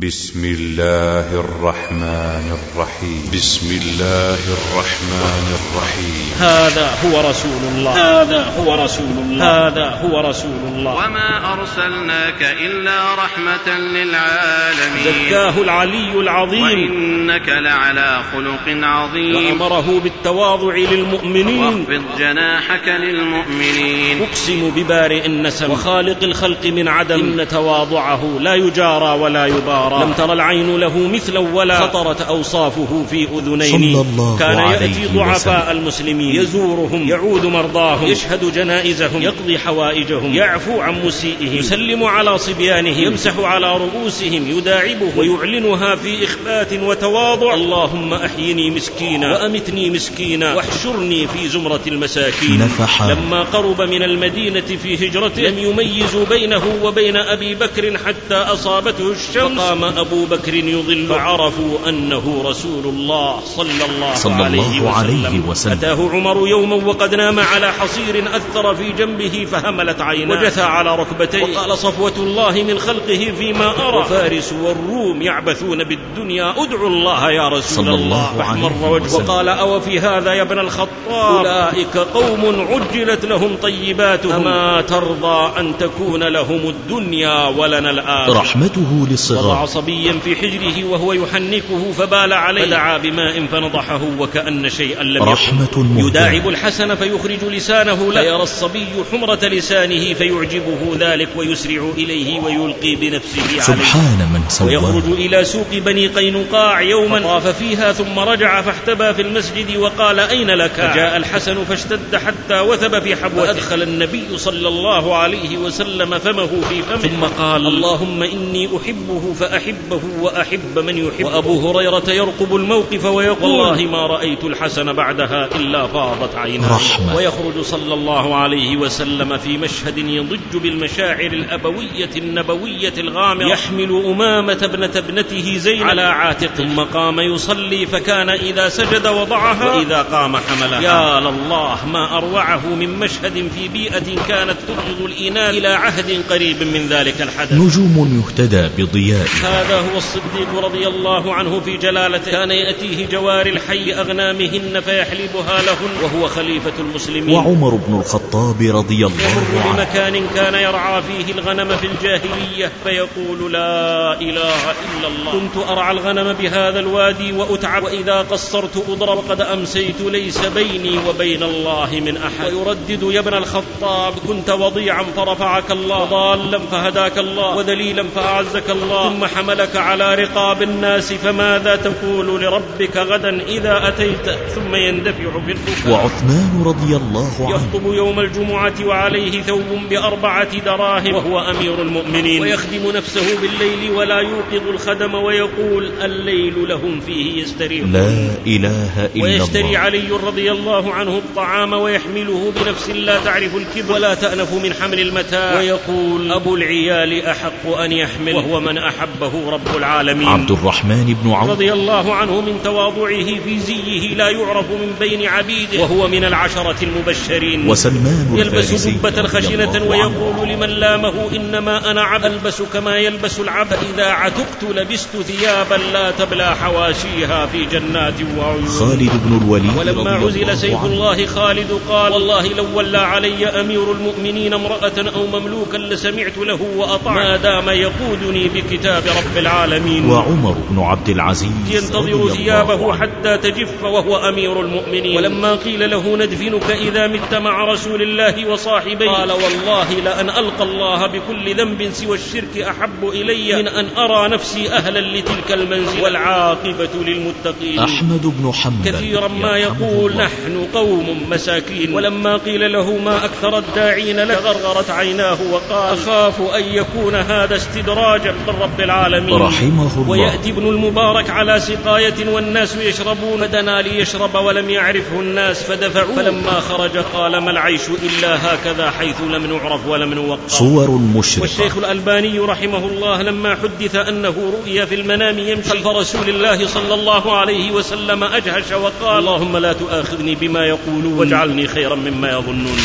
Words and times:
بسم 0.00 0.44
الله 0.44 1.40
الرحمن 1.40 2.56
الرحيم 2.58 3.30
بسم 3.34 3.66
الله 3.82 4.38
الرحمن 4.48 5.56
الرحيم 5.60 6.32
هذا 6.40 6.90
هو 7.04 7.30
رسول 7.30 7.62
الله 7.72 7.92
هذا 7.92 8.54
هو 8.58 8.84
رسول 8.84 9.18
الله 9.18 9.66
هذا 9.66 9.84
هو 9.84 10.20
رسول 10.20 10.60
الله 10.68 10.94
وما 10.94 11.52
أرسلناك 11.52 12.42
إلا 12.42 13.14
رحمة 13.14 13.78
للعالمين 13.78 15.04
زكاه 15.04 15.62
العلي 15.62 16.12
العظيم 16.20 16.62
وإنك 16.62 17.48
لعلى 17.48 18.22
خلق 18.32 18.86
عظيم 18.86 19.60
وأمره 19.60 20.00
بالتواضع 20.00 20.74
للمؤمنين 20.74 21.58
واخفض 21.58 22.02
جناحك 22.18 22.88
للمؤمنين 22.88 24.22
أقسم 24.22 24.70
ببارئ 24.76 25.26
النسم 25.26 25.70
وخالق 25.70 26.22
الخلق 26.22 26.66
من 26.66 26.88
عدم 26.88 27.40
إن 27.40 27.48
تواضعه 27.48 28.38
لا 28.40 28.54
يجارى 28.54 29.20
ولا 29.20 29.46
يبارى 29.46 29.81
لم 29.90 30.12
تر 30.12 30.32
العين 30.32 30.76
له 30.76 30.98
مثلا 30.98 31.38
ولا 31.38 31.80
خطرت 31.80 32.20
أوصافه 32.20 33.04
في 33.10 33.28
أذنين. 33.38 33.72
صلى 33.72 34.00
الله 34.00 34.38
كان 34.38 34.58
عليه 34.58 34.86
يأتي 34.86 35.06
ضعفاء. 35.14 35.72
المسلمين. 35.72 36.36
يزورهم. 36.36 37.08
يعود 37.08 37.46
مرضاهم. 37.46 38.06
يشهد 38.06 38.52
جنائزهم. 38.54 39.22
يقضي 39.22 39.58
حوائجهم. 39.58 40.34
يعفو 40.34 40.80
عن 40.80 41.02
مسيئهم. 41.04 41.56
يسلم 41.56 42.04
على 42.04 42.38
صبيانهم. 42.38 43.04
يمسح 43.04 43.38
على 43.38 43.76
رؤوسهم. 43.76 44.58
يداعبهم. 44.58 45.18
ويعلنها 45.18 45.94
في 45.94 46.24
إخبات 46.24 46.72
وتواضع. 46.72 47.54
اللهم 47.54 48.14
أحيني 48.14 48.70
مسكينا. 48.70 49.32
وأمتني 49.32 49.90
مسكينا. 49.90 50.54
واحشرني 50.54 51.26
في 51.26 51.48
زمرة 51.48 51.80
المساكين. 51.86 52.58
نفح. 52.58 53.02
لما 53.02 53.42
قرب 53.42 53.82
من 53.82 54.02
المدينة 54.02 54.76
في 54.82 55.08
هجرته 55.08 55.42
لم 55.42 55.58
يميزوا 55.58 56.24
بينه 56.24 56.62
وبين 56.82 57.16
أبي 57.16 57.54
بكر 57.54 57.98
حتى 58.06 58.34
أصابته 58.34 59.12
الشمس. 59.12 59.60
فقام 59.72 59.98
أبو 59.98 60.24
بكر 60.24 60.54
يظل 60.54 61.06
فعرفوا 61.06 61.88
أنه 61.88 62.42
رسول 62.44 62.84
الله 62.84 63.40
صلى 63.56 63.84
الله, 63.84 64.14
صلى 64.14 64.44
عليه, 64.44 64.78
الله 64.78 64.90
عليه 64.90 65.24
وسلم. 65.24 65.48
وسلم. 65.48 65.72
أتاه 65.72 66.10
عمر 66.12 66.48
يوما 66.48 66.74
وقد 66.74 67.14
نام 67.14 67.40
على 67.40 67.72
حصير 67.72 68.24
أثر 68.36 68.74
في 68.74 68.92
جنبه 68.92 69.46
فهملت 69.52 70.00
عيناه. 70.00 70.40
وجثى 70.40 70.62
على 70.62 70.96
ركبتيه. 70.96 71.42
وقال 71.42 71.78
صفوة 71.78 72.12
الله 72.16 72.62
من 72.68 72.78
خلقه 72.78 73.32
فيما 73.38 73.88
أرى. 73.88 73.98
وفارس 73.98 74.52
والروم 74.52 75.22
يعبثون 75.22 75.84
بالدنيا. 75.84 76.54
ادعوا 76.56 76.88
الله 76.88 77.30
يا 77.30 77.48
رسول 77.48 77.84
صلى 77.84 77.94
الله. 77.94 78.34
فاحمر 78.38 78.72
عليه 78.72 78.88
وجهه. 78.88 79.04
وسلم. 79.04 79.24
وقال 79.24 79.48
أو 79.48 79.80
في 79.80 80.00
هذا 80.00 80.32
يا 80.32 80.42
ابن 80.42 80.58
الخطاب؟ 80.58 81.46
أولئك 81.46 81.96
قوم 81.96 82.66
عجلت 82.70 83.24
لهم 83.24 83.56
طيباتهم. 83.62 84.32
أما 84.32 84.80
ترضى 84.80 85.60
أن 85.60 85.72
تكون 85.78 86.22
لهم 86.22 86.60
الدنيا 86.68 87.46
ولنا 87.48 87.90
الآخرة. 87.90 88.38
رحمته 88.40 89.06
وضع 89.30 89.61
للصغار 89.62 89.82
صبيا 89.82 90.18
في 90.24 90.36
حجره 90.36 90.84
وهو 90.84 91.12
يحنكه 91.12 91.92
فبال 91.92 92.32
عليه. 92.32 92.64
فدعا 92.64 92.98
بماء 92.98 93.46
فنضحه 93.46 94.00
وكأن 94.18 94.68
شيئا 94.68 95.02
لم 95.02 95.16
يكن 95.16 95.24
رحمة 95.24 95.78
مهداة 95.78 96.08
يداعب 96.08 96.48
الحسن 96.48 96.94
فيخرج 96.94 97.44
لسانه. 97.44 98.12
لا. 98.12 98.22
يرى 98.22 98.42
الصبي 98.42 98.86
حمرة 99.12 99.38
لسانه 99.42 100.14
فيعجبه 100.14 100.96
ذلك 100.98 101.28
ويسرع 101.36 101.90
إليه 101.98 102.40
ويلقي 102.40 102.94
بنفسه 102.94 103.42
عليه. 103.48 103.60
سبحان 103.60 104.28
من 104.34 104.40
سواه. 104.48 104.68
ويخرج 104.68 105.12
إلى 105.12 105.44
سوق 105.44 105.70
بني 105.72 106.06
قينقاع 106.06 106.80
يوما 106.80 107.18
طاف 107.18 107.46
فيها 107.46 107.92
ثم 107.92 108.18
رجع 108.18 108.62
فاحتبى 108.62 109.14
في 109.14 109.22
المسجد 109.22 109.76
وقال 109.76 110.20
أين 110.20 110.50
لك؟ 110.50 110.72
فجاء 110.72 111.16
الحسن 111.16 111.64
فاشتد 111.64 112.16
حتى 112.16 112.60
وثب 112.60 113.02
في 113.02 113.16
حبوته. 113.16 113.42
وأدخل 113.42 113.82
النبي 113.82 114.38
صلى 114.38 114.68
الله 114.68 115.16
عليه 115.16 115.56
وسلم 115.56 116.18
فمه 116.18 116.60
في 116.68 116.82
فمه. 116.82 116.98
ثم 116.98 117.24
قال 117.24 117.66
اللهم 117.66 118.22
إني 118.22 118.68
أحبه 118.76 119.34
فأحبه 119.52 120.00
وأحب 120.20 120.78
من 120.78 120.98
يحب 120.98 121.24
وأبو 121.24 121.70
هريرة 121.70 122.10
يرقب 122.10 122.56
الموقف 122.56 123.04
ويقول 123.04 123.50
والله 123.50 123.86
ما 123.86 124.06
رأيت 124.06 124.44
الحسن 124.44 124.92
بعدها 124.92 125.48
إلا 125.56 125.86
فاضت 125.86 126.34
عيناه. 126.34 126.76
رحمة. 126.76 127.16
ويخرج 127.16 127.60
صلى 127.62 127.94
الله 127.94 128.34
عليه 128.36 128.76
وسلم 128.76 129.38
في 129.38 129.58
مشهد 129.58 129.98
يضج 129.98 130.56
بالمشاعر 130.62 131.32
الأبوية 131.32 132.10
النبوية 132.16 132.92
الغامرة. 132.98 133.46
يحمل 133.46 134.02
أمامة 134.06 134.58
ابنة 134.62 134.90
ابنته 134.96 135.58
زينب. 135.58 135.82
على 135.82 136.02
عاتقه 136.02 136.54
ثم 136.56 136.80
قام 136.80 137.20
يصلي 137.20 137.86
فكان 137.86 138.28
إذا 138.28 138.68
سجد 138.68 139.06
وضعها 139.06 139.76
وإذا 139.76 140.02
قام 140.02 140.36
حملها. 140.36 140.80
يا 140.80 141.20
لله 141.20 141.86
ما 141.86 142.18
أروعه 142.18 142.74
من 142.74 142.98
مشهد 142.98 143.48
في 143.54 143.68
بيئة 143.68 144.26
كانت 144.28 144.56
تبغض 144.68 145.10
الإناث 145.10 145.54
إلى 145.54 145.68
عهد 145.68 146.22
قريب 146.30 146.62
من 146.62 146.86
ذلك 146.90 147.22
الحدث. 147.22 147.52
نجوم 147.52 148.22
يهتدى 148.22 148.68
بضيائها 148.78 149.31
هذا 149.44 149.78
هو 149.78 149.98
الصديق 149.98 150.64
رضي 150.64 150.86
الله 150.86 151.34
عنه 151.34 151.60
في 151.60 151.76
جلالته. 151.76 152.30
كان 152.30 152.50
يأتيه 152.50 153.06
جوار 153.06 153.46
الحي 153.46 153.92
أغنامهن 153.92 154.80
فيحلبها 154.80 155.62
لهن. 155.62 155.90
وهو 156.02 156.28
خليفة 156.28 156.72
المسلمين. 156.78 157.34
وعمر 157.34 157.74
بن 157.74 157.98
الخطاب 158.00 158.62
رضي 158.62 159.06
الله 159.06 159.42
عنه. 159.64 159.76
بمكان 159.76 160.26
كان 160.34 160.54
يرعى 160.54 161.02
فيه 161.02 161.32
الغنم 161.32 161.76
في 161.76 161.86
الجاهلية. 161.86 162.72
فيقول 162.84 163.52
لا 163.52 164.20
إله 164.20 164.70
إلا 164.70 165.08
الله. 165.08 165.32
كنت 165.32 165.68
أرعى 165.68 165.92
الغنم 165.92 166.32
بهذا 166.32 166.80
الوادي 166.80 167.32
وأتعب. 167.32 167.82
وإذا 167.82 168.26
قصرت 168.30 168.84
أضرب 168.88 169.18
وقد 169.18 169.40
أمسيت 169.40 170.00
ليس 170.00 170.38
بيني 170.38 170.98
وبين 171.08 171.42
الله 171.42 171.88
من 172.06 172.16
أحد. 172.16 172.52
ويردد 172.52 173.02
يا 173.02 173.20
ابن 173.20 173.34
الخطاب 173.34 174.14
كنت 174.28 174.50
وضيعا 174.50 175.04
فرفعك 175.16 175.70
الله. 175.72 176.02
وضالا 176.02 176.58
فهداك 176.58 177.18
الله. 177.18 177.56
وذليلا 177.56 178.04
فأعزك 178.14 178.70
الله. 178.70 179.08
ثم 179.08 179.21
حملك 179.26 179.76
على 179.76 180.14
رقاب 180.14 180.62
الناس 180.62 181.12
فماذا 181.12 181.76
تقول 181.76 182.42
لربك 182.42 182.96
غدا 182.96 183.42
إذا 183.48 183.88
أتيت؟ 183.88 184.30
ثم 184.54 184.74
يندفع 184.74 185.40
في 185.46 185.52
البكاء 185.52 185.92
وعثمان 185.92 186.62
رضي 186.66 186.96
الله 186.96 187.32
عنه 187.40 187.50
يخطب 187.50 187.92
يوم 187.92 188.20
الجمعة 188.20 188.74
وعليه 188.84 189.42
ثوب 189.42 189.88
بأربعة 189.90 190.58
دراهم. 190.58 191.14
وهو 191.14 191.40
أمير 191.40 191.82
المؤمنين. 191.82 192.42
ويخدم 192.42 192.90
نفسه 192.94 193.40
بالليل 193.40 193.90
ولا 193.90 194.20
يوقظ 194.20 194.68
الخدم 194.68 195.14
ويقول 195.14 195.90
الليل 196.02 196.68
لهم 196.68 197.00
فيه 197.00 197.42
يستريحون 197.42 197.92
لا 197.92 198.30
إله 198.46 199.08
إلا 199.16 199.22
ويشتري 199.22 199.60
الله 199.60 199.78
علي 199.78 200.08
رضي 200.10 200.52
الله 200.52 200.94
عنه 200.94 201.18
الطعام 201.18 201.72
ويحمله 201.72 202.52
بنفس 202.56 202.90
لا 202.90 203.24
تعرف 203.24 203.56
الكبر. 203.56 203.92
ولا 203.92 204.14
تأنف 204.14 204.52
من 204.52 204.72
حمل 204.74 205.00
المتاع. 205.00 205.58
ويقول 205.58 206.32
أبو 206.32 206.56
العيال 206.56 207.26
أحق 207.26 207.76
أن 207.78 207.92
يحمل. 207.92 208.34
وهو 208.34 208.60
من 208.60 208.78
أحبه 209.22 209.50
رب 209.50 209.76
العالمين. 209.76 210.28
عبد 210.28 210.50
الرحمن 210.50 211.16
بن 211.22 211.30
عوف. 211.30 211.50
رضي 211.50 211.72
الله 211.72 212.14
عنه 212.14 212.40
من 212.40 212.58
تواضعه 212.64 213.40
في 213.44 213.58
زيه 213.58 214.14
لا 214.14 214.30
يعرف 214.30 214.66
من 214.70 214.94
بين 215.00 215.26
عبيده 215.26 215.82
وهو 215.82 216.08
من 216.08 216.24
العشرة 216.24 216.76
المبشرين. 216.82 217.70
وسلمان 217.70 218.34
يلبس 218.36 218.86
جبة 218.86 219.28
خشنة. 219.28 219.82
ويقول 219.88 220.48
لمن 220.48 220.68
لامه 220.68 221.14
إنما 221.36 221.90
أنا 221.90 222.02
عبد 222.02 222.24
ألبس 222.24 222.62
كما 222.62 222.96
يلبس 222.96 223.40
العبد. 223.40 223.78
إذا 223.94 224.04
عتقت 224.04 224.64
لبست 224.74 225.16
ثيابا 225.16 225.74
لا 225.92 226.10
تبلى 226.10 226.56
حواشيها 226.56 227.46
في 227.46 227.64
جنات 227.64 228.14
وعيون. 228.38 228.66
خالد 228.66 229.10
بن 229.24 229.40
الوليد 229.42 229.78
ولما 229.78 230.10
عزل 230.10 230.58
سيف. 230.58 230.84
الله 230.84 231.26
خالد 231.26 231.80
قال 231.88 232.12
والله 232.12 232.48
لو 232.48 232.66
ولى 232.74 232.98
علي 232.98 233.46
أمير 233.46 233.92
المؤمنين 233.92 234.54
امرأة 234.54 235.10
أو 235.14 235.26
مملوكا 235.26 235.76
لسمعت 235.76 236.38
له 236.38 236.60
وأطعت 236.76 237.16
ما 237.16 237.36
دام 237.36 237.68
يقودني 237.68 238.48
بكتاب 238.48 239.02
رب 239.18 239.36
العالمين. 239.36 240.10
وعمر 240.10 240.56
بن 240.70 240.82
عبد 240.82 241.08
العزيز 241.08 241.50
ينتظر 241.70 242.28
ثيابه. 242.28 242.92
حتى 242.96 243.38
تجف 243.38 243.82
وهو 243.82 244.16
أمير 244.16 244.60
المؤمنين. 244.60 245.16
ولما 245.16 245.54
قيل 245.54 245.90
له 245.90 246.16
ندفنك 246.16 246.70
إذا 246.70 247.06
مت 247.06 247.34
مع 247.34 247.64
رسول 247.72 248.02
الله 248.02 248.50
وصاحبيه 248.50 249.10
قال 249.10 249.32
والله 249.32 249.90
لأن 250.04 250.30
ألقى 250.30 250.62
الله 250.62 251.06
بكل 251.06 251.56
ذنب 251.56 251.90
سوى 251.92 252.16
الشرك 252.16 252.58
أحب 252.58 253.08
إلي 253.08 253.62
من 253.62 253.68
أن 253.68 253.86
أرى 253.98 254.28
نفسي 254.28 254.70
أهلا 254.72 255.18
لتلك 255.18 255.52
المنزل 255.52 256.00
والعاقبة 256.00 256.88
للمتقين. 256.94 257.78
أحمد 257.78 258.22
بن 258.22 258.52
حنبل 258.52 258.90
كثيرا 258.90 259.28
ما 259.28 259.56
يقول 259.56 260.12
الله. 260.12 260.24
نحن 260.24 260.68
قوم 260.74 261.26
مساكين. 261.30 261.94
ولما 261.94 262.36
قيل 262.36 262.72
له 262.72 262.98
ما 262.98 263.24
أكثر 263.24 263.58
الداعين 263.58 264.20
لك 264.20 264.38
غرغرت 264.38 264.90
عيناه 264.90 265.38
وقال 265.52 265.98
أخاف 265.98 266.40
أن 266.40 266.64
يكون 266.64 267.14
هذا 267.14 267.56
استدراجا 267.56 268.32
من 268.32 268.54
رب 268.62 268.80
العالمين 268.80 269.01
رحمه 269.32 269.90
الله. 269.96 270.08
ويأتي 270.08 270.50
ابن 270.50 270.68
المبارك 270.68 271.30
على 271.30 271.60
سقاية 271.60 272.28
والناس 272.28 272.76
يشربون 272.76 273.40
فدنا 273.40 273.82
ليشرب 273.82 274.34
ولم 274.34 274.70
يعرفه 274.70 275.20
الناس 275.20 275.62
فدفعوه. 275.62 276.16
فلما 276.16 276.60
خرج 276.60 276.98
قال 276.98 277.38
ما 277.38 277.50
العيش 277.50 277.82
إلا 277.88 278.54
هكذا 278.54 278.90
حيث 278.90 279.20
لم 279.20 279.46
نعرف 279.46 279.86
ولم 279.86 280.14
نوقر 280.14 280.38
صور 280.48 280.90
مشرقة. 280.90 281.42
والشيخ 281.42 281.76
الألباني 281.76 282.38
رحمه 282.38 282.86
الله 282.86 283.22
لما 283.22 283.56
حدث 283.62 283.96
أنه 283.96 284.34
رؤي 284.58 284.86
في 284.86 284.94
المنام 284.94 285.38
يمشي 285.38 285.68
خلف 285.68 285.86
رسول 285.86 286.28
الله 286.28 286.66
صلى 286.66 286.94
الله 286.94 287.36
عليه 287.36 287.70
وسلم 287.70 288.24
أجهش 288.24 288.72
وقال 288.72 289.18
اللهم 289.18 289.56
لا 289.56 289.72
تؤاخذني 289.72 290.34
بما 290.34 290.66
يقولون. 290.66 291.18
واجعلني 291.18 291.66
خيرا 291.66 291.94
مما 291.94 292.30
يظنون. 292.30 292.78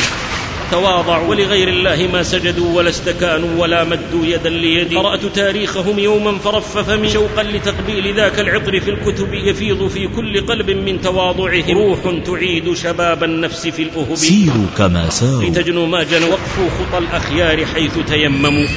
تواضعوا 0.71 1.27
ولغير 1.27 1.67
الله 1.67 2.09
ما 2.13 2.23
سجدوا 2.23 2.77
ولا 2.77 2.89
استكانوا 2.89 3.61
ولا 3.61 3.83
مدوا 3.83 4.25
يدا 4.25 4.49
ليدي. 4.49 4.95
قرأت 4.95 5.25
تاريخهم 5.25 5.99
يوما 5.99 6.37
فرف 6.37 6.77
فمي 6.77 7.09
شوقا 7.09 7.43
لتقبيل 7.43 8.15
ذاك 8.15 8.39
العطر 8.39 8.79
في 8.79 8.89
الكتب 8.91 9.33
يفيض 9.33 9.87
في 9.87 10.07
كل 10.07 10.45
قلب 10.45 10.69
من 10.69 11.01
تواضعهم. 11.01 11.77
روح 11.77 11.99
تعيد 12.25 12.73
شباب 12.73 13.23
النفس 13.23 13.67
في 13.67 13.83
الأهب. 13.83 14.15
سيروا 14.15 14.65
كما 14.77 15.09
ساروا. 15.09 15.43
لتجنوا 15.43 15.87
ما 15.87 16.03
جنوا. 16.03 16.27
وقفوا 16.27 16.69
خطى 16.69 16.97
الأخيار 16.97 17.65
حيث 17.65 17.99
تيمموا. 18.07 18.67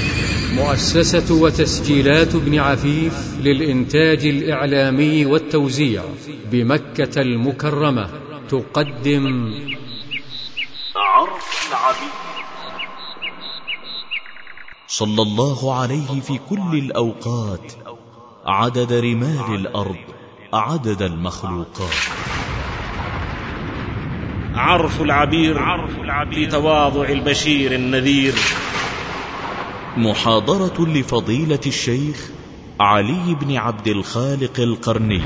مؤسسة 0.54 1.34
وتسجيلات 1.34 2.34
ابن 2.34 2.58
عفيف 2.58 3.12
للإنتاج 3.42 4.26
الإعلامي 4.26 5.26
والتوزيع 5.26 6.02
بمكة 6.52 7.22
المكرمة 7.22 8.08
تقدم 8.50 9.54
العبيد 11.70 12.10
صلى 14.86 15.22
الله 15.22 15.74
عليه 15.80 16.20
في 16.20 16.38
كل 16.50 16.78
الأوقات 16.78 17.72
عدد 18.46 18.92
رمال 18.92 19.54
الأرض 19.54 19.96
عدد 20.52 21.02
المخلوقات. 21.02 21.94
عرف 24.54 25.00
العبير 25.00 25.58
في 25.58 26.00
تواضع 26.46 27.08
البشير 27.08 27.72
النذير. 27.72 28.34
محاضرة 29.96 30.86
لفضيلة 30.86 31.60
الشيخ 31.66 32.30
علي 32.80 33.36
بن 33.40 33.56
عبد 33.56 33.88
الخالق 33.88 34.60
القرني. 34.60 35.22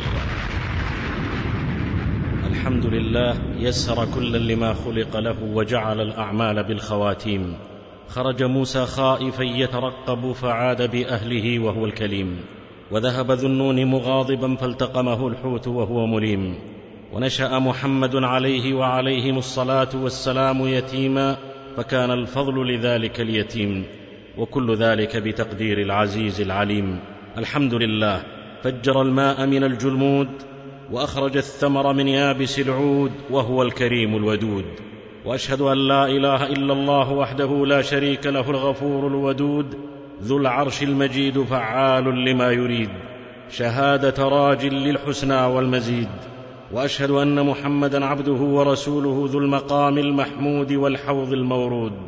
الحمد 2.65 2.87
لله 2.87 3.37
يسر 3.59 4.07
كلا 4.15 4.39
لما 4.39 4.75
خلق 4.75 5.17
له 5.17 5.37
وجعل 5.55 6.01
الأعمال 6.01 6.65
بالخواتيم. 6.65 7.55
خرج 8.09 8.43
موسى 8.43 8.87
خائفا 8.87 9.43
يترقب 9.43 10.33
فعاد 10.33 10.91
بأهله 10.91 11.59
وهو 11.59 11.85
الكليم. 11.85 12.37
وذهب 12.91 13.31
ذو 13.31 13.49
النون 13.49 13.85
مغاضبا 13.85 14.55
فالتقمه 14.55 15.29
الحوت 15.29 15.69
وهو 15.69 16.07
مليم. 16.07 16.55
ونشأ 17.13 17.59
محمد 17.59 18.17
عليه 18.17 18.75
وعليهم 18.75 19.39
الصلاة 19.39 19.89
والسلام 19.95 20.67
يتيما 20.67 21.37
فكان 21.77 22.11
الفضل 22.11 22.75
لذلك 22.75 23.21
اليتيم. 23.21 23.85
وكل 24.39 24.77
ذلك 24.77 25.17
بتقدير 25.17 25.81
العزيز 25.81 26.41
العليم. 26.41 26.99
الحمد 27.39 27.75
لله 27.75 28.23
فجر 28.63 29.03
الماء 29.03 29.47
من 29.47 29.65
الجلمود 29.65 30.29
وأخرج 30.93 31.37
الثمر 31.37 31.93
من 31.93 32.09
يابس 32.09 32.59
العود 32.59 33.13
وهو 33.31 33.63
الكريم 33.63 34.17
الودود. 34.17 34.65
وأشهد 35.25 35.61
أن 35.61 35.89
لا 35.89 36.07
إله 36.07 36.47
إلا 36.47 36.73
الله 36.73 37.13
وحده 37.13 37.67
لا 37.67 37.83
شريك 37.83 38.27
له 38.27 38.51
الغفور 38.51 39.07
الودود. 39.07 39.79
ذو 40.23 40.37
العرش 40.37 40.83
المجيد 40.83 41.43
فعال 41.43 42.25
لما 42.25 42.51
يريد. 42.51 42.89
شهادة 43.51 44.29
راج 44.29 44.67
للحسنى 44.67 45.45
والمزيد. 45.45 46.09
وأشهد 46.73 47.11
أن 47.11 47.47
محمدا 47.47 48.05
عبده 48.05 48.33
ورسوله 48.33 49.29
ذو 49.31 49.39
المقام 49.39 49.99
المحمود 49.99 50.73
والحوض 50.73 51.33
المورود. 51.33 51.99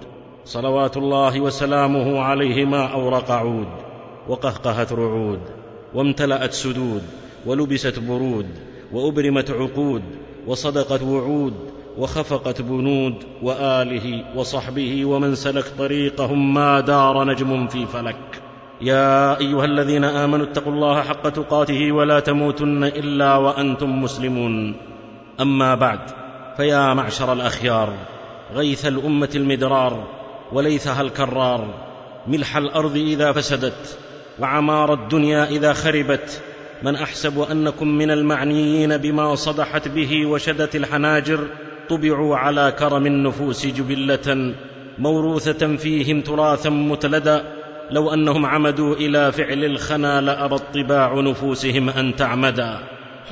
صلوات 0.44 0.96
الله 0.96 1.40
وسلامه 1.40 2.20
عليه 2.20 2.64
ما 2.64 2.87
أورق 2.87 3.31
عود. 3.31 3.69
وقهقهت 4.28 4.93
رعود. 4.93 5.40
وامتلأت 5.94 6.52
سدود. 6.52 7.02
ولبست 7.46 7.98
برود 7.98 8.46
وأبرمت 8.93 9.50
عقود 9.50 10.02
وصدقت 10.46 11.02
وعود 11.02 11.54
وخفقت 11.98 12.62
بنود 12.62 13.14
وآله 13.43 14.25
وصحبه 14.37 15.04
ومن 15.04 15.34
سلك 15.34 15.64
طريقهم 15.78 16.54
ما 16.54 16.81
دار 16.81 17.25
نجم 17.25 17.66
في 17.69 17.87
فلك. 17.87 18.43
يا 18.81 19.40
أيها 19.40 19.64
الذين 19.64 20.04
آمنوا 20.04 20.46
اتقوا 20.46 20.72
الله 20.72 21.02
حق 21.02 21.28
تقاته 21.28 21.93
ولا 21.93 22.20
تموتن 22.20 22.84
إلا 22.84 23.37
وأنتم 23.37 24.02
مسلمون. 24.02 24.76
أما 25.40 25.75
بعد 25.75 26.00
فيا 26.56 26.94
معشر 26.94 27.32
الأخيار 27.32 27.92
غيث 28.54 28.87
الأمة 28.87 29.31
المدرار 29.34 30.06
وليثها 30.52 31.02
الكرار 31.02 31.75
ملح 32.26 32.56
الأرض 32.56 32.96
إذا 32.96 33.32
فسدت 33.32 33.99
وعمار 34.38 34.94
الدنيا 34.94 35.44
إذا 35.44 35.72
خربت 35.72 36.42
من 36.82 36.94
أحسب 36.96 37.40
أنكم 37.40 37.88
من 37.88 38.11
المعنيين 38.11 38.96
بما 38.96 39.34
صدحت 39.34 39.88
به 39.88 40.26
وشدت 40.26 40.76
الحناجر 40.76 41.40
طبعوا 41.88 42.37
على 42.37 42.75
كرم 42.78 43.06
النفوس 43.06 43.67
جبلة 43.67 44.55
موروثة 44.99 45.76
فيهم 45.76 46.20
تراثا 46.20 46.70
متلدا 46.70 47.44
لو 47.90 48.14
أنهم 48.14 48.46
عمدوا 48.46 48.94
إلى 48.94 49.32
فعل 49.32 49.64
الخنا 49.64 50.20
لأبى 50.20 50.58
طباع 50.75 51.20
نفوسهم 51.20 51.88
أن 51.88 52.17
تعمدا. 52.17 52.78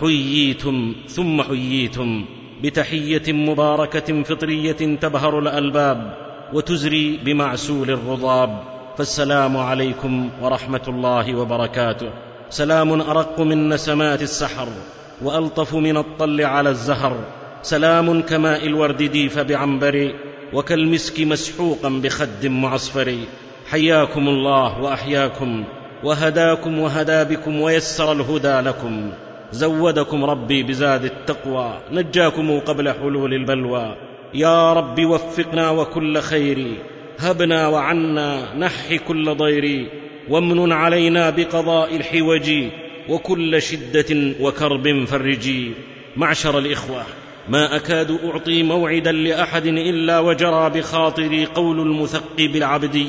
حييتم 0.01 0.95
ثم 1.09 1.43
حييتم 1.43 2.25
بتحية 2.63 3.33
مباركة 3.33 4.23
فطرية 4.23 4.97
تبهر 5.01 5.39
الألباب 5.39 6.15
وتزري 6.53 7.21
بمعسول 7.25 7.91
الرضاب. 7.91 8.59
فالسلام 8.99 9.57
عليكم 9.57 10.31
ورحمة 10.43 10.83
الله 10.89 11.35
وبركاته. 11.35 12.11
سلام 12.55 13.01
أرق 13.01 13.41
من 13.41 13.69
نسمات 13.69 14.23
السحر 14.23 14.69
وألطف 15.23 15.75
من 15.75 15.97
الطل 15.97 16.41
على 16.41 16.71
الزهر. 16.71 17.17
سلام 17.63 18.23
كماء 18.23 18.67
الورد 18.67 19.03
ديف 19.03 19.39
بعنبر 19.39 20.15
وكالمسك 20.53 21.21
مسحوقا 21.21 21.89
بخد 21.89 22.47
معصفر. 22.47 23.15
حياكم 23.71 24.29
الله 24.29 24.83
وأحياكم 24.83 25.65
وهداكم 26.05 26.79
وهدى 26.79 27.25
بكم 27.25 27.61
ويسر 27.61 28.13
الهدى 28.13 28.61
لكم. 28.61 29.11
زودكم 29.53 30.25
ربي 30.25 30.63
بزاد 30.63 31.05
التقوى 31.05 31.79
نجاكم 31.93 32.61
قبل 32.61 32.93
حلول 32.93 33.35
البلوى. 33.35 33.97
يا 34.35 34.73
رب 34.73 35.05
وفقنا 35.05 35.71
وكل 35.71 36.21
خير 36.21 36.77
هبنا 37.19 37.69
وعنا 37.69 38.55
نح 38.55 38.95
كل 39.09 39.35
ضير. 39.35 39.89
وامن 40.29 40.73
علينا 40.73 41.31
بقضاء 41.31 41.97
الحوج 41.97 42.51
وكل 43.09 43.63
شدة 43.63 44.35
وكرب 44.41 45.05
فرجي 45.05 45.73
معشر 46.17 46.59
الإخوة 46.59 47.03
ما 47.49 47.77
أكاد 47.77 48.19
أعطي 48.25 48.63
موعدا 48.63 49.13
لأحد 49.13 49.67
إلا 49.67 50.19
وجرى 50.19 50.71
بخاطري 50.71 51.45
قول 51.47 51.81
المثقب 51.81 52.57
العبدي 52.57 53.07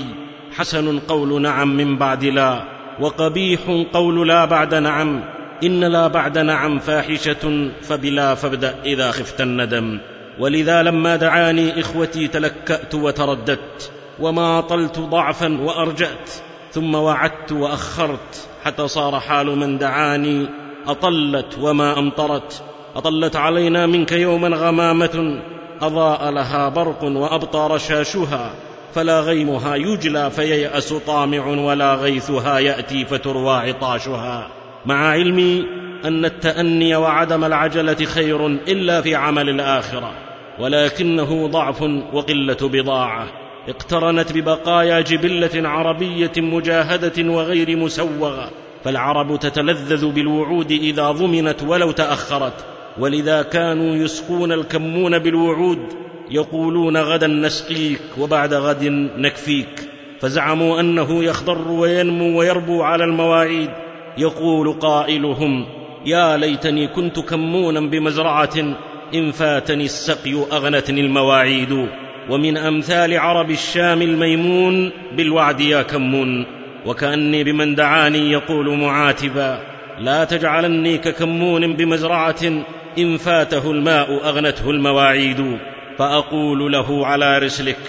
حسن 0.55 0.99
قول 0.99 1.41
نعم 1.41 1.77
من 1.77 1.97
بعد 1.97 2.25
لا 2.25 2.63
وقبيح 2.99 3.85
قول 3.93 4.27
لا 4.27 4.45
بعد 4.45 4.75
نعم. 4.75 5.23
إن 5.63 5.83
لا 5.83 6.07
بعد 6.07 6.37
نعم 6.37 6.79
فاحشة 6.79 7.69
فبلا 7.81 8.35
فابدا 8.35 8.75
إذا 8.85 9.11
خفت 9.11 9.41
الندم. 9.41 9.99
ولذا 10.39 10.83
لما 10.83 11.15
دعاني 11.15 11.79
إخوتي 11.79 12.27
تلكأت 12.27 12.95
وترددت 12.95 13.91
وما 14.19 14.61
طلت 14.61 14.99
ضعفا 14.99 15.61
وأرجأت. 15.61 16.31
ثم 16.75 16.95
وعدت 16.95 17.51
وأخرت 17.51 18.47
حتى 18.65 18.87
صار 18.87 19.19
حال 19.19 19.57
من 19.57 19.77
دعاني 19.77 20.47
أطلت 20.87 21.57
وما 21.61 21.99
أمطرت. 21.99 22.63
أطلت 22.95 23.35
علينا 23.35 23.85
منك 23.85 24.11
يوما 24.11 24.47
غمامة 24.47 25.41
أضاء 25.81 26.29
لها 26.29 26.69
برق 26.69 27.03
وابطى 27.03 27.67
رشاشها 27.71 28.51
فلا 28.93 29.19
غيمها 29.19 29.75
يجلى 29.75 30.31
فييأس 30.31 30.93
طامع 30.93 31.47
ولا 31.47 31.93
غيثها 31.93 32.59
يأتي 32.59 33.05
فتروى 33.05 33.55
عطاشها. 33.55 34.47
مع 34.85 35.09
علمي 35.09 35.65
أن 36.05 36.25
التأني 36.25 36.95
وعدم 36.95 37.43
العجلة 37.43 38.05
خير 38.05 38.47
إلا 38.47 39.01
في 39.01 39.15
عمل 39.15 39.49
الآخرة 39.49 40.11
ولكنه 40.59 41.47
ضعف 41.47 41.81
وقلة 42.13 42.57
بضاعة. 42.61 43.44
اقترنت 43.67 44.33
ببقايا 44.33 45.01
جبلة 45.01 45.69
عربية 45.69 46.31
مجاهدة 46.37 47.31
وغير 47.31 47.77
مسوغة 47.77 48.51
فالعرب 48.83 49.39
تتلذذ 49.39 50.11
بالوعود 50.11 50.71
إذا 50.71 51.11
ضمنت 51.11 51.63
ولو 51.63 51.91
تأخرت. 51.91 52.65
ولذا 52.99 53.41
كانوا 53.41 53.95
يسقون 53.95 54.51
الكمون 54.51 55.19
بالوعود 55.19 55.79
يقولون 56.31 56.97
غدا 56.97 57.27
نسقيك 57.27 58.01
وبعد 58.19 58.53
غد 58.53 58.83
نكفيك. 59.17 59.89
فزعموا 60.19 60.79
أنه 60.79 61.23
يخضر 61.23 61.71
وينمو 61.71 62.39
ويربو 62.39 62.83
على 62.83 63.03
المواعيد. 63.03 63.69
يقول 64.17 64.73
قائلهم 64.73 65.65
يا 66.05 66.37
ليتني 66.37 66.87
كنت 66.87 67.19
كمونا 67.19 67.79
بمزرعة 67.79 68.75
إن 69.13 69.31
فاتني 69.31 69.85
السقي 69.85 70.33
أغنتني 70.51 71.01
المواعيد. 71.01 71.87
ومن 72.29 72.57
أمثال 72.57 73.17
عرب 73.17 73.51
الشام 73.51 74.01
الميمون 74.01 74.91
بالوعد 75.17 75.61
يا 75.61 75.81
كمون. 75.81 76.45
وكأني 76.85 77.43
بمن 77.43 77.75
دعاني 77.75 78.31
يقول 78.31 78.77
معاتبا 78.77 79.59
لا 79.99 80.23
تجعلني 80.23 80.97
ككمون 80.97 81.73
بمزرعة 81.73 82.63
إن 82.97 83.17
فاته 83.17 83.71
الماء 83.71 84.13
أغنته 84.23 84.69
المواعيد. 84.69 85.57
فأقول 85.97 86.71
له 86.71 87.05
على 87.05 87.37
رسلك 87.37 87.79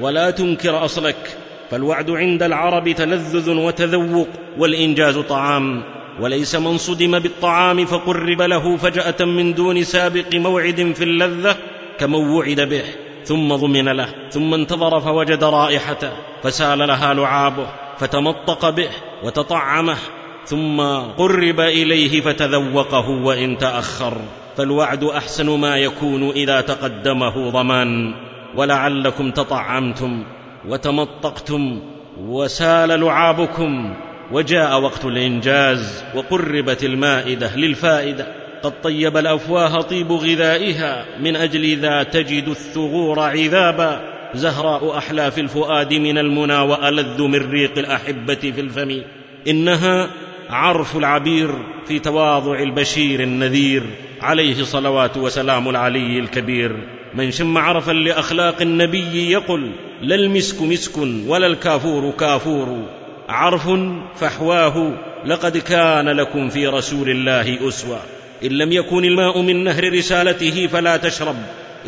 ولا 0.00 0.30
تنكر 0.30 0.84
أصلك. 0.84 1.36
فالوعد 1.70 2.10
عند 2.10 2.42
العرب 2.42 2.88
تلذذ 2.88 3.50
وتذوق 3.50 4.28
والإنجاز 4.58 5.18
طعام. 5.18 5.82
وليس 6.20 6.54
من 6.54 6.78
صدم 6.78 7.18
بالطعام 7.18 7.84
فقرب 7.84 8.42
له 8.42 8.76
فجأة 8.76 9.24
من 9.24 9.54
دون 9.54 9.84
سابق 9.84 10.34
موعد 10.34 10.92
في 10.94 11.04
اللذة 11.04 11.56
كمن 11.98 12.14
وعد 12.14 12.60
به. 12.60 12.84
ثم 13.24 13.54
ضمن 13.54 13.88
له 13.88 14.08
ثم 14.30 14.54
انتظر 14.54 15.00
فوجد 15.00 15.44
رائحته 15.44 16.10
فسال 16.42 16.78
لها 16.78 17.14
لعابه 17.14 17.66
فتمطق 17.98 18.70
به 18.70 18.88
وتطعمه 19.24 19.96
ثم 20.44 20.80
قرب 21.18 21.60
إليه 21.60 22.20
فتذوقه 22.20 23.10
وإن 23.10 23.58
تأخر. 23.58 24.16
فالوعد 24.56 25.04
أحسن 25.04 25.50
ما 25.50 25.76
يكون 25.76 26.30
إذا 26.30 26.60
تقدمه 26.60 27.50
ضمان. 27.50 28.14
ولعلكم 28.56 29.30
تطعمتم 29.30 30.24
وتمطقتم 30.68 31.80
وسال 32.18 33.00
لعابكم 33.00 33.94
وجاء 34.32 34.80
وقت 34.80 35.04
الإنجاز 35.04 36.04
وقربت 36.14 36.84
المائدة 36.84 37.56
للفائدة. 37.56 38.41
قد 38.62 38.72
طيب 38.82 39.16
الأفواه 39.16 39.80
طيب 39.80 40.12
غذائها 40.12 41.06
من 41.20 41.36
أجل 41.36 41.78
ذا 41.78 42.02
تجد 42.02 42.48
الثغور 42.48 43.20
عذابا. 43.20 44.12
زهراء 44.34 44.98
أحلاف 44.98 45.38
الفؤاد 45.38 45.94
من 45.94 46.18
المنى 46.18 46.58
وألذ 46.58 47.22
من 47.22 47.50
ريق 47.50 47.78
الأحبة 47.78 48.34
في 48.34 48.60
الفم 48.60 49.02
إنها 49.48 50.10
عرف 50.50 50.96
العبير 50.96 51.54
في 51.86 51.98
تواضع 51.98 52.58
البشير 52.62 53.22
النذير. 53.22 53.82
عليه 54.20 54.62
صلوات 54.62 55.16
وسلام 55.16 55.68
العلي 55.68 56.18
الكبير. 56.18 56.76
من 57.14 57.30
شم 57.30 57.58
عرفا 57.58 57.92
لأخلاق 57.92 58.62
النبي 58.62 59.30
يقل 59.30 59.72
لا 60.02 60.14
المسك 60.14 60.62
مسك 60.62 60.98
ولا 61.26 61.46
الكافور 61.46 62.10
كافور. 62.10 62.82
عرف 63.28 63.68
فحواه 64.16 64.92
لقد 65.26 65.58
كان 65.58 66.08
لكم 66.08 66.48
في 66.48 66.66
رسول 66.66 67.10
الله 67.10 67.68
أسوة. 67.68 68.00
إن 68.44 68.50
لم 68.50 68.72
يكن 68.72 69.04
الماء 69.04 69.42
من 69.42 69.64
نهر 69.64 69.92
رسالته 69.92 70.66
فلا 70.66 70.96
تشرب. 70.96 71.36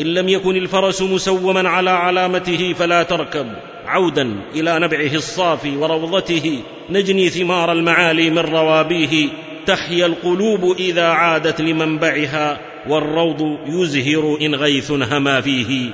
إن 0.01 0.07
لم 0.07 0.29
يكن 0.29 0.57
الفرس 0.57 1.03
مسوما 1.03 1.69
على 1.69 1.91
علامته 1.91 2.73
فلا 2.73 3.03
تركب. 3.03 3.47
عودا 3.87 4.35
إلى 4.55 4.79
نبعه 4.79 5.15
الصافي 5.15 5.77
وروضته 5.77 6.59
نجني 6.91 7.29
ثمار 7.29 7.73
المعالي 7.73 8.31
من 8.31 8.39
روابيه 8.39 9.29
تحيا 9.67 10.07
القلوب 10.07 10.77
إذا 10.79 11.07
عادت 11.07 11.61
لمنبعها 11.61 12.61
والروض 12.89 13.59
يزهر 13.67 14.39
إن 14.41 14.55
غيث 14.55 14.91
هما 14.91 15.41
فيه. 15.41 15.91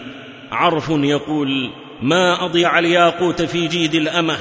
عرف 0.52 0.88
يقول 0.90 1.70
ما 2.02 2.44
أضيع 2.44 2.78
الياقوت 2.78 3.42
في 3.42 3.66
جيد 3.66 3.94
الأمه. 3.94 4.36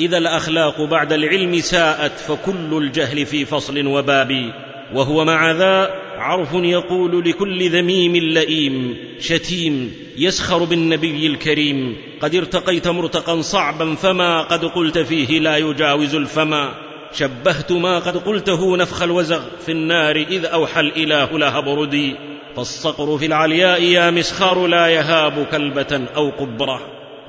إذا 0.00 0.18
الأخلاق 0.18 0.82
بعد 0.82 1.12
العلم 1.12 1.60
ساءت 1.60 2.12
فكل 2.12 2.78
الجهل 2.82 3.26
في 3.26 3.44
فصل 3.44 3.86
وباب. 3.86 4.52
وهو 4.94 5.24
مع 5.24 5.50
ذا 5.50 5.94
عرف 6.18 6.54
يقول 6.54 7.24
لكل 7.24 7.70
ذميم 7.70 8.16
لئيم 8.16 8.96
شتيم 9.20 9.92
يسخر 10.16 10.64
بالنبي 10.64 11.26
الكريم 11.26 11.96
قد 12.20 12.34
ارتقيت 12.34 12.88
مرتقا 12.88 13.40
صعبا 13.40 13.94
فما 13.94 14.42
قد 14.42 14.64
قلت 14.64 14.98
فيه 14.98 15.40
لا 15.40 15.56
يجاوز 15.56 16.14
الفما. 16.14 16.74
شبهت 17.12 17.72
ما 17.72 17.98
قد 17.98 18.16
قلته 18.16 18.76
نفخ 18.76 19.02
الوزغ 19.02 19.42
في 19.66 19.72
النار 19.72 20.16
إذ 20.16 20.44
أوحى 20.44 20.80
الإله 20.80 21.38
لها 21.38 21.60
بردي 21.60 22.16
فالصقر 22.56 23.18
في 23.18 23.26
العلياء 23.26 23.82
يا 23.82 24.10
مسخار 24.10 24.66
لا 24.66 24.86
يهاب 24.86 25.46
كلبة 25.50 26.06
أو 26.16 26.30
قبرة. 26.30 26.80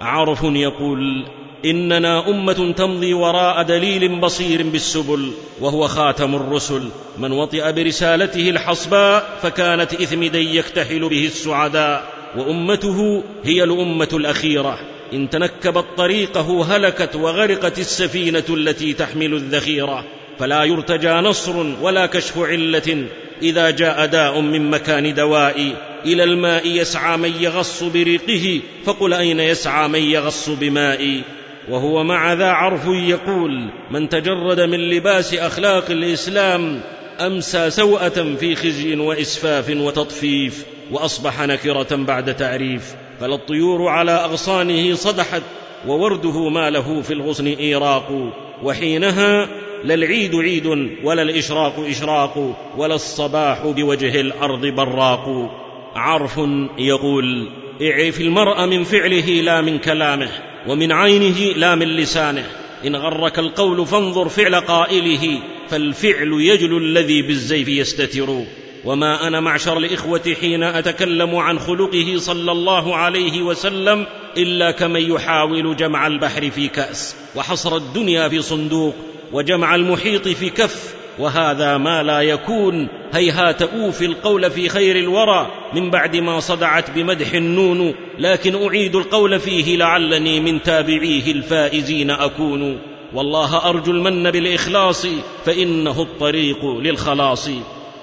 عرف 0.01 0.43
يقول 0.43 1.25
إننا 1.65 2.29
أمة 2.29 2.73
تمضي 2.77 3.13
وراء 3.13 3.63
دليل 3.63 4.19
بصير 4.19 4.63
بالسبل 4.63 5.31
وهو 5.61 5.87
خاتم 5.87 6.35
الرسل. 6.35 6.81
من 7.17 7.31
وطئ 7.31 7.71
برسالته 7.71 8.49
الحصباء 8.49 9.39
فكانت 9.41 9.93
اثمدا 9.93 10.39
يكتحل 10.39 11.09
به 11.09 11.25
السعداء. 11.25 12.13
وأمته 12.37 13.23
هي 13.43 13.63
الأمة 13.63 14.09
الأخيرة. 14.13 14.79
إن 15.13 15.29
تنكبت 15.29 15.85
طريقه 15.97 16.75
هلكت 16.75 17.15
وغرقت 17.15 17.79
السفينة 17.79 18.43
التي 18.49 18.93
تحمل 18.93 19.33
الذخيرة. 19.33 20.05
فلا 20.39 20.63
يرتجى 20.63 21.09
نصر 21.09 21.65
ولا 21.81 22.05
كشف 22.05 22.37
علة. 22.37 23.05
إذا 23.41 23.69
جاء 23.69 24.05
داء 24.05 24.39
من 24.39 24.69
مكان 24.69 25.13
دوائي 25.13 25.75
إلى 26.05 26.23
الماء 26.23 26.67
يسعى 26.67 27.17
من 27.17 27.33
يغص 27.39 27.83
بريقه 27.83 28.61
فقل 28.85 29.13
أين 29.13 29.39
يسعى 29.39 29.87
من 29.87 29.99
يغص 29.99 30.49
بمائي؟ 30.49 31.21
وهو 31.69 32.03
مع 32.03 32.33
ذا 32.33 32.47
عرف 32.47 32.85
يقول 32.87 33.69
من 33.91 34.09
تجرد 34.09 34.59
من 34.59 34.79
لباس 34.79 35.33
أخلاق 35.33 35.91
الإسلام 35.91 36.81
أمسى 37.19 37.69
سوءة 37.69 38.35
في 38.39 38.55
خزي 38.55 38.95
وإسفاف 38.95 39.69
وتطفيف 39.69 40.65
وأصبح 40.91 41.41
نكرة 41.41 41.95
بعد 41.95 42.35
تعريف 42.35 42.95
فلا 43.19 43.35
الطيور 43.35 43.87
على 43.87 44.11
أغصانه 44.11 44.95
صدحت 44.95 45.41
وورده 45.87 46.49
ما 46.49 46.69
له 46.69 47.01
في 47.01 47.13
الغصن 47.13 47.47
إيراق 47.47 48.33
وحينها 48.63 49.47
لا 49.83 49.93
العيد 49.93 50.35
عيد 50.35 50.65
ولا 51.03 51.21
الإشراق 51.21 51.85
إشراق 51.89 52.55
ولا 52.77 52.95
الصباح 52.95 53.65
بوجه 53.65 54.21
الأرض 54.21 54.65
براق. 54.65 55.51
عرف 55.95 56.39
يقول 56.77 57.49
اعرف 57.81 58.21
المرء 58.21 58.65
من 58.65 58.83
فعله 58.83 59.41
لا 59.41 59.61
من 59.61 59.77
كلامه 59.77 60.29
ومن 60.67 60.91
عينه 60.91 61.39
لا 61.39 61.75
من 61.75 61.87
لسانه. 61.87 62.45
إن 62.85 62.95
غرك 62.95 63.39
القول 63.39 63.85
فانظر 63.85 64.29
فعل 64.29 64.55
قائله 64.55 65.39
فالفعل 65.69 66.31
يجلو 66.31 66.77
الذي 66.77 67.21
بالزيف 67.21 67.67
يستتر. 67.67 68.45
وما 68.85 69.27
أنا 69.27 69.39
معشر 69.39 69.77
الإخوة 69.77 70.35
حين 70.41 70.63
أتكلم 70.63 71.35
عن 71.35 71.59
خلقه 71.59 72.15
صلى 72.17 72.51
الله 72.51 72.95
عليه 72.95 73.41
وسلم 73.41 74.05
إلا 74.37 74.71
كمن 74.71 75.11
يحاول 75.11 75.75
جمع 75.75 76.07
البحر 76.07 76.49
في 76.49 76.67
كأس 76.67 77.15
وحصر 77.35 77.77
الدنيا 77.77 78.29
في 78.29 78.41
صندوق 78.41 78.95
وجمع 79.33 79.75
المحيط 79.75 80.27
في 80.27 80.49
كف 80.49 80.94
وهذا 81.19 81.77
ما 81.77 82.03
لا 82.03 82.21
يكون 82.21 82.87
هيهات 83.13 83.61
اوفي 83.61 84.05
القول 84.05 84.51
في 84.51 84.69
خير 84.69 84.95
الورى 84.99 85.47
من 85.73 85.89
بعد 85.89 86.15
ما 86.15 86.39
صدعت 86.39 86.91
بمدح 86.91 87.33
النون 87.33 87.95
لكن 88.19 88.65
أعيد 88.65 88.95
القول 88.95 89.39
فيه 89.39 89.77
لعلني 89.77 90.39
من 90.39 90.61
تابعيه 90.61 91.31
الفائزين 91.31 92.11
أكون. 92.11 92.77
والله 93.13 93.69
أرجو 93.69 93.91
المن 93.91 94.31
بالإخلاص 94.31 95.07
فإنه 95.45 96.01
الطريق 96.01 96.65
للخلاص. 96.65 97.49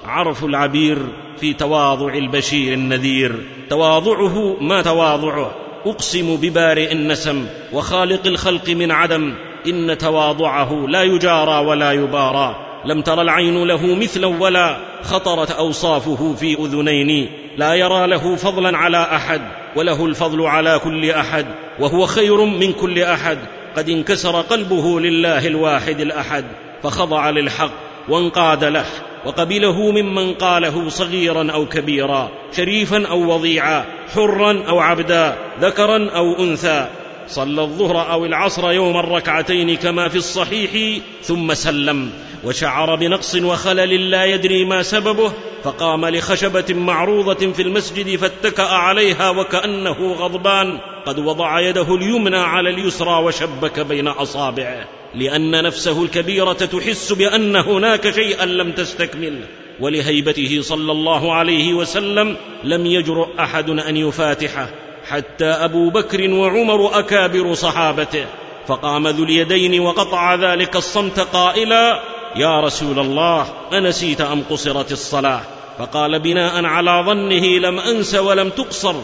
عرف 0.04 0.44
العبير 0.44 0.98
في 1.36 1.52
تواضع 1.52 2.14
البشير 2.14 2.72
النذير. 2.72 3.34
تواضعه 3.70 4.56
ما 4.60 4.82
تواضعه. 4.82 5.54
أقسم 5.86 6.36
ببارئ 6.36 6.92
النسم 6.92 7.46
وخالق 7.72 8.26
الخلق 8.26 8.70
من 8.70 8.90
عدم. 8.90 9.34
إن 9.66 9.98
تواضعه 9.98 10.86
لا 10.88 11.02
يجارى 11.02 11.66
ولا 11.66 11.92
يبارى. 11.92 12.71
لم 12.84 13.02
تر 13.02 13.22
العين 13.22 13.64
له 13.64 13.94
مثلا 13.94 14.26
ولا 14.26 14.76
خطرت 15.02 15.50
أوصافه 15.50 16.34
في 16.34 16.54
أذنين 16.54 17.28
لا 17.56 17.74
يرى 17.74 18.06
له 18.06 18.36
فضلا 18.36 18.78
على 18.78 19.02
أحد 19.02 19.40
وله 19.76 20.06
الفضل 20.06 20.46
على 20.46 20.78
كل 20.78 21.10
أحد 21.10 21.46
وهو 21.80 22.06
خير 22.06 22.44
من 22.44 22.72
كل 22.72 22.98
أحد 23.02 23.38
قد 23.76 23.88
انكسر 23.88 24.40
قلبه 24.40 25.00
لله 25.00 25.46
الواحد 25.46 26.00
الأحد 26.00 26.44
فخضع 26.82 27.30
للحق 27.30 27.72
وانقاد 28.08 28.64
له 28.64 28.86
وقبله 29.26 29.90
ممن 29.90 30.34
قاله 30.34 30.88
صغيرا 30.88 31.52
أو 31.52 31.66
كبيرا 31.66 32.30
شريفا 32.56 33.06
أو 33.06 33.34
وضيعا 33.34 33.84
حرا 34.14 34.64
أو 34.68 34.80
عبدا 34.80 35.36
ذكرا 35.60 36.10
أو 36.10 36.38
أنثى. 36.38 36.88
صلى 37.28 37.62
الظهر 37.62 38.12
أو 38.12 38.26
العصر 38.26 38.72
يوما 38.72 39.00
ركعتين 39.00 39.76
كما 39.76 40.08
في 40.08 40.16
الصحيح 40.16 41.00
ثم 41.22 41.54
سلم. 41.54 42.10
وشعر 42.44 42.94
بنقص 42.94 43.34
وخلل 43.34 44.10
لا 44.10 44.24
يدري 44.24 44.64
ما 44.64 44.82
سببه 44.82 45.32
فقام 45.64 46.06
لخشبة 46.06 46.64
معروضة 46.74 47.52
في 47.52 47.62
المسجد 47.62 48.16
فاتكأ 48.16 48.62
عليها 48.62 49.30
وكأنه 49.30 50.12
غضبان. 50.12 50.78
قد 51.06 51.18
وضع 51.18 51.60
يده 51.60 51.94
اليمنى 51.94 52.36
على 52.36 52.70
اليسرى 52.70 53.22
وشبك 53.24 53.80
بين 53.80 54.08
أصابعه 54.08 54.88
لأن 55.14 55.62
نفسه 55.64 56.02
الكبيرة 56.02 56.52
تحس 56.52 57.12
بأن 57.12 57.56
هناك 57.56 58.10
شيئا 58.10 58.44
لم 58.44 58.72
تستكمل. 58.72 59.40
ولهيبته 59.80 60.60
صلى 60.62 60.92
الله 60.92 61.32
عليه 61.34 61.74
وسلم 61.74 62.36
لم 62.64 62.86
يجرؤ 62.86 63.28
أحد 63.40 63.70
أن 63.70 63.96
يفاتحه 63.96 64.68
حتى 65.08 65.44
أبو 65.44 65.90
بكر 65.90 66.30
وعمر 66.30 66.98
أكابر 66.98 67.54
صحابته. 67.54 68.26
فقام 68.66 69.08
ذو 69.08 69.24
اليدين 69.24 69.80
وقطع 69.80 70.34
ذلك 70.34 70.76
الصمت 70.76 71.20
قائلا 71.20 72.11
يا 72.36 72.60
رسول 72.60 72.98
الله 72.98 73.46
أنسيت 73.72 74.20
أم 74.20 74.42
قصرت 74.50 74.92
الصلاة؟ 74.92 75.40
فقال 75.78 76.18
بناء 76.18 76.64
على 76.64 77.04
ظنه 77.06 77.58
لم 77.68 77.78
أنس 77.78 78.14
ولم 78.14 78.48
تقصر. 78.48 78.94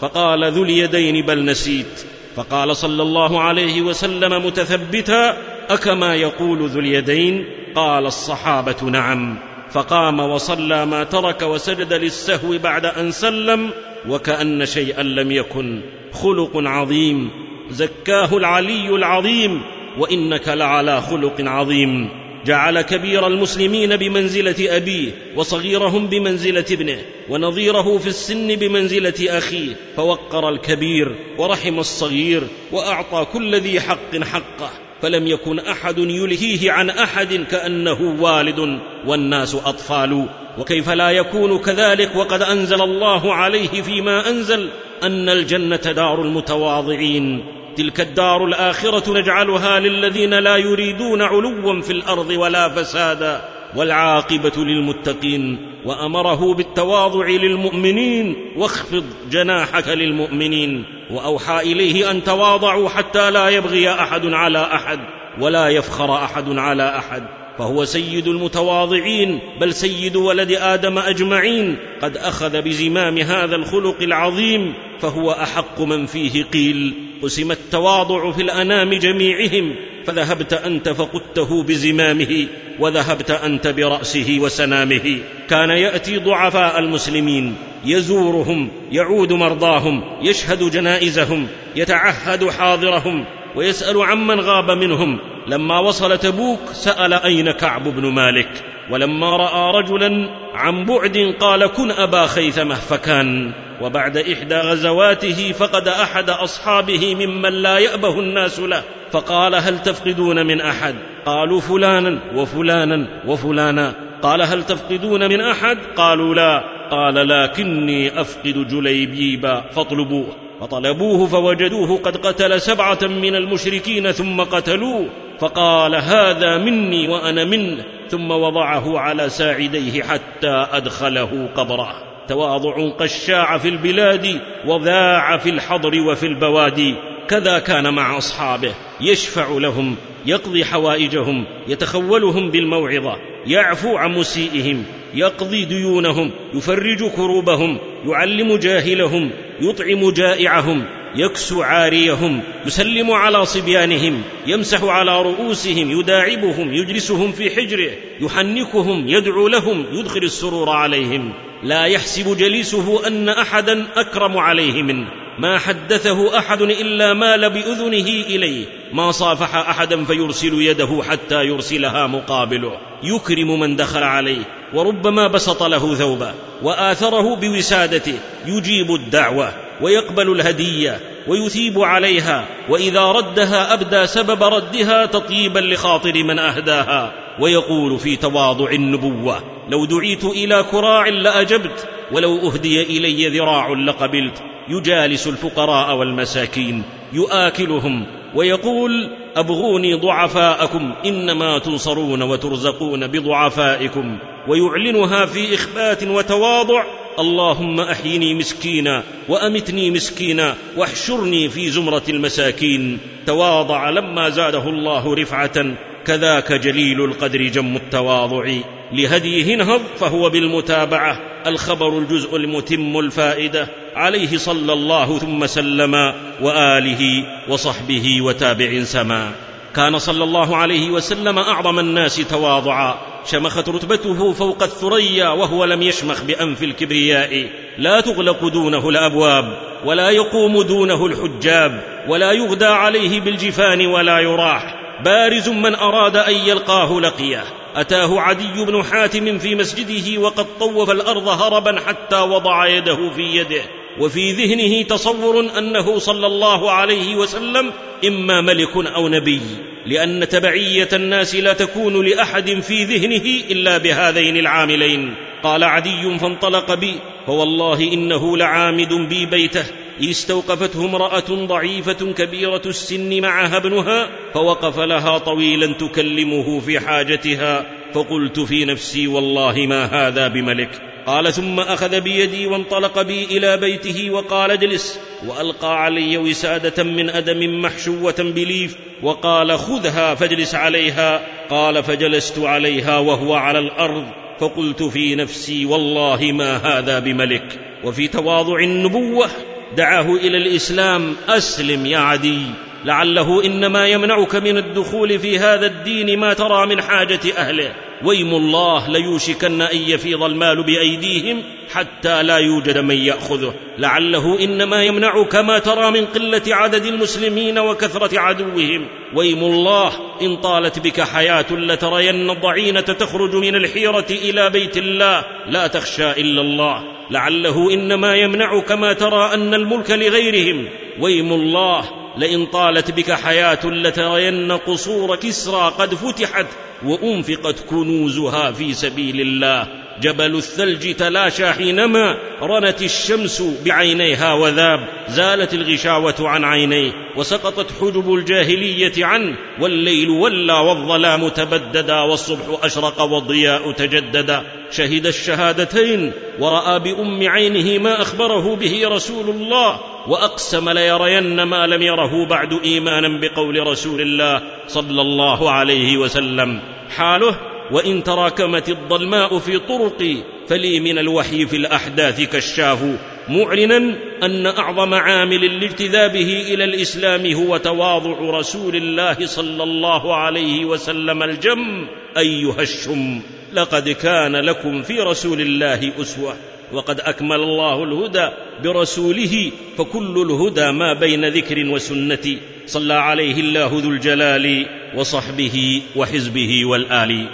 فقال 0.00 0.52
ذو 0.52 0.64
اليدين 0.64 1.26
بل 1.26 1.44
نسيت. 1.44 2.04
فقال 2.36 2.76
صلى 2.76 3.02
الله 3.02 3.40
عليه 3.40 3.82
وسلم 3.82 4.46
متثبتا 4.46 5.36
أكما 5.70 6.14
يقول 6.14 6.68
ذو 6.68 6.80
اليدين؟ 6.80 7.44
قال 7.74 8.06
الصحابة 8.06 8.90
نعم. 8.90 9.38
فقام 9.72 10.20
وصلى 10.20 10.86
ما 10.86 11.04
ترك 11.04 11.42
وسجد 11.42 11.92
للسهو 11.92 12.58
بعد 12.58 12.86
أن 12.86 13.10
سلم 13.10 13.70
وكأن 14.08 14.66
شيئا 14.66 15.02
لم 15.02 15.32
يكن. 15.32 15.80
خلق 16.12 16.50
عظيم. 16.54 17.30
زكاه 17.70 18.36
العلي 18.36 18.88
العظيم. 18.88 19.62
وإنك 19.98 20.48
لعلى 20.48 21.00
خلق 21.00 21.34
عظيم. 21.40 22.25
جعل 22.46 22.80
كبير 22.80 23.26
المسلمين 23.26 23.96
بمنزلة 23.96 24.76
أبيه 24.76 25.10
وصغيرهم 25.36 26.06
بمنزلة 26.06 26.64
ابنه 26.70 26.98
ونظيره 27.28 27.98
في 27.98 28.06
السن 28.06 28.56
بمنزلة 28.56 29.38
أخيه 29.38 29.76
فوقر 29.96 30.48
الكبير 30.48 31.16
ورحم 31.38 31.78
الصغير 31.78 32.42
وأعطى 32.72 33.26
كل 33.32 33.54
ذي 33.54 33.80
حق 33.80 34.16
حقه 34.22 34.70
فلم 35.02 35.26
يكن 35.26 35.58
أحد 35.58 35.98
يلهيه 35.98 36.72
عن 36.72 36.90
أحد 36.90 37.44
كأنه 37.50 38.22
والد 38.22 38.78
والناس 39.06 39.54
أطفال 39.54 40.26
وكيف 40.58 40.88
لا 40.90 41.10
يكون 41.10 41.58
كذلك 41.58 42.16
وقد 42.16 42.42
أنزل 42.42 42.82
الله 42.82 43.34
عليه 43.34 43.82
فيما 43.82 44.30
أنزل 44.30 44.68
أن 45.02 45.28
الجنة 45.28 45.76
دار 45.76 46.22
المتواضعين 46.22 47.55
تلك 47.76 48.00
الدار 48.00 48.44
الآخرة 48.44 49.18
نجعلها 49.20 49.80
للذين 49.80 50.34
لا 50.34 50.56
يريدون 50.56 51.22
علوا 51.22 51.82
في 51.82 51.92
الأرض 51.92 52.30
ولا 52.30 52.68
فسادا 52.68 53.40
والعاقبة 53.76 54.52
للمتقين 54.56 55.58
وأمره 55.84 56.54
بالتواضع 56.54 57.26
للمؤمنين 57.26 58.36
واخفض 58.56 59.04
جناحك 59.30 59.88
للمؤمنين 59.88 60.84
وأوحى 61.10 61.60
إليه 61.60 62.10
أن 62.10 62.24
تواضعوا 62.24 62.88
حتى 62.88 63.30
لا 63.30 63.48
يبغي 63.48 63.90
أحد 63.90 64.26
على 64.26 64.58
أحد 64.58 64.98
ولا 65.40 65.68
يفخر 65.68 66.14
أحد 66.14 66.58
على 66.58 66.98
أحد 66.98 67.22
فهو 67.58 67.84
سيد 67.84 68.28
المتواضعين 68.28 69.40
بل 69.60 69.74
سيد 69.74 70.16
ولد 70.16 70.52
آدم 70.52 70.98
أجمعين 70.98 71.76
قد 72.02 72.16
أخذ 72.16 72.62
بزمام 72.62 73.18
هذا 73.18 73.56
الخلق 73.56 74.02
العظيم 74.02 74.74
فهو 75.00 75.30
أحق 75.30 75.80
من 75.80 76.06
فيه 76.06 76.44
قيل. 76.44 77.05
قسم 77.22 77.50
التواضع 77.50 78.32
في 78.32 78.42
الأنام 78.42 78.94
جميعهم 78.94 79.74
فذهبت 80.06 80.52
أنت 80.52 80.88
فقدته 80.88 81.62
بزمامه 81.62 82.46
وذهبت 82.78 83.30
أنت 83.30 83.66
برأسه 83.66 84.38
وسنامه. 84.40 85.18
كان 85.50 85.70
يأتي 85.70 86.18
ضعفاء 86.18 86.78
المسلمين 86.78 87.54
يزورهم 87.84 88.70
يعود 88.92 89.32
مرضاهم 89.32 90.02
يشهد 90.22 90.70
جنائزهم 90.70 91.46
يتعهد 91.76 92.50
حاضرهم 92.50 93.24
ويسأل 93.56 94.02
عمن 94.02 94.40
غاب 94.40 94.70
منهم. 94.70 95.18
لما 95.46 95.78
وصل 95.78 96.18
تبوك 96.18 96.60
سأل 96.72 97.12
أين 97.12 97.50
كعب 97.50 97.88
بن 97.88 98.06
مالك؟ 98.06 98.75
ولما 98.90 99.36
رأى 99.36 99.82
رجلا 99.82 100.28
عن 100.54 100.84
بعد 100.84 101.34
قال 101.40 101.66
كن 101.66 101.90
أبا 101.90 102.26
خيثمة. 102.26 102.74
فكان 102.74 103.52
وبعد 103.82 104.16
إحدى 104.16 104.54
غزواته 104.54 105.52
فقد 105.52 105.88
أحد 105.88 106.30
أصحابه 106.30 107.14
ممن 107.14 107.52
لا 107.52 107.78
يأبه 107.78 108.20
الناس 108.20 108.60
له 108.60 108.82
فقال 109.12 109.54
هل 109.54 109.82
تفقدون 109.82 110.46
من 110.46 110.60
أحد؟ 110.60 110.94
قالوا 111.26 111.60
فلانا 111.60 112.18
وفلانا 112.34 113.06
وفلانا. 113.26 113.94
قال 114.22 114.42
هل 114.42 114.62
تفقدون 114.62 115.28
من 115.28 115.40
أحد؟ 115.40 115.78
قالوا 115.96 116.34
لا. 116.34 116.64
قال 116.90 117.28
لكني 117.28 118.20
أفقد 118.20 118.68
جليبيبا 118.68 119.60
فاطلبوه. 119.60 120.45
فطلبوه 120.60 121.26
فوجدوه 121.26 121.98
قد 121.98 122.16
قتل 122.16 122.60
سبعة 122.60 122.98
من 123.02 123.34
المشركين 123.34 124.12
ثم 124.12 124.40
قتلوه 124.40 125.08
فقال 125.38 125.94
هذا 125.94 126.58
مني 126.58 127.08
وأنا 127.08 127.44
منه 127.44 127.84
ثم 128.08 128.30
وضعه 128.30 128.98
على 128.98 129.28
ساعديه 129.28 130.02
حتى 130.02 130.66
أدخله 130.72 131.48
قبره. 131.54 132.06
تواضع 132.28 132.90
قشاع 132.90 133.58
في 133.58 133.68
البلاد 133.68 134.40
وذاع 134.66 135.36
في 135.36 135.50
الحضر 135.50 136.00
وفي 136.00 136.26
البوادي 136.26 136.94
كذا 137.28 137.58
كان 137.58 137.94
مع 137.94 138.18
أصحابه 138.18 138.74
يشفع 139.00 139.48
لهم 139.50 139.96
يقضي 140.26 140.64
حوائجهم 140.64 141.44
يتخولهم 141.68 142.50
بالموعظة 142.50 143.16
يعفو 143.46 143.96
عن 143.96 144.12
مسيئهم 144.12 144.84
يقضي 145.14 145.64
ديونهم 145.64 146.30
يفرج 146.54 147.10
كروبهم 147.16 147.78
يعلم 148.06 148.56
جاهلهم 148.56 149.30
يطعم 149.60 150.10
جائعهم 150.10 150.84
يكسو 151.16 151.62
عاريهم 151.62 152.40
يسلم 152.66 153.10
على 153.10 153.46
صبيانهم 153.46 154.22
يمسح 154.46 154.84
على 154.84 155.22
رؤوسهم 155.22 156.00
يداعبهم 156.00 156.74
يجلسهم 156.74 157.32
في 157.32 157.50
حجره 157.50 157.90
يحنكهم 158.20 159.08
يدعو 159.08 159.48
لهم 159.48 159.84
يدخل 159.92 160.22
السرور 160.22 160.70
عليهم. 160.70 161.32
لا 161.62 161.84
يحسب 161.84 162.36
جليسه 162.36 163.06
أن 163.06 163.28
احدا 163.28 163.86
أكرم 163.96 164.38
عليه 164.38 164.82
منه. 164.82 165.06
ما 165.38 165.58
حدثه 165.58 166.38
أحد 166.38 166.62
إلا 166.62 167.14
مال 167.14 167.50
بأذنه 167.50 168.08
إليه. 168.26 168.66
ما 168.92 169.10
صافح 169.10 169.54
احدا 169.54 170.04
فيرسل 170.04 170.62
يده 170.62 171.02
حتى 171.08 171.44
يرسلها 171.44 172.06
مقابله. 172.06 172.78
يكرم 173.02 173.60
من 173.60 173.76
دخل 173.76 174.02
عليه. 174.02 174.44
وربما 174.74 175.26
بسط 175.26 175.62
له 175.62 175.94
ثوبا 175.94 176.34
وآثره 176.62 177.36
بوسادته 177.36 178.18
يجيب 178.46 178.94
الدعوة 178.94 179.52
ويقبل 179.80 180.32
الهدية 180.32 181.00
ويثيب 181.28 181.78
عليها 181.78 182.44
وإذا 182.68 183.02
ردها 183.02 183.74
أبدى 183.74 184.06
سبب 184.06 184.42
ردها 184.42 185.06
تطيبا 185.06 185.58
لخاطر 185.58 186.24
من 186.24 186.38
أهداها 186.38 187.12
ويقول 187.40 187.98
في 187.98 188.16
تواضع 188.16 188.70
النبوة 188.70 189.42
لو 189.68 189.84
دعيت 189.84 190.24
إلى 190.24 190.64
كراع 190.70 191.08
لأجبت 191.08 191.88
ولو 192.12 192.48
أهدي 192.48 192.82
إلي 192.82 193.38
ذراع 193.38 193.68
لقبلت 193.68 194.42
يجالس 194.68 195.26
الفقراء 195.26 195.96
والمساكين 195.96 196.82
يؤكلهم 197.12 198.06
ويقول 198.34 199.10
أبغوني 199.36 199.94
ضعفاءكم 199.94 200.92
إنما 201.06 201.58
تنصرون 201.58 202.22
وترزقون 202.22 203.06
بضعفائكم 203.06 204.18
ويعلنها 204.48 205.26
في 205.26 205.54
إخبات 205.54 206.02
وتواضع 206.02 206.84
اللهم 207.18 207.80
أحيني 207.80 208.34
مسكينا 208.34 209.02
وأمتني 209.28 209.90
مسكينا 209.90 210.54
واحشرني 210.76 211.48
في 211.48 211.70
زمرة 211.70 212.02
المساكين 212.08 212.98
تواضع 213.26 213.90
لما 213.90 214.28
زاده 214.28 214.68
الله 214.68 215.14
رفعة 215.14 215.74
كذاك 216.06 216.52
جليل 216.52 217.04
القدر 217.04 217.42
جم 217.42 217.76
التواضع 217.76 218.54
لهديه 218.92 219.54
انهض 219.54 219.80
فهو 219.98 220.30
بالمتابعة. 220.30 221.20
الخبر 221.46 221.98
الجزء 221.98 222.36
المتم 222.36 222.98
الفائدة. 222.98 223.68
عليه 223.94 224.36
صلى 224.38 224.72
الله 224.72 225.18
ثم 225.18 225.46
سلم 225.46 226.14
وآله 226.42 227.24
وصحبه 227.48 228.22
وتابع 228.22 228.84
سما. 228.84 229.32
كان 229.74 229.98
صلى 229.98 230.24
الله 230.24 230.56
عليه 230.56 230.90
وسلم 230.90 231.38
أعظم 231.38 231.78
الناس 231.78 232.16
تواضعا. 232.16 232.94
شمخت 233.26 233.68
رتبته 233.68 234.32
فوق 234.32 234.62
الثريا 234.62 235.28
وهو 235.28 235.64
لم 235.64 235.82
يشمخ 235.82 236.22
بأنف 236.22 236.62
الكبرياء. 236.62 237.48
لا 237.78 238.00
تغلق 238.00 238.48
دونه 238.48 238.88
الأبواب 238.88 239.58
ولا 239.84 240.10
يقوم 240.10 240.62
دونه 240.62 241.06
الحجاب 241.06 241.84
ولا 242.08 242.32
يغدى 242.32 242.66
عليه 242.66 243.20
بالجفان 243.20 243.86
ولا 243.86 244.18
يراح. 244.18 244.74
بارز 245.04 245.48
من 245.48 245.74
أراد 245.74 246.16
أن 246.16 246.34
يلقاه 246.34 247.00
لقيه 247.00 247.44
أتاه 247.76 248.20
عدي 248.20 248.64
بن 248.64 248.84
حاتم 248.84 249.38
في 249.38 249.54
مسجده 249.54 250.20
وقد 250.20 250.46
طوف 250.60 250.90
الأرض 250.90 251.28
هربا 251.28 251.80
حتى 251.80 252.16
وضع 252.16 252.66
يده 252.66 253.10
في 253.10 253.22
يده. 253.22 253.62
وفي 254.00 254.32
ذهنه 254.32 254.82
تصور 254.82 255.58
أنه 255.58 255.98
صلى 255.98 256.26
الله 256.26 256.70
عليه 256.70 257.16
وسلم 257.16 257.72
إما 258.06 258.40
ملك 258.40 258.76
أو 258.76 259.08
نبي 259.08 259.40
لأن 259.86 260.28
تبعية 260.28 260.88
الناس 260.92 261.34
لا 261.34 261.52
تكون 261.52 262.06
لأحد 262.06 262.60
في 262.60 262.84
ذهنه 262.84 263.50
إلا 263.50 263.78
بهذين 263.78 264.36
العاملين. 264.36 265.14
قال 265.42 265.64
عدي 265.64 266.18
فانطلق 266.18 266.74
بي 266.74 266.94
فوالله 267.26 267.92
إنه 267.92 268.36
لعامد 268.36 268.92
بي 269.08 269.26
بيته. 269.26 269.64
استوقفته 270.00 270.84
امرأة 270.84 271.46
ضعيفة 271.46 272.12
كبيرة 272.12 272.62
السن 272.66 273.20
معها 273.20 273.56
ابنها 273.56 274.08
فوقف 274.34 274.78
لها 274.78 275.18
طويلا 275.18 275.72
تكلمه 275.72 276.60
في 276.60 276.80
حاجتها 276.80 277.66
فقلت 277.94 278.40
في 278.40 278.64
نفسي 278.64 279.06
والله 279.06 279.66
ما 279.66 279.84
هذا 279.84 280.28
بملك. 280.28 280.82
قال 281.06 281.32
ثم 281.32 281.60
أخذ 281.60 282.00
بيدي 282.00 282.46
وانطلق 282.46 283.02
بي 283.02 283.24
إلى 283.24 283.56
بيته 283.56 284.10
وقال 284.10 284.50
اجلس. 284.50 285.00
وألقى 285.26 285.82
علي 285.84 286.18
وسادة 286.18 286.82
من 286.82 287.10
أدم 287.10 287.60
محشوة 287.60 288.14
بليف 288.18 288.76
وقال 289.02 289.58
خذها 289.58 290.14
فاجلس 290.14 290.54
عليها. 290.54 291.26
قال 291.50 291.82
فجلست 291.84 292.38
عليها 292.38 292.98
وهو 292.98 293.34
على 293.34 293.58
الأرض 293.58 294.04
فقلت 294.40 294.82
في 294.82 295.14
نفسي 295.14 295.64
والله 295.64 296.32
ما 296.32 296.56
هذا 296.56 296.98
بملك. 296.98 297.60
وفي 297.84 298.08
تواضع 298.08 298.58
النبوة 298.58 299.28
دعاه 299.76 300.14
إلى 300.14 300.36
الإسلام 300.36 301.16
أسلم 301.28 301.86
يا 301.86 301.98
عدي. 301.98 302.42
لعله 302.84 303.44
إنما 303.44 303.86
يمنعك 303.88 304.34
من 304.34 304.56
الدخول 304.56 305.18
في 305.18 305.38
هذا 305.38 305.66
الدين 305.66 306.18
ما 306.18 306.34
ترى 306.34 306.66
من 306.66 306.82
حاجة 306.82 307.20
أهله. 307.36 307.74
ويم 308.04 308.34
الله 308.34 308.90
ليوشكن 308.90 309.62
أن 309.62 309.76
يفيض 309.76 310.22
المال 310.22 310.62
بأيديهم 310.62 311.42
حتى 311.72 312.22
لا 312.22 312.36
يوجد 312.36 312.78
من 312.78 312.94
يأخذه. 312.94 313.54
لعله 313.78 314.40
إنما 314.40 314.84
يمنعك 314.84 315.36
ما 315.36 315.58
ترى 315.58 315.90
من 315.90 316.06
قلة 316.06 316.42
عدد 316.48 316.86
المسلمين 316.86 317.58
وكثرة 317.58 318.20
عدوهم. 318.20 318.86
ويم 319.14 319.38
الله 319.38 319.92
إن 320.22 320.36
طالت 320.36 320.78
بك 320.78 321.00
حياة 321.00 321.52
لترين 321.52 322.30
الضعينة 322.30 322.80
تخرج 322.80 323.34
من 323.34 323.54
الحيرة 323.54 324.06
إلى 324.10 324.50
بيت 324.50 324.76
الله. 324.76 325.24
لا 325.48 325.66
تخشى 325.66 326.10
إلا 326.10 326.40
الله. 326.40 326.95
لعله 327.10 327.72
إنما 327.72 328.14
يمنعك 328.14 328.72
ما 328.72 328.92
ترى 328.92 329.34
أن 329.34 329.54
الملك 329.54 329.90
لغيرهم. 329.90 330.68
ويم 331.00 331.32
الله 331.32 331.84
لئن 332.16 332.46
طالت 332.46 332.90
بك 332.90 333.12
حياة 333.12 333.66
لترين 333.66 334.52
قصور 334.52 335.16
كسرى 335.16 335.72
قد 335.78 335.94
فتحت 335.94 336.46
وأنفقت 336.84 337.60
كنوزها 337.60 338.52
في 338.52 338.74
سبيل 338.74 339.20
الله. 339.20 339.68
جبل 340.00 340.34
الثلج 340.36 340.94
تلاشى 340.94 341.52
حينما 341.52 342.16
رنت 342.42 342.82
الشمس 342.82 343.42
بعينيها 343.64 344.32
وذاب. 344.32 344.88
زالت 345.08 345.54
الغشاوة 345.54 346.14
عن 346.20 346.44
عينيه 346.44 346.92
وسقطت 347.16 347.72
حجب 347.80 348.14
الجاهلية 348.14 349.04
عنه. 349.04 349.36
والليل 349.60 350.10
ولى 350.10 350.52
والظلام 350.52 351.28
تبددا 351.28 352.00
والصبح 352.00 352.64
أشرق 352.64 353.02
والضياء 353.02 353.72
تجددا. 353.72 354.42
شهد 354.70 355.06
الشهادتين 355.06 356.12
ورأى 356.38 356.78
بأم 356.78 357.28
عينه 357.28 357.82
ما 357.82 358.02
أخبره 358.02 358.56
به 358.56 358.88
رسول 358.88 359.30
الله 359.30 359.80
وأقسم 360.08 360.70
ليرين 360.70 361.42
ما 361.42 361.66
لم 361.66 361.82
يره 361.82 362.26
بعد 362.26 362.52
إيمانا 362.64 363.20
بقول 363.20 363.66
رسول 363.66 364.00
الله 364.00 364.42
صلى 364.68 365.00
الله 365.00 365.50
عليه 365.50 365.96
وسلم. 365.96 366.60
حاله 366.96 367.36
وإن 367.70 368.02
تراكمت 368.02 368.68
الظلماء 368.68 369.38
في 369.38 369.58
طرقي 369.58 370.16
فلي 370.48 370.80
من 370.80 370.98
الوحي 370.98 371.46
في 371.46 371.56
الأحداث 371.56 372.36
كشاف 372.36 372.84
معلنا 373.28 373.76
أن 374.22 374.46
أعظم 374.46 374.94
عامل 374.94 375.60
لاجتذابه 375.60 376.44
إلى 376.48 376.64
الإسلام 376.64 377.32
هو 377.32 377.56
تواضع 377.56 378.38
رسول 378.38 378.76
الله 378.76 379.26
صلى 379.26 379.62
الله 379.62 380.16
عليه 380.16 380.64
وسلم 380.64 381.22
الجم 381.22 381.86
أيها 382.16 382.62
الشم. 382.62 383.20
لقد 383.52 383.88
كان 383.88 384.36
لكم 384.36 384.82
في 384.82 385.00
رسول 385.00 385.40
الله 385.40 385.92
أسوة 386.00 386.36
وقد 386.72 387.00
أكمل 387.00 387.36
الله 387.36 387.84
الهدى 387.84 388.28
برسوله 388.64 389.52
فكل 389.78 390.26
الهدى 390.30 390.70
ما 390.70 390.92
بين 390.92 391.28
ذكر 391.28 391.66
وسنة. 391.66 392.36
صلى 392.66 392.94
عليه 392.94 393.40
الله 393.40 393.70
ذو 393.72 393.90
الجلال 393.90 394.66
وصحبه 394.96 395.82
وحزبه 395.96 396.64
والآل. 396.64 397.26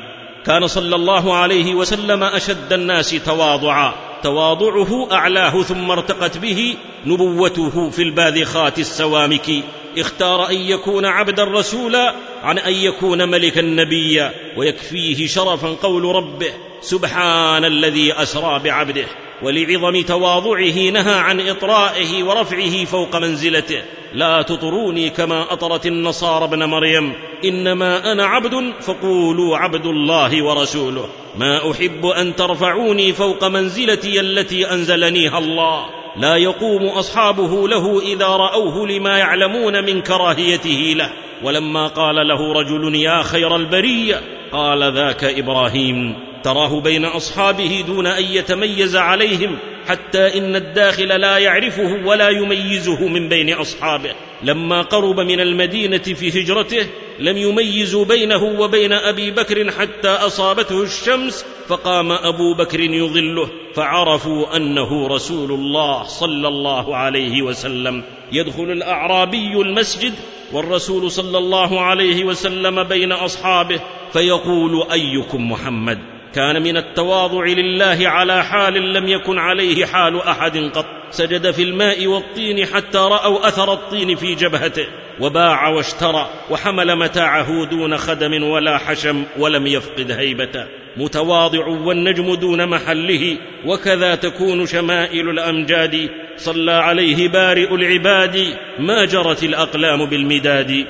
كان 0.46 0.66
صلى 0.66 0.96
الله 0.96 1.36
عليه 1.36 1.74
وسلم 1.74 2.22
أشد 2.22 2.72
الناس 2.72 3.10
تواضعا. 3.10 3.94
تواضعه 4.22 5.08
أعلاه 5.12 5.62
ثم 5.62 5.90
ارتقت 5.90 6.38
به 6.38 6.76
نبوته 7.06 7.90
في 7.90 8.02
الباذخات 8.02 8.78
السوامك. 8.78 9.50
اختار 9.98 10.48
أن 10.48 10.56
يكون 10.56 11.04
عبدا 11.04 11.44
رسولا 11.44 12.14
عن 12.42 12.58
أن 12.58 12.72
يكون 12.72 13.28
ملكا 13.28 13.62
نبيا 13.62 14.34
ويكفيه 14.56 15.26
شرفا 15.26 15.68
قول 15.68 16.04
ربه 16.04 16.52
سبحان 16.80 17.64
الذي 17.64 18.12
أسرى 18.12 18.58
بعبده 18.58 19.06
ولعظم 19.42 20.02
تواضعه 20.02 20.90
نهى 20.90 21.14
عن 21.14 21.40
إطرائه 21.40 22.24
ورفعه 22.24 22.84
فوق 22.84 23.16
منزلته. 23.16 23.82
لا 24.14 24.42
تطروني 24.42 25.10
كما 25.10 25.52
أطرت 25.52 25.86
النصارى 25.86 26.44
ابن 26.44 26.64
مريم 26.64 27.12
إنما 27.44 28.12
أنا 28.12 28.26
عبد 28.26 28.72
فقولوا 28.80 29.56
عبد 29.56 29.86
الله 29.86 30.44
ورسوله. 30.44 31.08
ما 31.36 31.70
أحب 31.70 32.06
أن 32.06 32.36
ترفعوني 32.36 33.12
فوق 33.12 33.44
منزلتي 33.44 34.20
التي 34.20 34.70
أنزلنيها 34.70 35.38
الله. 35.38 36.01
لا 36.16 36.36
يقوم 36.36 36.86
أصحابه 36.86 37.68
له 37.68 38.00
إذا 38.00 38.26
رأوه 38.26 38.88
لما 38.88 39.18
يعلمون 39.18 39.84
من 39.84 40.02
كراهيته 40.02 40.94
له. 40.96 41.12
ولما 41.42 41.86
قال 41.86 42.28
له 42.28 42.52
رجل 42.52 42.94
يا 42.94 43.22
خير 43.22 43.56
البرية 43.56 44.20
قال 44.52 44.92
ذاك 44.92 45.24
إبراهيم 45.24 46.14
تراه 46.44 46.80
بين 46.80 47.04
أصحابه 47.04 47.84
دون 47.86 48.06
أن 48.06 48.24
يتميز 48.24 48.96
عليهم 48.96 49.58
حتى 49.86 50.38
إن 50.38 50.56
الداخل 50.56 51.08
لا 51.08 51.38
يعرفه 51.38 52.00
ولا 52.04 52.28
يميزه 52.28 53.08
من 53.08 53.28
بين 53.28 53.52
أصحابه. 53.52 54.10
لما 54.42 54.82
قرب 54.82 55.20
من 55.20 55.40
المدينة 55.40 55.98
في 55.98 56.42
هجرته 56.42 56.86
لم 57.18 57.36
يميزوا 57.36 58.04
بينه 58.04 58.44
وبين 58.44 58.92
أبي 58.92 59.30
بكر 59.30 59.70
حتى 59.70 60.08
أصابته 60.08 60.82
الشمس 60.82 61.44
فقام 61.68 62.12
أبو 62.12 62.54
بكر 62.54 62.80
يظله 62.80 63.48
فعرفوا 63.74 64.56
أنه 64.56 65.08
رسول 65.08 65.52
الله 65.52 66.02
صلى 66.02 66.48
الله 66.48 66.96
عليه 66.96 67.42
وسلم. 67.42 68.02
يدخل 68.32 68.70
الأعرابي 68.70 69.52
المسجد 69.60 70.12
والرسول 70.52 71.10
صلى 71.10 71.38
الله 71.38 71.80
عليه 71.80 72.24
وسلم 72.24 72.82
بين 72.82 73.12
أصحابه 73.12 73.80
فيقول 74.12 74.86
أيكم 74.92 75.52
محمد؟ 75.52 75.98
كان 76.34 76.62
من 76.62 76.76
التواضع 76.76 77.44
لله 77.44 78.08
على 78.08 78.44
حال 78.44 78.92
لم 78.92 79.08
يكن 79.08 79.38
عليه 79.38 79.86
حال 79.86 80.22
أحد 80.22 80.58
قط. 80.58 80.86
سجد 81.10 81.50
في 81.50 81.62
الماء 81.62 82.06
والطين 82.06 82.66
حتى 82.66 82.98
رأوا 82.98 83.48
أثر 83.48 83.72
الطين 83.72 84.16
في 84.16 84.34
جبهته 84.34 84.86
وباع 85.20 85.68
واشترى 85.68 86.30
وحمل 86.50 86.96
متاعه 86.96 87.64
دون 87.64 87.96
خدم 87.96 88.42
ولا 88.42 88.78
حشم 88.78 89.24
ولم 89.38 89.66
يفقد 89.66 90.10
هيبته. 90.10 90.81
متواضع 90.96 91.66
والنجم 91.66 92.34
دون 92.34 92.66
محله 92.66 93.38
وكذا 93.66 94.14
تكون 94.14 94.66
شمائل 94.66 95.28
الأمجاد. 95.28 96.10
صلى 96.36 96.72
عليه 96.72 97.28
بارئ 97.28 97.74
العباد 97.74 98.56
ما 98.78 99.04
جرت 99.04 99.42
الأقلام 99.42 100.06
بالمداد. 100.06 100.86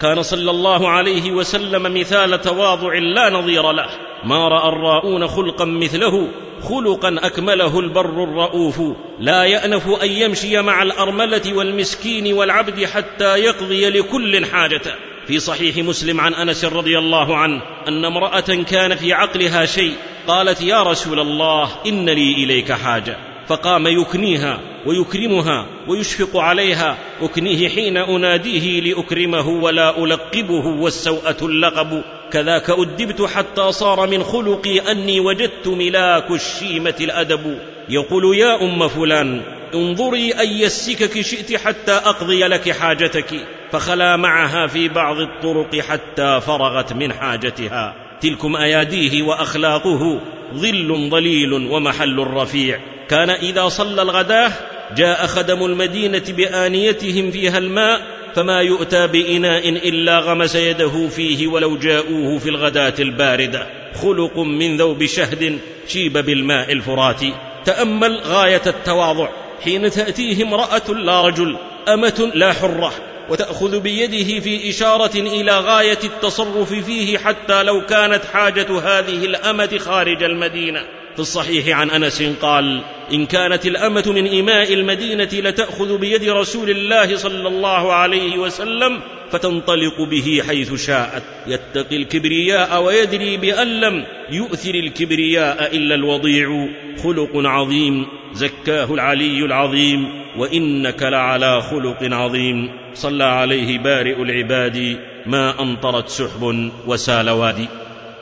كان 0.00 0.22
صلى 0.22 0.50
الله 0.50 0.88
عليه 0.88 1.30
وسلم 1.30 2.00
مثال 2.00 2.40
تواضع 2.40 2.98
لا 2.98 3.30
نظير 3.30 3.72
له. 3.72 3.88
ما 4.24 4.48
رأى 4.48 4.68
الراؤون 4.68 5.26
خلقا 5.26 5.64
مثله 5.64 6.28
خلقا 6.62 7.16
أكمله 7.22 7.80
البر 7.80 8.24
الرؤوف. 8.24 8.80
لا 9.20 9.44
يأنف 9.44 10.02
أن 10.02 10.08
يمشي 10.08 10.62
مع 10.62 10.82
الأرملة 10.82 11.54
والمسكين 11.54 12.32
والعبد 12.32 12.84
حتى 12.84 13.36
يقضي 13.36 13.90
لكل 13.90 14.46
حاجته. 14.46 14.94
في 15.26 15.38
صحيح 15.38 15.76
مسلم 15.76 16.20
عن 16.20 16.34
أنس 16.34 16.64
رضي 16.64 16.98
الله 16.98 17.36
عنه 17.36 17.62
أن 17.88 18.04
امرأة 18.04 18.64
كان 18.70 18.96
في 18.96 19.12
عقلها 19.12 19.66
شيء 19.66 19.94
قالت 20.26 20.60
يا 20.60 20.82
رسول 20.82 21.20
الله 21.20 21.70
ان 21.86 22.06
لي 22.10 22.32
إليك 22.44 22.72
حاجة. 22.72 23.16
فقام 23.46 23.86
يكنيها 23.86 24.60
ويكرمها 24.86 25.66
ويشفق 25.88 26.36
عليها 26.36 26.98
أكنيه 27.22 27.68
حين 27.68 27.96
أناديه 27.96 28.80
لأكرمه 28.80 29.48
ولا 29.48 30.04
ألقبه 30.04 30.66
والسوءة 30.66 31.36
اللقب. 31.42 32.02
كذاك 32.32 32.70
أدبت 32.70 33.22
حتى 33.22 33.72
صار 33.72 34.06
من 34.06 34.22
خلقي 34.22 34.78
أني 34.78 35.20
وجدت 35.20 35.68
ملاك 35.68 36.30
الشيمة 36.30 36.96
الأدب. 37.00 37.58
يقول 37.88 38.38
يا 38.38 38.62
أم 38.62 38.88
فلان 38.88 39.42
انظري 39.76 40.38
اي 40.38 40.66
السكك 40.66 41.20
شئت 41.20 41.56
حتى 41.56 41.92
أقضي 41.92 42.40
لك 42.40 42.70
حاجتك. 42.70 43.46
فخلا 43.72 44.16
معها 44.16 44.66
في 44.66 44.88
بعض 44.88 45.16
الطرق 45.16 45.80
حتى 45.80 46.40
فرغت 46.40 46.92
من 46.92 47.12
حاجتها. 47.12 47.94
تلكم 48.20 48.56
أياديه 48.56 49.22
وأخلاقه 49.22 50.20
ظل 50.54 51.08
ظليل 51.10 51.52
ومحل 51.52 52.18
رفيع. 52.18 52.80
كان 53.08 53.30
إذا 53.30 53.68
صلى 53.68 54.02
الغداه 54.02 54.52
جاء 54.96 55.26
خدم 55.26 55.64
المدينة 55.64 56.22
بآنيتهم 56.28 57.30
فيها 57.30 57.58
الماء 57.58 58.00
فما 58.34 58.60
يؤتى 58.60 59.06
بإناء 59.06 59.68
إلا 59.68 60.18
غمس 60.18 60.54
يده 60.54 61.08
فيه 61.08 61.46
ولو 61.46 61.76
جاءوه 61.76 62.38
في 62.38 62.48
الغداة 62.48 62.94
الباردة. 62.98 63.66
خلق 64.02 64.38
من 64.38 64.76
ذوب 64.76 65.04
شهد 65.04 65.58
شيب 65.88 66.18
بالماء 66.18 66.72
الفرات. 66.72 67.20
تأمل 67.64 68.20
غاية 68.20 68.62
التواضع. 68.66 69.28
حين 69.64 69.90
تأتيه 69.90 70.42
امرأة 70.42 70.88
لا 70.88 71.20
رجل 71.20 71.56
أمة 71.88 72.30
لا 72.34 72.52
حرة 72.52 72.92
وتأخذ 73.28 73.80
بيده 73.80 74.40
في 74.40 74.70
إشارة 74.70 75.16
إلى 75.16 75.60
غاية 75.60 75.98
التصرف 76.04 76.72
فيه 76.72 77.18
حتى 77.18 77.62
لو 77.62 77.86
كانت 77.86 78.24
حاجة 78.24 78.78
هذه 78.78 79.24
الأمة 79.24 79.78
خارج 79.78 80.22
المدينة. 80.22 80.80
في 81.16 81.22
الصحيح 81.22 81.78
عن 81.78 81.90
أنس 81.90 82.22
قال 82.22 82.82
إن 83.12 83.26
كانت 83.26 83.66
الأمة 83.66 84.04
من 84.06 84.38
إماء 84.38 84.72
المدينة 84.72 85.28
لتأخذ 85.32 85.98
بيد 85.98 86.28
رسول 86.28 86.70
الله 86.70 87.16
صلى 87.16 87.48
الله 87.48 87.92
عليه 87.92 88.38
وسلم 88.38 89.00
فتنطلق 89.30 90.00
به 90.00 90.42
حيث 90.48 90.86
شاءت. 90.86 91.22
يتقي 91.46 91.96
الكبرياء 91.96 92.82
ويدري 92.82 93.36
بأن 93.36 93.80
لم 93.80 94.04
يؤثر 94.30 94.74
الكبرياء 94.74 95.76
إلا 95.76 95.94
الوضيع. 95.94 96.68
خلق 97.02 97.30
عظيم. 97.34 98.06
زكاه 98.32 98.94
العلي 98.94 99.44
العظيم. 99.44 100.08
وإنك 100.38 101.02
لعلى 101.02 101.62
خلق 101.62 101.98
عظيم. 102.02 102.70
صلى 102.94 103.24
عليه 103.24 103.78
بارئ 103.78 104.22
العباد. 104.22 104.98
ما 105.26 105.62
أمطرت 105.62 106.08
سحب 106.08 106.70
وسال 106.86 107.30
وادي. 107.30 107.68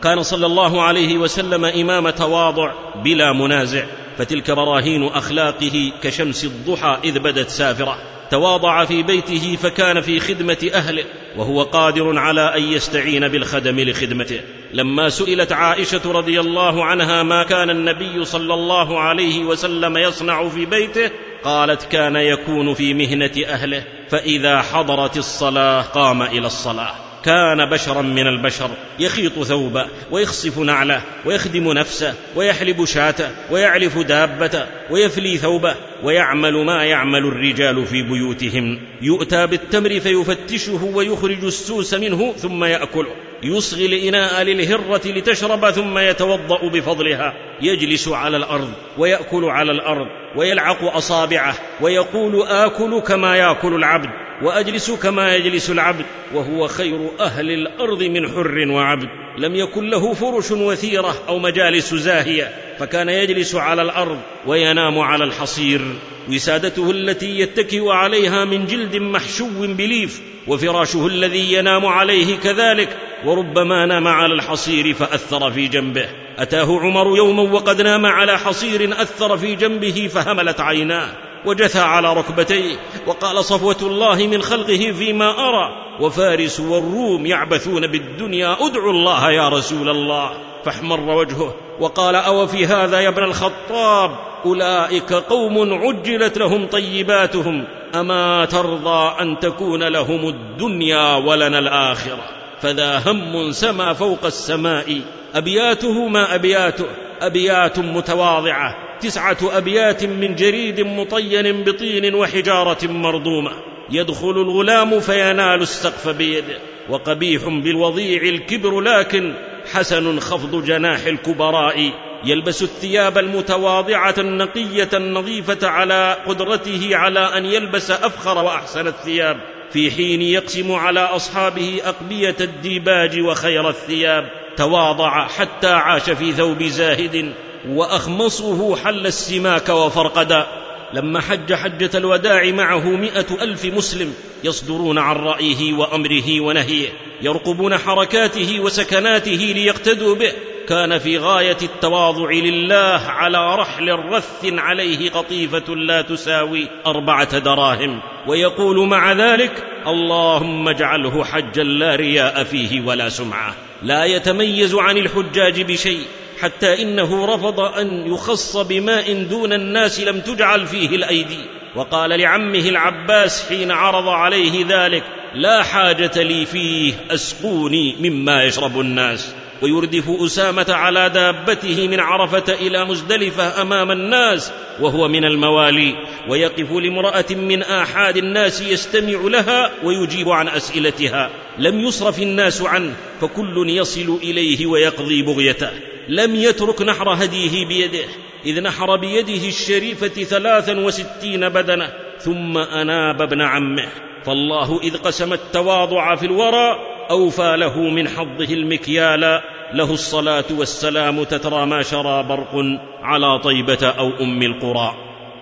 كان 0.02 0.22
صلى 0.22 0.46
الله 0.46 0.82
عليه 0.82 1.18
وسلم 1.18 1.64
إمام 1.64 2.10
تواضع 2.10 2.72
بلا 3.04 3.32
منازع. 3.32 3.84
فتلك 4.18 4.50
براهين 4.50 5.04
أخلاقه 5.04 5.92
كشمس 6.02 6.44
الضحى 6.44 6.98
إذ 7.04 7.18
بدت 7.18 7.48
سافرة. 7.48 7.98
تواضع 8.34 8.84
في 8.84 9.02
بيته 9.02 9.56
فكان 9.62 10.00
في 10.00 10.20
خدمة 10.20 10.70
أهله 10.74 11.04
وهو 11.36 11.62
قادر 11.62 12.18
على 12.18 12.56
أن 12.56 12.62
يستعين 12.62 13.28
بالخدم 13.28 13.80
لخدمته. 13.80 14.40
لما 14.72 15.08
سئلت 15.08 15.52
عائشة 15.52 16.12
رضي 16.12 16.40
الله 16.40 16.84
عنها 16.84 17.22
ما 17.22 17.44
كان 17.44 17.70
النبي 17.70 18.24
صلى 18.24 18.54
الله 18.54 19.00
عليه 19.00 19.44
وسلم 19.44 19.96
يصنع 19.96 20.48
في 20.48 20.66
بيته 20.66 21.10
قالت 21.44 21.82
كان 21.82 22.16
يكون 22.16 22.74
في 22.74 22.94
مهنة 22.94 23.32
أهله 23.46 23.84
فإذا 24.08 24.62
حضرت 24.62 25.16
الصلاة 25.16 25.82
قام 25.82 26.22
إلى 26.22 26.46
الصلاة. 26.46 27.03
كان 27.24 27.70
بشرا 27.70 28.02
من 28.02 28.26
البشر 28.26 28.70
يخيط 28.98 29.42
ثوبه 29.42 29.86
ويخصف 30.10 30.58
نعله 30.58 31.02
ويخدم 31.24 31.72
نفسه 31.72 32.14
ويحلب 32.36 32.84
شاته 32.84 33.30
ويعلف 33.50 33.98
دابته 33.98 34.66
ويفلي 34.90 35.36
ثوبه 35.36 35.74
ويعمل 36.02 36.64
ما 36.64 36.84
يعمل 36.84 37.26
الرجال 37.26 37.86
في 37.86 38.02
بيوتهم. 38.02 38.80
يؤتى 39.02 39.46
بالتمر 39.46 40.00
فيفتشه 40.00 40.84
ويخرج 40.84 41.44
السوس 41.44 41.94
منه 41.94 42.32
ثم 42.32 42.64
يأكله. 42.64 43.14
يصغي 43.42 43.86
الإناء 43.86 44.42
للهرة 44.42 45.00
لتشرب 45.06 45.70
ثم 45.70 45.98
يتوضأ 45.98 46.68
بفضلها. 46.68 47.34
يجلس 47.62 48.08
على 48.08 48.36
الأرض 48.36 48.72
ويأكل 48.98 49.44
على 49.44 49.72
الأرض 49.72 50.06
ويلعق 50.36 50.96
أصابعه 50.96 51.54
ويقول 51.80 52.42
آكل 52.42 53.00
كما 53.00 53.36
يأكل 53.36 53.74
العبد. 53.74 54.23
وأجلس 54.42 54.90
كما 54.90 55.34
يجلس 55.34 55.70
العبد 55.70 56.04
وهو 56.34 56.68
خير 56.68 57.10
أهل 57.20 57.50
الأرض 57.50 58.02
من 58.02 58.28
حر 58.28 58.68
وعبد. 58.68 59.08
لم 59.38 59.54
يكن 59.54 59.90
له 59.90 60.14
فرش 60.14 60.50
وثيرة 60.50 61.14
أو 61.28 61.38
مجالس 61.38 61.94
زاهية 61.94 62.54
فكان 62.78 63.08
يجلس 63.08 63.54
على 63.54 63.82
الأرض 63.82 64.18
وينام 64.46 64.98
على 64.98 65.24
الحصير. 65.24 65.80
وسادته 66.28 66.90
التي 66.90 67.40
يتكئ 67.40 67.88
عليها 67.88 68.44
من 68.44 68.66
جلد 68.66 68.96
محشو 68.96 69.66
بليف 69.66 70.20
وفراشه 70.46 71.06
الذي 71.06 71.52
ينام 71.52 71.86
عليه 71.86 72.36
كذلك. 72.36 72.88
وربما 73.24 73.86
نام 73.86 74.08
على 74.08 74.34
الحصير 74.34 74.94
فأثر 74.94 75.50
في 75.50 75.68
جنبه. 75.68 76.08
أتاه 76.38 76.80
عمر 76.80 77.16
يوما 77.16 77.42
وقد 77.42 77.82
نام 77.82 78.06
على 78.06 78.38
حصير 78.38 79.02
أثر 79.02 79.38
في 79.38 79.54
جنبه 79.54 80.10
فهملت 80.14 80.60
عيناه. 80.60 81.08
وجثى 81.46 81.80
على 81.80 82.12
ركبتيه 82.12 82.76
وقال 83.06 83.44
صفوة 83.44 83.76
الله 83.82 84.26
من 84.26 84.42
خلقه 84.42 84.92
فيما 84.98 85.48
أرى 85.48 85.84
وفارس 86.00 86.60
والروم 86.60 87.26
يعبثون 87.26 87.86
بالدنيا 87.86 88.56
ادعوا 88.60 88.92
الله 88.92 89.30
يا 89.30 89.48
رسول 89.48 89.88
الله 89.88 90.30
فاحمر 90.64 91.00
وجهه 91.00 91.54
وقال 91.80 92.14
أو 92.16 92.46
في 92.46 92.66
هذا 92.66 93.00
يا 93.00 93.08
ابن 93.08 93.22
الخطاب 93.22 94.10
أولئك 94.46 95.12
قوم 95.12 95.72
عجلت 95.72 96.38
لهم 96.38 96.66
طيباتهم 96.66 97.64
أما 97.94 98.44
ترضى 98.44 99.22
أن 99.22 99.38
تكون 99.38 99.82
لهم 99.82 100.28
الدنيا 100.28 101.14
ولنا 101.14 101.58
الآخرة 101.58 102.24
فذا 102.60 103.02
هم 103.06 103.52
سما 103.52 103.92
فوق 103.92 104.24
السماء 104.24 105.00
أبياته 105.34 106.08
ما 106.08 106.34
أبياته 106.34 106.86
أبيات 107.20 107.78
متواضعة 107.78 108.98
تسعة 109.00 109.36
أبيات 109.42 110.04
من 110.04 110.34
جريد 110.34 110.80
مطين 110.80 111.64
بطين 111.64 112.14
وحجارة 112.14 112.86
مرضومه 112.86 113.52
يدخل 113.90 114.30
الغلام 114.30 115.00
فينال 115.00 115.62
السقف 115.62 116.08
بيده 116.08 116.58
وقبيح 116.88 117.48
بالوضيع 117.48 118.22
الكبر 118.22 118.80
لكن 118.80 119.34
حسن 119.72 120.20
خفض 120.20 120.64
جناح 120.64 121.06
الكبراء. 121.06 121.92
يلبس 122.24 122.62
الثياب 122.62 123.18
المتواضعة 123.18 124.14
النقية 124.18 124.88
النظيفة 124.94 125.68
على 125.68 126.16
قدرته 126.26 126.88
على 126.92 127.20
أن 127.20 127.44
يلبس 127.44 127.90
أفخر 127.90 128.44
وأحسن 128.44 128.86
الثياب. 128.86 129.40
في 129.72 129.90
حين 129.90 130.22
يقسم 130.22 130.72
على 130.72 131.00
أصحابه 131.00 131.80
أقبية 131.84 132.36
الديباج 132.40 133.20
وخير 133.20 133.68
الثياب. 133.68 134.43
تواضع 134.56 135.28
حتى 135.28 135.70
عاش 135.70 136.10
في 136.10 136.32
ثوب 136.32 136.62
زاهد 136.62 137.32
وأخمصه 137.68 138.76
حل 138.76 139.06
السماك 139.06 139.68
وفرقدا 139.68 140.46
لما 140.94 141.20
حج 141.20 141.54
حجة 141.54 141.90
الوداع 141.94 142.50
معه 142.50 142.88
مئة 142.88 143.42
ألف 143.42 143.64
مسلم 143.64 144.14
يصدرون 144.44 144.98
عن 144.98 145.16
رأيه 145.16 145.74
وأمره 145.74 146.40
ونهيه 146.40 146.88
يرقبون 147.22 147.78
حركاته 147.78 148.60
وسكناته 148.60 149.52
ليقتدوا 149.54 150.14
به. 150.14 150.32
كان 150.68 150.98
في 150.98 151.18
غاية 151.18 151.56
التواضع 151.62 152.30
لله 152.30 153.00
على 153.06 153.56
رحل 153.56 153.92
رث 153.92 154.44
عليه 154.44 155.10
قطيفة 155.10 155.74
لا 155.74 156.02
تساوي 156.02 156.68
أربعة 156.86 157.38
دراهم. 157.38 158.00
ويقول 158.26 158.88
مع 158.88 159.12
ذلك 159.12 159.64
اللهم 159.86 160.68
اجعله 160.68 161.24
حجا 161.24 161.62
لا 161.62 161.96
رياء 161.96 162.44
فيه 162.44 162.80
ولا 162.80 163.08
سمعة. 163.08 163.54
لا 163.82 164.04
يتميز 164.04 164.74
عن 164.74 164.96
الحجاج 164.96 165.62
بشيء 165.62 166.06
حتى 166.40 166.82
إنه 166.82 167.34
رفض 167.34 167.60
أن 167.60 168.12
يخص 168.14 168.56
بماء 168.56 169.22
دون 169.22 169.52
الناس 169.52 170.00
لم 170.00 170.20
تجعل 170.20 170.66
فيه 170.66 170.88
الأيدي. 170.88 171.44
وقال 171.76 172.10
لعمه 172.10 172.68
العباس 172.68 173.48
حين 173.48 173.70
عرض 173.70 174.08
عليه 174.08 174.66
ذلك 174.68 175.04
لا 175.34 175.62
حاجة 175.62 176.22
لي 176.22 176.46
فيه 176.46 176.94
أسقوني 177.10 177.96
مما 178.00 178.44
يشرب 178.44 178.80
الناس. 178.80 179.34
ويردف 179.64 180.10
أسامة 180.24 180.66
على 180.68 181.08
دابته 181.08 181.88
من 181.88 182.00
عرفة 182.00 182.52
إلى 182.52 182.84
مزدلفة 182.84 183.62
أمام 183.62 183.90
الناس 183.90 184.52
وهو 184.80 185.08
من 185.08 185.24
الموالي 185.24 185.94
ويقف 186.28 186.72
لامراه 186.72 187.24
من 187.30 187.62
آحاد 187.62 188.16
الناس 188.16 188.60
يستمع 188.60 189.20
لها 189.24 189.70
ويجيب 189.84 190.28
عن 190.28 190.48
أسئلتها. 190.48 191.30
لم 191.58 191.80
يصرف 191.80 192.18
الناس 192.18 192.62
عنه 192.62 192.94
فكل 193.20 193.64
يصل 193.68 194.18
إليه 194.22 194.66
ويقضي 194.66 195.22
بغيته. 195.22 195.70
لم 196.08 196.34
يترك 196.34 196.82
نحر 196.82 197.08
هديه 197.08 197.66
بيده 197.66 198.04
إذ 198.46 198.62
نحر 198.62 198.96
بيده 198.96 199.48
الشريفة 199.48 200.24
ثلاثا 200.24 200.80
وستين 200.80 201.48
بدنة 201.48 201.92
ثم 202.18 202.58
أناب 202.58 203.22
ابن 203.22 203.40
عمه. 203.42 203.88
فالله 204.24 204.80
إذ 204.82 204.96
قسم 204.96 205.32
التواضع 205.32 206.14
في 206.14 206.26
الورى 206.26 206.78
أوفى 207.10 207.56
له 207.56 207.80
من 207.80 208.08
حظه 208.08 208.54
المكيال. 208.54 209.40
له 209.74 209.92
الصلاة 209.92 210.44
والسلام 210.50 211.24
تترى 211.24 211.66
ما 211.66 211.82
شرى 211.82 212.22
برق 212.22 212.54
على 213.02 213.38
طيبة 213.38 213.86
أو 213.86 214.10
أم 214.20 214.42
القرى. 214.42 214.94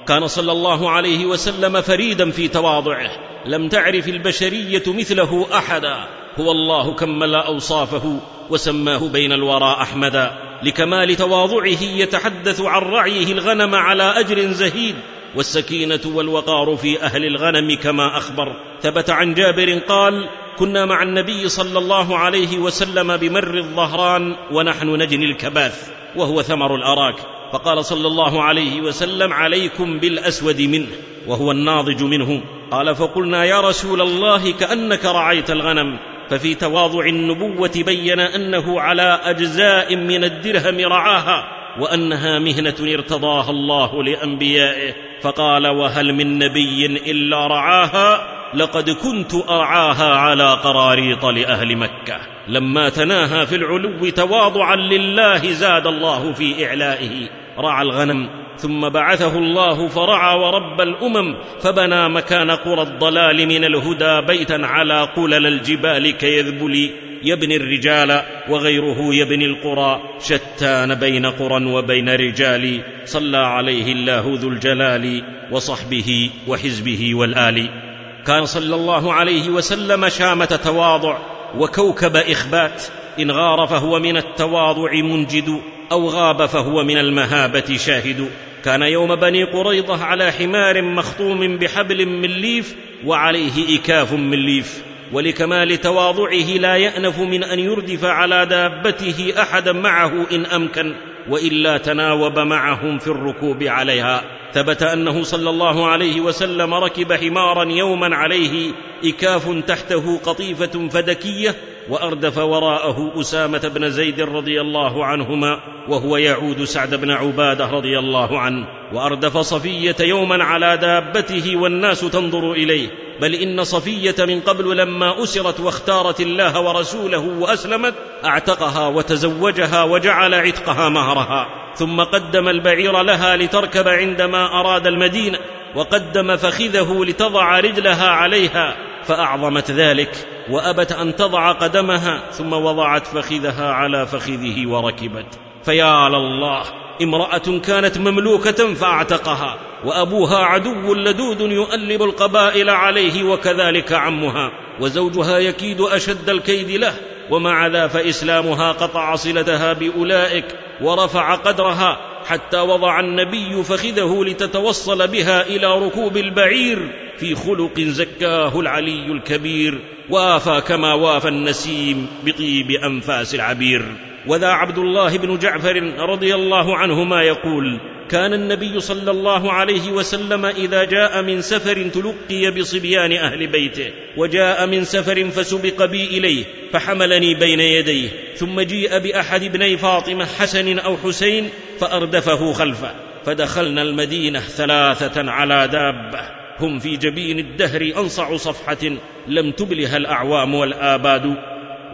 كان 0.08 0.26
صلى 0.26 0.52
الله 0.52 0.90
عليه 0.90 1.26
وسلم 1.26 1.80
فريدا 1.80 2.30
في 2.30 2.48
تواضعه. 2.48 3.10
لم 3.46 3.68
تعرف 3.68 4.08
البشرية 4.08 4.82
مثله 4.86 5.46
أحدا. 5.52 5.96
هو 6.40 6.50
الله 6.50 6.94
كمل 6.94 7.34
أوصافه 7.34 8.20
وسماه 8.50 9.08
بين 9.08 9.32
الورى 9.32 9.76
أحمدا 9.80 10.30
لكمال 10.62 11.16
تواضعه 11.16 11.82
يتحدث 11.82 12.60
عن 12.60 12.82
رعيه 12.82 13.32
الغنم 13.32 13.74
على 13.74 14.02
أجر 14.02 14.40
زهيد. 14.40 14.94
والسكينة 15.36 16.00
والوقار 16.04 16.76
في 16.76 17.02
أهل 17.02 17.24
الغنم 17.24 17.76
كما 17.76 18.16
أخبر. 18.18 18.56
ثبت 18.82 19.10
عن 19.10 19.34
جابر 19.34 19.78
قال 19.78 20.28
كنا 20.58 20.86
مع 20.86 21.02
النبي 21.02 21.48
صلى 21.48 21.78
الله 21.78 22.18
عليه 22.18 22.58
وسلم 22.58 23.16
بمر 23.16 23.58
الظهران 23.58 24.36
ونحن 24.52 24.88
نجني 24.88 25.24
الكباث 25.24 25.90
وهو 26.16 26.42
ثمر 26.42 26.74
الأراك. 26.74 27.14
فقال 27.52 27.84
صلى 27.84 28.06
الله 28.06 28.42
عليه 28.42 28.80
وسلم 28.80 29.32
عليكم 29.32 29.98
بالأسود 29.98 30.60
منه 30.60 30.88
وهو 31.26 31.50
الناضج 31.50 32.02
منه. 32.02 32.42
قال 32.70 32.96
فقلنا 32.96 33.44
يا 33.44 33.60
رسول 33.60 34.00
الله 34.00 34.52
كأنك 34.52 35.04
رعيت 35.04 35.50
الغنم. 35.50 35.98
ففي 36.30 36.54
تواضع 36.54 37.06
النبوة 37.06 37.72
بين 37.76 38.20
أنه 38.20 38.80
على 38.80 39.20
أجزاء 39.24 39.96
من 39.96 40.24
الدرهم 40.24 40.92
رعاها 40.92 41.44
وأنها 41.80 42.38
مهنة 42.38 42.74
ارتضاها 42.80 43.50
الله 43.50 44.02
لأنبيائه. 44.02 44.94
فقال 45.22 45.66
وهل 45.66 46.12
من 46.12 46.38
نبي 46.38 46.86
إلا 46.86 47.46
رعاها؟ 47.46 48.41
لقد 48.54 48.90
كنت 48.90 49.34
ارعاها 49.34 50.14
على 50.14 50.54
قراريط 50.54 51.24
لأهل 51.24 51.76
مكة. 51.76 52.20
لما 52.48 52.88
تناهى 52.88 53.46
في 53.46 53.56
العلو 53.56 54.08
تواضعا 54.08 54.76
لله 54.76 55.52
زاد 55.52 55.86
الله 55.86 56.32
في 56.32 56.66
إعلائه. 56.66 57.28
رعى 57.58 57.82
الغنم 57.82 58.28
ثم 58.56 58.88
بعثه 58.88 59.38
الله 59.38 59.88
فرعى 59.88 60.38
ورب 60.38 60.80
الأمم 60.80 61.36
فبنى 61.60 62.08
مكان 62.08 62.50
قرى 62.50 62.82
الضلال 62.82 63.46
من 63.46 63.64
الهدى 63.64 64.26
بيتا 64.26 64.60
على 64.62 65.08
قلل 65.16 65.46
الجبال 65.46 66.10
كيذبل 66.10 66.90
يبني 67.24 67.56
الرجال 67.56 68.22
وغيره 68.48 69.14
يبني 69.14 69.44
القرى. 69.44 70.00
شتان 70.20 70.94
بين 70.94 71.26
قرى 71.26 71.64
وبين 71.64 72.08
رجال 72.08 72.80
صلى 73.04 73.38
عليه 73.38 73.92
الله 73.92 74.38
ذو 74.38 74.48
الجلال 74.48 75.22
وصحبه 75.50 76.30
وحزبه 76.48 77.14
والآل. 77.14 77.91
كان 78.26 78.46
صلى 78.46 78.74
الله 78.74 79.12
عليه 79.12 79.50
وسلم 79.50 80.08
شامة 80.08 80.60
تواضع 80.64 81.18
وكوكب 81.58 82.16
إخبات. 82.16 82.82
إن 83.20 83.30
غار 83.30 83.66
فهو 83.66 83.98
من 83.98 84.16
التواضع 84.16 84.92
منجد 84.92 85.60
أو 85.92 86.08
غاب 86.08 86.46
فهو 86.46 86.84
من 86.84 86.98
المهابة 86.98 87.76
شاهد. 87.76 88.30
كان 88.64 88.82
يوم 88.82 89.14
بني 89.14 89.44
قريضة 89.44 90.04
على 90.04 90.32
حمار 90.32 90.82
مخطوم 90.82 91.58
بحبل 91.58 92.06
من 92.06 92.30
ليف 92.30 92.76
وعليه 93.04 93.78
إكاف 93.78 94.12
من 94.12 94.38
ليف. 94.38 94.82
ولكمال 95.12 95.80
تواضعه 95.80 96.56
لا 96.58 96.76
يأنف 96.76 97.18
من 97.18 97.44
أن 97.44 97.58
يردف 97.58 98.04
على 98.04 98.46
دابته 98.46 99.34
احدا 99.38 99.72
معه 99.72 100.26
إن 100.32 100.46
أمكن. 100.46 100.94
وإلا 101.28 101.78
تناوب 101.78 102.38
معهم 102.38 102.98
في 102.98 103.06
الركوب 103.06 103.62
عليها. 103.62 104.24
ثبت 104.52 104.82
أنه 104.82 105.22
صلى 105.22 105.50
الله 105.50 105.88
عليه 105.88 106.20
وسلم 106.20 106.74
ركب 106.74 107.12
حمارا 107.12 107.64
يوما 107.64 108.16
عليه 108.16 108.72
إكاف 109.04 109.64
تحته 109.66 110.18
قطيفة 110.18 110.88
فدكية 110.88 111.54
وأردف 111.88 112.38
وراءه 112.38 113.12
أسامة 113.20 113.70
بن 113.74 113.90
زيد 113.90 114.20
رضي 114.20 114.60
الله 114.60 115.04
عنهما 115.04 115.60
وهو 115.88 116.16
يعود 116.16 116.64
سعد 116.64 116.94
بن 116.94 117.10
عبادة 117.10 117.66
رضي 117.66 117.98
الله 117.98 118.38
عنه 118.38 118.66
وأردف 118.92 119.38
صفية 119.38 119.96
يوما 120.00 120.44
على 120.44 120.76
دابته 120.76 121.56
والناس 121.56 122.00
تنظر 122.00 122.52
إليه 122.52 122.88
بل 123.20 123.34
إن 123.34 123.64
صفية 123.64 124.14
من 124.18 124.40
قبل 124.40 124.76
لما 124.76 125.22
أسرت 125.22 125.60
واختارت 125.60 126.20
الله 126.20 126.60
ورسوله 126.60 127.18
وأسلمت 127.18 127.94
أعتقها 128.24 128.88
وتزوجها 128.88 129.84
وجعل 129.84 130.34
عتقها 130.34 130.88
مهرها 130.88 131.48
ثم 131.74 132.00
قدم 132.00 132.48
البعير 132.48 133.02
لها 133.02 133.36
لتركب 133.36 133.88
عندما 133.88 134.60
أراد 134.60 134.86
المدينة 134.86 135.38
وقدم 135.74 136.36
فخذه 136.36 137.04
لتضع 137.04 137.60
رجلها 137.60 138.08
عليها 138.08 138.76
فأعظمت 139.04 139.70
ذلك 139.70 140.28
وأبت 140.50 140.92
أن 140.92 141.16
تضع 141.16 141.52
قدمها 141.52 142.30
ثم 142.30 142.52
وضعت 142.52 143.06
فخذها 143.06 143.72
على 143.72 144.06
فخذه 144.06 144.66
وركبت. 144.66 145.38
فيا 145.64 146.08
لله 146.08 146.62
امرأة 147.02 147.60
كانت 147.64 147.98
مملوكة 147.98 148.74
فاعتقها 148.74 149.58
وأبوها 149.84 150.38
عدو 150.38 150.94
لدود 150.94 151.40
يؤلب 151.40 152.02
القبائل 152.02 152.70
عليه 152.70 153.24
وكذلك 153.24 153.92
عمها 153.92 154.52
وزوجها 154.80 155.38
يكيد 155.38 155.80
أشد 155.80 156.30
الكيد 156.30 156.70
له 156.70 156.94
ومع 157.30 157.66
ذا 157.66 157.88
فإسلامها 157.88 158.72
قطع 158.72 159.14
صلتها 159.14 159.72
بأولئك 159.72 160.44
ورفع 160.80 161.34
قدرها 161.34 161.98
حتى 162.26 162.60
وضع 162.60 163.00
النبي 163.00 163.62
فخذه 163.62 164.24
لتتوصل 164.24 165.08
بها 165.08 165.46
إلى 165.46 165.78
ركوب 165.86 166.16
البعير 166.16 166.78
في 167.18 167.34
خلق 167.34 167.80
زكاه 167.80 168.60
العلي 168.60 169.06
الكبير 169.06 169.78
وافى 170.10 170.62
كما 170.68 170.94
وافى 170.94 171.28
النسيم 171.28 172.06
بطيب 172.24 172.70
أنفاس 172.70 173.34
العبير. 173.34 174.11
وذا 174.26 174.48
عبد 174.48 174.78
الله 174.78 175.18
بن 175.18 175.38
جعفر 175.38 175.82
رضي 175.98 176.34
الله 176.34 176.76
عنهما 176.76 177.22
يقول 177.22 177.80
كان 178.08 178.32
النبي 178.32 178.80
صلى 178.80 179.10
الله 179.10 179.52
عليه 179.52 179.92
وسلم 179.92 180.46
إذا 180.46 180.84
جاء 180.84 181.22
من 181.22 181.40
سفر 181.40 181.88
تلقي 181.88 182.50
بصبيان 182.50 183.12
أهل 183.12 183.46
بيته 183.46 183.90
وجاء 184.16 184.66
من 184.66 184.84
سفر 184.84 185.30
فسبق 185.30 185.84
بي 185.84 186.04
إليه 186.04 186.44
فحملني 186.72 187.34
بين 187.34 187.60
يديه 187.60 188.08
ثم 188.34 188.60
جيء 188.60 188.98
بأحد 188.98 189.42
ابني 189.42 189.76
فاطمة 189.76 190.24
حسن 190.24 190.78
أو 190.78 190.96
حسين 190.96 191.48
فأردفه 191.78 192.52
خلفه 192.52 192.90
فدخلنا 193.24 193.82
المدينة 193.82 194.40
ثلاثة 194.40 195.30
على 195.30 195.68
دابة 195.68 196.42
هم 196.60 196.78
في 196.78 196.96
جبين 196.96 197.38
الدهر 197.38 197.92
أنصع 197.96 198.36
صفحة 198.36 198.96
لم 199.28 199.50
تبلها 199.50 199.96
الأعوام 199.96 200.54
والآباد. 200.54 201.36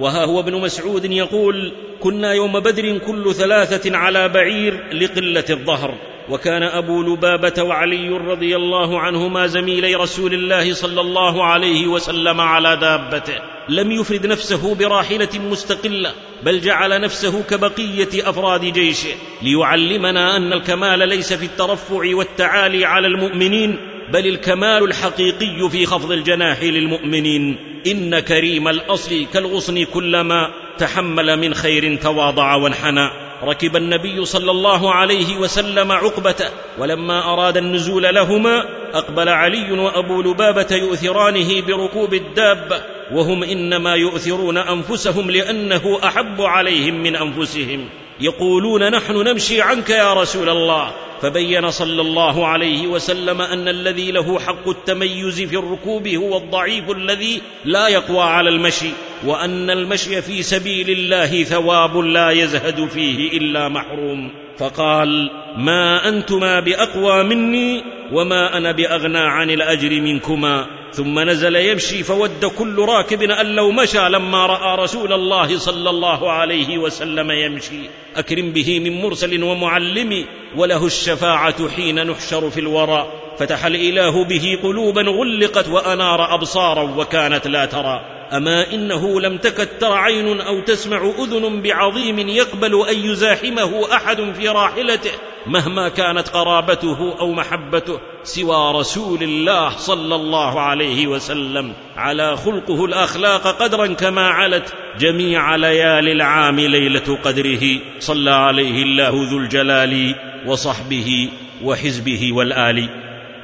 وها 0.00 0.24
هو 0.24 0.40
ابن 0.40 0.54
مسعود 0.54 1.04
يقول 1.04 1.72
كنا 2.00 2.32
يوم 2.32 2.60
بدر 2.60 2.98
كل 2.98 3.34
ثلاثة 3.34 3.96
على 3.96 4.28
بعير 4.28 4.84
لقلة 4.92 5.44
الظهر. 5.50 5.94
وكان 6.28 6.62
أبو 6.62 7.02
لبابة 7.02 7.62
وعلي 7.62 8.08
رضي 8.08 8.56
الله 8.56 9.00
عنهما 9.00 9.46
زميلي 9.46 9.94
رسول 9.94 10.34
الله 10.34 10.74
صلى 10.74 11.00
الله 11.00 11.44
عليه 11.44 11.86
وسلم 11.86 12.40
على 12.40 12.76
دابته. 12.76 13.38
لم 13.68 13.92
يفرد 13.92 14.26
نفسه 14.26 14.74
براحلة 14.74 15.28
مستقلة 15.50 16.12
بل 16.42 16.60
جعل 16.60 17.00
نفسه 17.00 17.42
كبقية 17.42 18.30
أفراد 18.30 18.64
جيشه. 18.64 19.14
ليعلمنا 19.42 20.36
أن 20.36 20.52
الكمال 20.52 21.08
ليس 21.08 21.32
في 21.32 21.44
الترفع 21.44 22.16
والتعالي 22.16 22.84
على 22.84 23.06
المؤمنين 23.06 23.76
بل 24.12 24.26
الكمال 24.26 24.84
الحقيقي 24.84 25.70
في 25.70 25.86
خفض 25.86 26.12
الجناح 26.12 26.62
للمؤمنين. 26.62 27.56
إن 27.86 28.18
كريم 28.18 28.68
الأصل 28.68 29.26
كالغصن 29.32 29.84
كلما 29.84 30.50
تحمل 30.78 31.36
من 31.36 31.54
خير 31.54 31.96
تواضع 31.96 32.54
وانحنى. 32.54 33.28
ركب 33.42 33.76
النبي 33.76 34.24
صلى 34.24 34.50
الله 34.50 34.94
عليه 34.94 35.36
وسلم 35.36 35.92
عقبته 35.92 36.50
ولما 36.78 37.32
أراد 37.32 37.56
النزول 37.56 38.02
لهما 38.02 38.64
أقبل 38.94 39.28
علي 39.28 39.72
وأبو 39.72 40.22
لبابة 40.22 40.66
يؤثرانه 40.70 41.60
بركوب 41.60 42.14
الدابه 42.14 42.82
وهم 43.12 43.42
إنما 43.42 43.94
يؤثرون 43.94 44.56
أنفسهم 44.56 45.30
لأنه 45.30 45.98
أحب 46.04 46.40
عليهم 46.40 46.94
من 46.94 47.16
أنفسهم. 47.16 47.88
يقولون 48.20 48.90
نحن 48.90 49.12
نمشي 49.12 49.62
عنك 49.62 49.90
يا 49.90 50.14
رسول 50.14 50.48
الله. 50.48 50.92
فبين 51.22 51.70
صلى 51.70 52.00
الله 52.00 52.46
عليه 52.46 52.86
وسلم 52.86 53.42
أن 53.42 53.68
الذي 53.68 54.10
له 54.10 54.38
حق 54.38 54.68
التميز 54.68 55.40
في 55.40 55.56
الركوب 55.56 56.08
هو 56.08 56.36
الضعيف 56.36 56.90
الذي 56.90 57.42
لا 57.64 57.88
يقوى 57.88 58.22
على 58.22 58.50
المشي 58.50 58.90
وأن 59.26 59.70
المشي 59.70 60.22
في 60.22 60.42
سبيل 60.42 60.90
الله 60.90 61.44
ثواب 61.44 61.96
لا 61.96 62.30
يزهد 62.30 62.88
فيه 62.88 63.38
إلا 63.38 63.68
محروم. 63.68 64.30
فقال 64.58 65.30
ما 65.56 66.08
أنتما 66.08 66.60
بأقوى 66.60 67.22
مني 67.22 67.82
وما 68.12 68.56
أنا 68.56 68.72
بأغنى 68.72 69.18
عن 69.18 69.50
الأجر 69.50 70.00
منكما. 70.00 70.66
ثم 70.92 71.20
نزل 71.20 71.56
يمشي 71.56 72.02
فود 72.02 72.44
كل 72.44 72.78
راكب 72.78 73.22
أن 73.22 73.46
لو 73.46 73.70
مشى 73.70 74.08
لما 74.08 74.46
رأى 74.46 74.84
رسول 74.84 75.12
الله 75.12 75.58
صلى 75.58 75.90
الله 75.90 76.32
عليه 76.32 76.78
وسلم 76.78 77.30
يمشي. 77.30 77.90
أكرم 78.16 78.52
به 78.52 78.80
من 78.80 79.02
مرسل 79.02 79.42
ومعلم 79.42 80.26
وله 80.56 80.86
الشفاعة 80.86 81.68
حين 81.68 82.06
نحشر 82.06 82.50
في 82.50 82.60
الورى. 82.60 83.12
فتح 83.38 83.64
الإله 83.64 84.24
به 84.24 84.58
قلوبا 84.62 85.02
غلقت 85.02 85.68
وأنار 85.68 86.34
أبصارا 86.34 86.82
وكانت 86.82 87.48
لا 87.48 87.64
ترى. 87.64 88.00
أما 88.32 88.74
إنه 88.74 89.20
لم 89.20 89.36
تكد 89.38 89.66
تر 89.78 89.92
عين 89.92 90.40
أو 90.40 90.60
تسمع 90.60 91.12
أذن 91.18 91.62
بعظيم 91.62 92.18
يقبل 92.18 92.88
أن 92.88 92.96
يزاحمه 93.10 93.92
أحد 93.92 94.32
في 94.38 94.48
راحلته. 94.48 95.12
مهما 95.48 95.88
كانت 95.88 96.28
قرابته 96.28 97.14
أو 97.20 97.32
محبته 97.32 98.00
سوى 98.22 98.72
رسول 98.80 99.22
الله 99.22 99.70
صلى 99.70 100.14
الله 100.14 100.60
عليه 100.60 101.06
وسلم. 101.06 101.72
على 101.96 102.36
خلقه 102.36 102.84
الأخلاق 102.84 103.46
قدرا 103.46 103.86
كما 103.86 104.28
علت 104.28 104.74
جميع 104.98 105.56
ليالي 105.56 106.12
العام 106.12 106.60
ليلة 106.60 107.18
قدره. 107.24 107.78
صلى 107.98 108.30
عليه 108.30 108.82
الله 108.82 109.10
ذو 109.30 109.38
الجلال 109.38 110.14
وصحبه 110.46 111.28
وحزبه 111.64 112.32
والآل. 112.32 112.88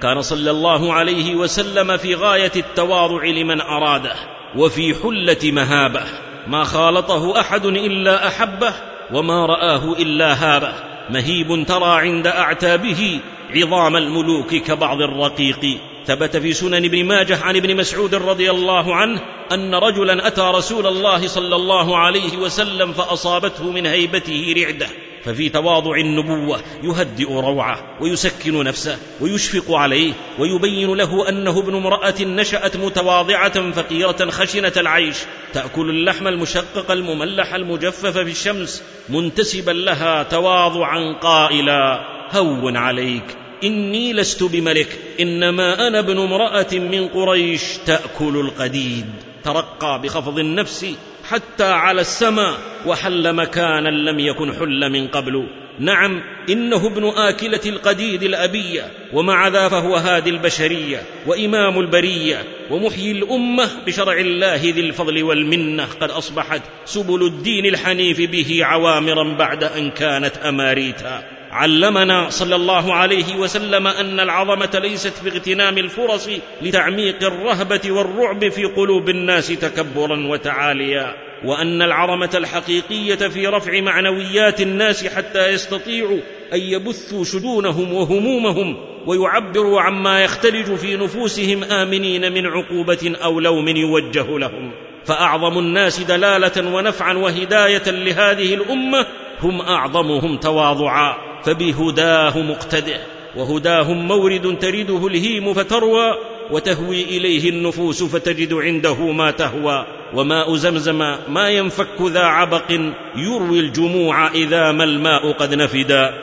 كان 0.02 0.22
صلى 0.22 0.50
الله 0.50 0.92
عليه 0.92 1.34
وسلم 1.34 1.96
في 1.96 2.14
غاية 2.14 2.52
التواضع 2.56 3.24
لمن 3.24 3.60
أراده 3.60 4.14
وفي 4.56 4.94
حلة 4.94 5.52
مهابه. 5.52 6.04
ما 6.46 6.64
خالطه 6.64 7.40
أحد 7.40 7.66
إلا 7.66 8.26
أحبه 8.26 8.72
وما 9.12 9.46
رآه 9.46 9.92
إلا 9.92 10.32
هابه. 10.34 10.93
مهيب 11.10 11.66
ترى 11.66 12.00
عند 12.00 12.26
أعتابه 12.26 13.20
عظام 13.50 13.96
الملوك 13.96 14.54
كبعض 14.54 15.00
الرقيق. 15.00 15.78
ثبت 16.06 16.36
في 16.36 16.52
سنن 16.52 16.84
ابن 16.84 17.04
ماجه 17.04 17.42
عن 17.42 17.56
ابن 17.56 17.76
مسعود 17.76 18.14
رضي 18.14 18.50
الله 18.50 18.94
عنه 18.94 19.20
أن 19.52 19.74
رجلا 19.74 20.26
أتى 20.26 20.52
رسول 20.54 20.86
الله 20.86 21.26
صلى 21.26 21.56
الله 21.56 21.98
عليه 21.98 22.36
وسلم 22.36 22.92
فأصابته 22.92 23.70
من 23.70 23.86
هيبته 23.86 24.54
رعدة. 24.56 24.86
ففي 25.24 25.48
تواضع 25.48 25.96
النبوة 25.96 26.60
يهدئ 26.82 27.32
روعه 27.32 27.98
ويسكن 28.00 28.64
نفسه 28.64 28.98
ويشفق 29.20 29.74
عليه 29.74 30.12
ويبين 30.38 30.94
له 30.94 31.28
أنه 31.28 31.58
ابن 31.58 31.74
امرأة 31.76 32.14
نشأت 32.20 32.76
متواضعة 32.76 33.70
فقيرة 33.70 34.30
خشنة 34.30 34.72
العيش 34.76 35.16
تأكل 35.52 35.90
اللحم 35.90 36.28
المشقق 36.28 36.90
المملح 36.90 37.54
المجفف 37.54 38.06
في 38.06 38.30
الشمس 38.30 38.82
منتسبا 39.08 39.70
لها 39.70 40.22
تواضعا 40.22 41.12
قائلا 41.20 42.00
هون 42.32 42.76
عليك 42.76 43.36
إني 43.64 44.12
لست 44.12 44.42
بملك 44.42 44.98
إنما 45.20 45.88
أنا 45.88 45.98
ابن 45.98 46.18
امرأة 46.18 46.72
من 46.72 47.08
قريش 47.08 47.62
تأكل 47.86 48.36
القديد 48.40 49.06
ترقى 49.44 50.00
بخفض 50.02 50.38
النفس 50.38 50.86
حتى 51.24 51.64
على 51.64 52.00
السماء 52.00 52.54
وحل 52.86 53.32
مكانا 53.32 53.88
لم 53.88 54.18
يكن 54.20 54.52
حل 54.52 54.90
من 54.92 55.08
قبل. 55.08 55.46
نعم 55.78 56.22
إنه 56.50 56.86
ابن 56.86 57.08
آكلة 57.08 57.60
القديد 57.66 58.22
الأبية 58.22 58.90
ومع 59.12 59.48
ذا 59.48 59.68
فهو 59.68 59.96
هادي 59.96 60.30
البشرية 60.30 61.02
وإمام 61.26 61.80
البرية 61.80 62.44
ومحيي 62.70 63.12
الأمة 63.12 63.68
بشرع 63.86 64.18
الله 64.18 64.60
ذي 64.62 64.80
الفضل 64.80 65.22
والمنة. 65.22 65.86
قد 66.00 66.10
أصبحت 66.10 66.62
سبل 66.84 67.26
الدين 67.26 67.66
الحنيف 67.66 68.30
به 68.30 68.58
عوامرا 68.62 69.34
بعد 69.34 69.64
أن 69.64 69.90
كانت 69.90 70.36
أماريتا. 70.36 71.33
علمنا 71.54 72.30
صلى 72.30 72.56
الله 72.56 72.94
عليه 72.94 73.36
وسلم 73.36 73.86
أن 73.86 74.20
العظمة 74.20 74.70
ليست 74.82 75.12
في 75.12 75.28
اغتنام 75.28 75.78
الفرص 75.78 76.28
لتعميق 76.62 77.24
الرهبة 77.24 77.80
والرعب 77.90 78.48
في 78.48 78.64
قلوب 78.64 79.08
الناس 79.08 79.46
تكبرا 79.46 80.26
وتعاليا 80.26 81.14
وأن 81.44 81.82
العظمة 81.82 82.30
الحقيقية 82.34 83.14
في 83.14 83.46
رفع 83.46 83.80
معنويات 83.80 84.60
الناس 84.60 85.06
حتى 85.06 85.48
يستطيعوا 85.48 86.18
أن 86.52 86.60
يبثوا 86.60 87.24
شجونهم 87.24 87.92
وهمومهم 87.92 88.76
ويعبروا 89.06 89.80
عما 89.80 90.24
يختلج 90.24 90.74
في 90.74 90.96
نفوسهم 90.96 91.64
آمنين 91.64 92.32
من 92.32 92.46
عقوبة 92.46 93.16
أو 93.24 93.40
لوم 93.40 93.68
يوجه 93.68 94.38
لهم. 94.38 94.72
فأعظم 95.04 95.58
الناس 95.58 96.00
دلالة 96.00 96.74
ونفعا 96.74 97.14
وهداية 97.14 97.90
لهذه 97.90 98.54
الأمة 98.54 99.06
هم 99.42 99.60
أعظمهم 99.60 100.36
تواضعا. 100.36 101.33
فبهداه 101.44 102.38
مقتده 102.38 103.00
وهداهم 103.36 104.08
مورد 104.08 104.58
ترده 104.58 105.06
الهيم 105.06 105.54
فتروى 105.54 106.18
وتهوي 106.50 107.02
إليه 107.02 107.50
النفوس 107.50 108.02
فتجد 108.02 108.54
عنده 108.54 108.94
ما 108.94 109.30
تهوى 109.30 109.86
وماء 110.14 110.56
زمزم 110.56 110.98
ما 111.28 111.48
ينفك 111.48 112.02
ذا 112.02 112.24
عبق 112.24 112.70
يروي 113.16 113.60
الجموع 113.60 114.30
إذا 114.30 114.72
ما 114.72 114.84
الماء 114.84 115.32
قد 115.32 115.54
نفدا. 115.54 116.14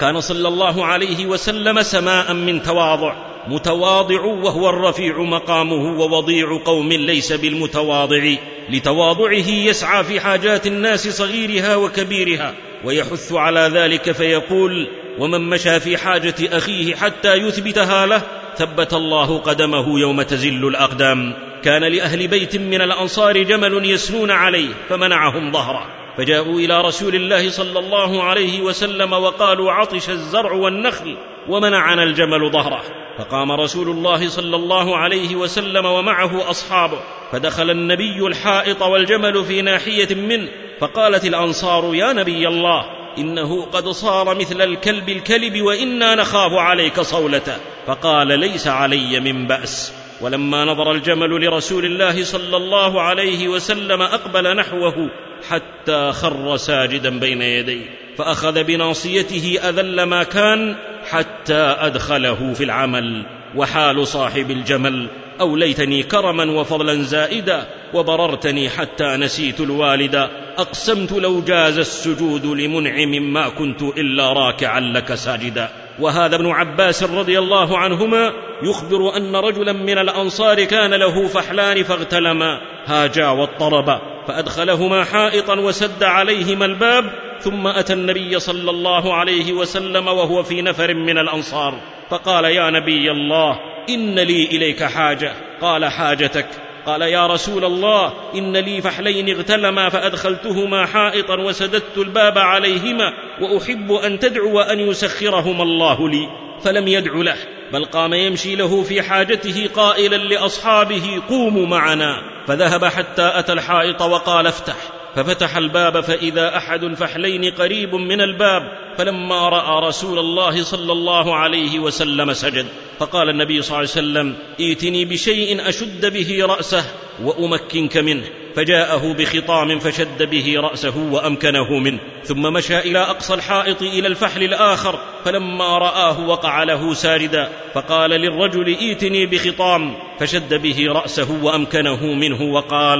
كان 0.00 0.20
صلى 0.20 0.48
الله 0.48 0.84
عليه 0.84 1.26
وسلم 1.26 1.82
سماء 1.82 2.32
من 2.32 2.62
تواضع 2.62 3.27
متواضع 3.48 4.20
وهو 4.24 4.70
الرفيع 4.70 5.18
مقامه 5.18 6.00
ووضيع 6.00 6.60
قوم 6.64 6.92
ليس 6.92 7.32
بالمتواضع 7.32 8.34
لتواضعه 8.70 9.48
يسعى 9.48 10.04
في 10.04 10.20
حاجات 10.20 10.66
الناس 10.66 11.08
صغيرها 11.08 11.76
وكبيرها 11.76 12.54
ويحث 12.84 13.32
على 13.32 13.70
ذلك 13.74 14.12
فيقول 14.12 14.88
ومن 15.18 15.40
مشى 15.40 15.80
في 15.80 15.96
حاجة 15.96 16.34
أخيه 16.42 16.94
حتى 16.94 17.34
يثبتها 17.34 18.06
له 18.06 18.22
ثبت 18.56 18.94
الله 18.94 19.38
قدمه 19.38 20.00
يوم 20.00 20.22
تزل 20.22 20.68
الأقدام. 20.68 21.34
كان 21.64 21.84
لأهل 21.84 22.28
بيت 22.28 22.56
من 22.56 22.80
الأنصار 22.80 23.42
جمل 23.42 23.90
يسنون 23.90 24.30
عليه 24.30 24.68
فمنعهم 24.88 25.52
ظهره. 25.52 25.97
فجاءوا 26.18 26.60
إلى 26.60 26.80
رسول 26.80 27.14
الله 27.14 27.50
صلى 27.50 27.78
الله 27.78 28.22
عليه 28.22 28.60
وسلم 28.60 29.12
وقالوا 29.12 29.72
عطش 29.72 30.10
الزرع 30.10 30.52
والنخل 30.52 31.16
ومنعنا 31.48 32.02
الجمل 32.02 32.50
ظهره. 32.50 32.82
فقام 33.18 33.52
رسول 33.52 33.88
الله 33.88 34.28
صلى 34.28 34.56
الله 34.56 34.96
عليه 34.96 35.36
وسلم 35.36 35.86
ومعه 35.86 36.50
أصحابه 36.50 36.98
فدخل 37.32 37.70
النبي 37.70 38.26
الحائط 38.26 38.82
والجمل 38.82 39.44
في 39.44 39.62
ناحية 39.62 40.14
منه 40.14 40.48
فقالت 40.80 41.24
الأنصار 41.24 41.94
يا 41.94 42.12
نبي 42.12 42.48
الله 42.48 42.84
إنه 43.18 43.64
قد 43.64 43.88
صار 43.88 44.34
مثل 44.34 44.62
الكلب 44.62 45.08
الكلب 45.08 45.62
وإنا 45.62 46.14
نخاف 46.14 46.52
عليك 46.52 47.00
صولته. 47.00 47.56
فقال 47.86 48.40
ليس 48.40 48.66
علي 48.66 49.20
من 49.20 49.46
بأس. 49.46 49.94
ولما 50.20 50.64
نظر 50.64 50.92
الجمل 50.92 51.44
لرسول 51.44 51.84
الله 51.84 52.24
صلى 52.24 52.56
الله 52.56 53.02
عليه 53.02 53.48
وسلم 53.48 54.02
أقبل 54.02 54.56
نحوه 54.56 55.10
حتى 55.48 56.12
خر 56.12 56.56
ساجدا 56.56 57.18
بين 57.18 57.42
يديه 57.42 57.84
فأخذ 58.18 58.64
بناصيته 58.64 59.58
أذل 59.68 60.02
ما 60.02 60.22
كان 60.22 60.76
حتى 61.10 61.76
أدخله 61.80 62.52
في 62.52 62.64
العمل 62.64 63.26
وحال 63.56 64.06
صاحب 64.06 64.50
الجمل 64.50 65.08
اوليتني 65.40 66.02
كرما 66.02 66.60
وفضلا 66.60 67.02
زائدا 67.02 67.66
وبررتني 67.94 68.68
حتى 68.68 69.16
نسيت 69.16 69.60
الوالد 69.60 70.28
أقسمت 70.58 71.12
لو 71.12 71.40
جاز 71.40 71.78
السجود 71.78 72.46
لمنعم 72.46 73.32
ما 73.32 73.48
كنت 73.48 73.82
إلا 73.82 74.32
راكعا 74.32 74.80
لك 74.80 75.14
ساجدا. 75.14 75.68
وهذا 76.00 76.36
ابن 76.36 76.46
عباس 76.46 77.02
رضي 77.02 77.38
الله 77.38 77.78
عنهما 77.78 78.32
يخبر 78.62 79.16
أن 79.16 79.36
رجلا 79.36 79.72
من 79.72 79.98
الأنصار 79.98 80.64
كان 80.64 80.94
له 80.94 81.28
فحلان 81.28 81.82
فاغتلما 81.82 82.60
هاجا 82.86 83.28
واضطربا. 83.28 84.17
فأدخلهما 84.28 85.04
حائطا 85.04 85.54
وسد 85.54 86.02
عليهما 86.02 86.64
الباب 86.64 87.04
ثم 87.40 87.66
أتى 87.66 87.92
النبي 87.92 88.38
صلى 88.38 88.70
الله 88.70 89.14
عليه 89.14 89.52
وسلم 89.52 90.08
وهو 90.08 90.42
في 90.42 90.62
نفر 90.62 90.94
من 90.94 91.18
الأنصار 91.18 91.80
فقال 92.10 92.44
يا 92.44 92.70
نبي 92.70 93.10
الله 93.10 93.58
إن 93.88 94.14
لي 94.14 94.44
إليك 94.44 94.84
حاجة. 94.84 95.32
قال 95.60 95.84
حاجتك. 95.84 96.46
قال 96.86 97.02
يا 97.02 97.26
رسول 97.26 97.64
الله 97.64 98.12
إن 98.34 98.56
لي 98.56 98.80
فحلين 98.80 99.28
اغتلما 99.28 99.88
فأدخلتهما 99.88 100.86
حائطا 100.86 101.40
وسددت 101.40 101.98
الباب 101.98 102.38
عليهما 102.38 103.12
وأحب 103.40 103.92
أن 103.92 104.18
تدعو 104.18 104.60
ان 104.60 104.80
يسخرهما 104.80 105.62
الله 105.62 106.08
لي. 106.08 106.28
فلم 106.64 106.88
يدع 106.88 107.12
له 107.14 107.36
بل 107.72 107.84
قام 107.84 108.14
يمشي 108.14 108.56
له 108.56 108.82
في 108.82 109.02
حاجته 109.02 109.68
قائلا 109.74 110.16
لأصحابه 110.16 111.22
قوموا 111.28 111.66
معنا. 111.66 112.22
فذهب 112.46 112.84
حتى 112.84 113.32
أتى 113.34 113.52
الحائط 113.52 114.02
وقال 114.02 114.46
افتح. 114.46 114.76
ففتح 115.16 115.56
الباب 115.56 116.00
فإذا 116.00 116.56
أحد 116.56 116.84
الفحلين 116.84 117.50
قريب 117.50 117.94
من 117.94 118.20
الباب 118.20 118.62
فلما 118.98 119.48
رأى 119.48 119.88
رسول 119.88 120.18
الله 120.18 120.62
صلى 120.62 120.92
الله 120.92 121.36
عليه 121.36 121.78
وسلم 121.78 122.32
سجد. 122.32 122.66
فقال 122.98 123.28
النبي 123.28 123.62
صلى 123.62 123.68
الله 123.68 123.78
عليه 123.78 123.88
وسلم 123.88 124.34
ائتني 124.60 125.04
بشيء 125.04 125.68
أشد 125.68 126.12
به 126.12 126.46
رأسه 126.46 126.84
وأمكنك 127.22 127.96
منه. 127.96 128.24
فجاءه 128.58 129.12
بخطام 129.12 129.78
فشد 129.78 130.30
به 130.30 130.54
رأسه 130.56 130.96
وأمكنه 130.96 131.78
منه 131.78 131.98
ثم 132.24 132.42
مشى 132.42 132.78
إلى 132.78 132.98
أقصى 132.98 133.34
الحائط 133.34 133.82
إلى 133.82 134.08
الفحل 134.08 134.42
الآخر 134.42 134.98
فلما 135.24 135.78
رآه 135.78 136.20
وقع 136.20 136.62
له 136.62 136.94
ساردا 136.94 137.48
فقال 137.74 138.10
للرجل 138.10 138.76
ائتني 138.76 139.26
بخطام. 139.26 139.96
فشد 140.20 140.54
به 140.54 140.92
رأسه 140.92 141.42
وأمكنه 141.42 142.06
منه 142.06 142.42
وقال 142.42 142.98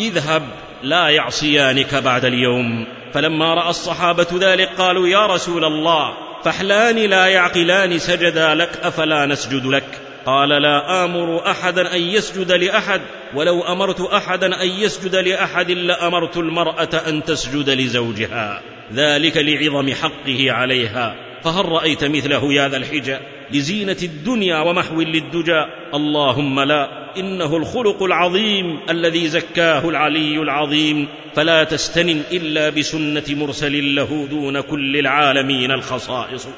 إذهب 0.00 0.42
لا 0.82 1.08
يعصيانك 1.08 1.94
بعد 1.94 2.24
اليوم. 2.24 2.86
فلما 3.12 3.54
رأى 3.54 3.70
الصحابة 3.70 4.26
ذلك 4.34 4.68
قالوا 4.78 5.08
يا 5.08 5.26
رسول 5.26 5.64
الله 5.64 6.14
فحلان 6.44 6.96
لا 6.96 7.26
يعقلان 7.26 7.98
سجدا 7.98 8.54
لك 8.54 8.80
أفلا 8.82 9.26
نسجد 9.26 9.66
لك؟ 9.66 10.03
قال 10.26 10.48
لا 10.48 11.04
آمر 11.04 11.50
أحدا 11.50 11.94
أن 11.96 12.00
يسجد 12.00 12.52
لأحد 12.52 13.00
ولو 13.34 13.62
أمرت 13.62 14.00
أحدا 14.00 14.62
أن 14.62 14.68
يسجد 14.68 15.16
لأحد 15.16 15.70
لأمرت 15.70 16.36
المرأة 16.36 16.88
أن 17.08 17.24
تسجد 17.24 17.70
لزوجها. 17.70 18.62
ذلك 18.94 19.36
لعظم 19.36 19.92
حقه 19.92 20.52
عليها. 20.52 21.16
فهل 21.44 21.64
رأيت 21.64 22.04
مثله 22.04 22.52
يا 22.52 22.68
ذا 22.68 22.76
الحجى 22.76 23.16
لزينة 23.52 23.96
الدنيا 24.02 24.60
ومحو 24.60 25.00
للدجى. 25.00 25.64
اللهم 25.94 26.60
لا 26.60 26.88
إنه 27.16 27.56
الخلق 27.56 28.02
العظيم 28.02 28.78
الذي 28.90 29.28
زكاه 29.28 29.88
العلي 29.88 30.38
العظيم. 30.38 31.08
فلا 31.34 31.64
تستنن 31.64 32.22
إلا 32.32 32.70
بسنة 32.70 33.24
مرسل 33.28 33.94
له 33.94 34.26
دون 34.30 34.60
كل 34.60 34.96
العالمين 34.96 35.70
الخصائص. 35.70 36.48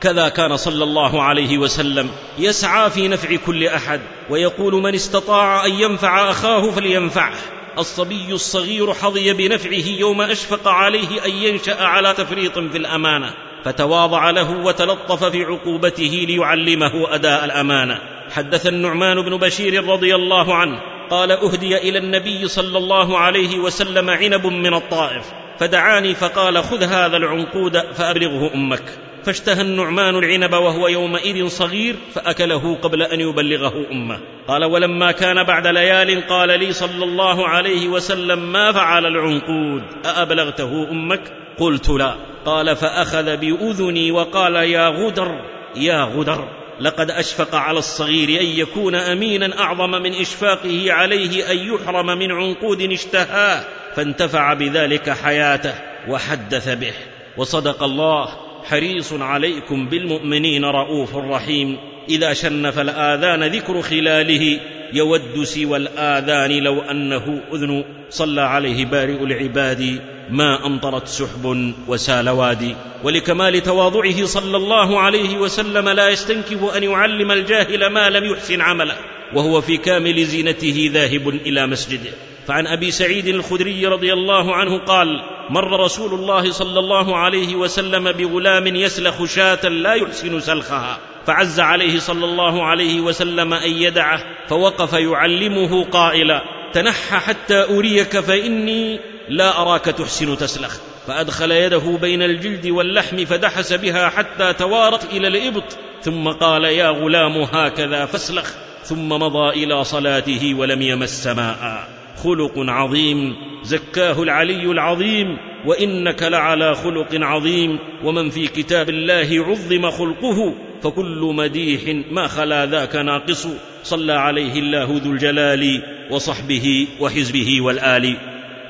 كذا 0.00 0.28
كان 0.28 0.56
صلى 0.56 0.84
الله 0.84 1.22
عليه 1.22 1.58
وسلم 1.58 2.10
يسعى 2.38 2.90
في 2.90 3.08
نفع 3.08 3.36
كل 3.46 3.66
أحد 3.66 4.00
ويقول 4.30 4.74
من 4.74 4.94
استطاع 4.94 5.66
أن 5.66 5.72
ينفع 5.72 6.30
أخاه 6.30 6.70
فلينفعه. 6.70 7.34
الصبي 7.78 8.32
الصغير 8.32 8.94
حظي 8.94 9.32
بنفعه 9.32 9.88
يوم 9.98 10.22
أشفق 10.22 10.68
عليه 10.68 11.24
أن 11.26 11.30
ينشأ 11.30 11.84
على 11.84 12.14
تفريط 12.14 12.58
في 12.58 12.78
الأمانة 12.78 13.34
فتواضع 13.64 14.30
له 14.30 14.50
وتلطف 14.50 15.24
في 15.24 15.44
عقوبته 15.44 16.26
ليعلمه 16.28 17.14
أداء 17.14 17.44
الأمانة. 17.44 17.98
حدث 18.30 18.66
النعمان 18.66 19.22
بن 19.22 19.36
بشير 19.36 19.84
رضي 19.84 20.14
الله 20.14 20.54
عنه 20.54 20.80
قال 21.10 21.32
أهدي 21.32 21.76
إلى 21.76 21.98
النبي 21.98 22.48
صلى 22.48 22.78
الله 22.78 23.18
عليه 23.18 23.58
وسلم 23.58 24.10
عنب 24.10 24.46
من 24.46 24.74
الطائف 24.74 25.24
فدعاني 25.58 26.14
فقال 26.14 26.64
خذ 26.64 26.82
هذا 26.82 27.16
العنقود 27.16 27.78
فأبلغه 27.78 28.54
أمك. 28.54 29.05
فاشتهى 29.26 29.60
النعمان 29.60 30.16
العنب 30.16 30.52
وهو 30.52 30.88
يومئذ 30.88 31.48
صغير 31.48 31.96
فأكله 32.14 32.76
قبل 32.76 33.02
أن 33.02 33.20
يبلغه 33.20 33.86
أمه. 33.92 34.20
قال 34.48 34.64
ولما 34.64 35.12
كان 35.12 35.42
بعد 35.42 35.66
ليال 35.66 36.26
قال 36.26 36.58
لي 36.58 36.72
صلى 36.72 37.04
الله 37.04 37.48
عليه 37.48 37.88
وسلم 37.88 38.52
ما 38.52 38.72
فعل 38.72 39.06
العنقود؟ 39.06 39.82
أأبلغته 40.04 40.90
أمك؟ 40.90 41.32
قلت 41.58 41.88
لا. 41.88 42.14
قال 42.44 42.76
فأخذ 42.76 43.36
بأذني 43.36 44.10
وقال 44.10 44.54
يا 44.54 44.88
غدر 44.88 45.40
يا 45.76 46.04
غدر 46.04 46.48
لقد 46.80 47.10
أشفق 47.10 47.54
على 47.54 47.78
الصغير 47.78 48.40
أن 48.40 48.46
يكون 48.46 48.94
أمينا 48.94 49.60
أعظم 49.60 49.90
من 49.90 50.14
إشفاقه 50.14 50.92
عليه 50.92 51.50
أن 51.50 51.56
يحرم 51.56 52.06
من 52.06 52.32
عنقود 52.32 52.82
اشتهاه 52.82 53.64
فانتفع 53.96 54.54
بذلك 54.54 55.10
حياته 55.10 55.74
وحدث 56.08 56.68
به. 56.68 56.94
وصدق 57.36 57.82
الله 57.82 58.45
حريص 58.68 59.12
عليكم 59.12 59.88
بالمؤمنين 59.88 60.64
رؤوف 60.64 61.16
رحيم. 61.16 61.78
إذا 62.08 62.32
شنف 62.32 62.78
الآذان 62.78 63.44
ذكر 63.44 63.82
خلاله 63.82 64.60
يود 64.92 65.42
سوى 65.42 65.76
الآذان 65.76 66.50
لو 66.50 66.80
أنه 66.80 67.42
أذن. 67.52 67.84
صلى 68.10 68.40
عليه 68.40 68.84
بارئ 68.84 69.24
العباد 69.24 70.00
ما 70.30 70.66
أمطرت 70.66 71.08
سحب 71.08 71.74
وسال 71.88 72.28
وادي 72.28 72.74
ولكمال 73.04 73.62
تواضعه 73.62 74.24
صلى 74.24 74.56
الله 74.56 75.00
عليه 75.00 75.38
وسلم 75.38 75.88
لا 75.88 76.08
يستنكف 76.08 76.76
أن 76.76 76.82
يعلم 76.82 77.32
الجاهل 77.32 77.86
ما 77.86 78.10
لم 78.10 78.24
يحسن 78.24 78.60
عمله. 78.60 78.96
وهو 79.34 79.60
في 79.60 79.76
كامل 79.76 80.24
زينته 80.24 80.90
ذاهب 80.92 81.28
إلى 81.28 81.66
مسجده. 81.66 82.10
فعن 82.46 82.66
أبي 82.66 82.90
سعيد 82.90 83.26
الخدري 83.26 83.86
رضي 83.86 84.12
الله 84.12 84.54
عنه 84.54 84.78
قال 84.78 85.22
مر 85.50 85.80
رسول 85.80 86.14
الله 86.14 86.52
صلى 86.52 86.78
الله 86.78 87.16
عليه 87.16 87.54
وسلم 87.54 88.12
بغلام 88.12 88.66
يسلخ 88.66 89.24
شاة 89.24 89.68
لا 89.68 89.94
يحسن 89.94 90.40
سلخها. 90.40 90.98
فعز 91.26 91.60
عليه 91.60 91.98
صلى 91.98 92.24
الله 92.24 92.64
عليه 92.64 93.00
وسلم 93.00 93.54
أن 93.54 93.70
يدعه 93.70 94.20
فوقف 94.48 94.92
يعلمه 94.92 95.84
قائلا 95.84 96.42
تنحى 96.72 97.16
حتى 97.16 97.64
أريك 97.64 98.20
فإني 98.20 99.00
لا 99.28 99.62
أراك 99.62 99.84
تحسن 99.84 100.36
تسلخ. 100.36 100.76
فأدخل 101.06 101.52
يده 101.52 101.98
بين 102.00 102.22
الجلد 102.22 102.66
واللحم 102.66 103.24
فدحس 103.24 103.72
بها 103.72 104.08
حتى 104.08 104.52
توارت 104.52 105.04
إلى 105.04 105.28
الإبط. 105.28 105.76
ثم 106.02 106.28
قال 106.28 106.64
يا 106.64 106.88
غلام 106.88 107.42
هكذا 107.42 108.06
فاسلخ. 108.06 108.50
ثم 108.84 109.08
مضى 109.08 109.64
إلى 109.64 109.84
صلاته 109.84 110.54
ولم 110.54 110.82
يمس 110.82 111.26
ماء. 111.26 111.88
خلق 112.16 112.52
عظيم 112.56 113.36
زكاه 113.62 114.22
العلي 114.22 114.70
العظيم 114.70 115.38
وإنك 115.66 116.22
لعلى 116.22 116.74
خلق 116.74 117.08
عظيم 117.12 117.78
ومن 118.04 118.30
في 118.30 118.46
كتاب 118.46 118.88
الله 118.88 119.44
عظم 119.48 119.90
خلقه 119.90 120.54
فكل 120.82 121.32
مديح 121.34 122.04
ما 122.10 122.26
خلا 122.26 122.66
ذاك 122.66 122.96
ناقص 122.96 123.48
صلى 123.82 124.12
عليه 124.12 124.58
الله 124.58 125.00
ذو 125.04 125.12
الجلال 125.12 125.82
وصحبه 126.10 126.86
وحزبه 127.00 127.60
والآل. 127.60 128.16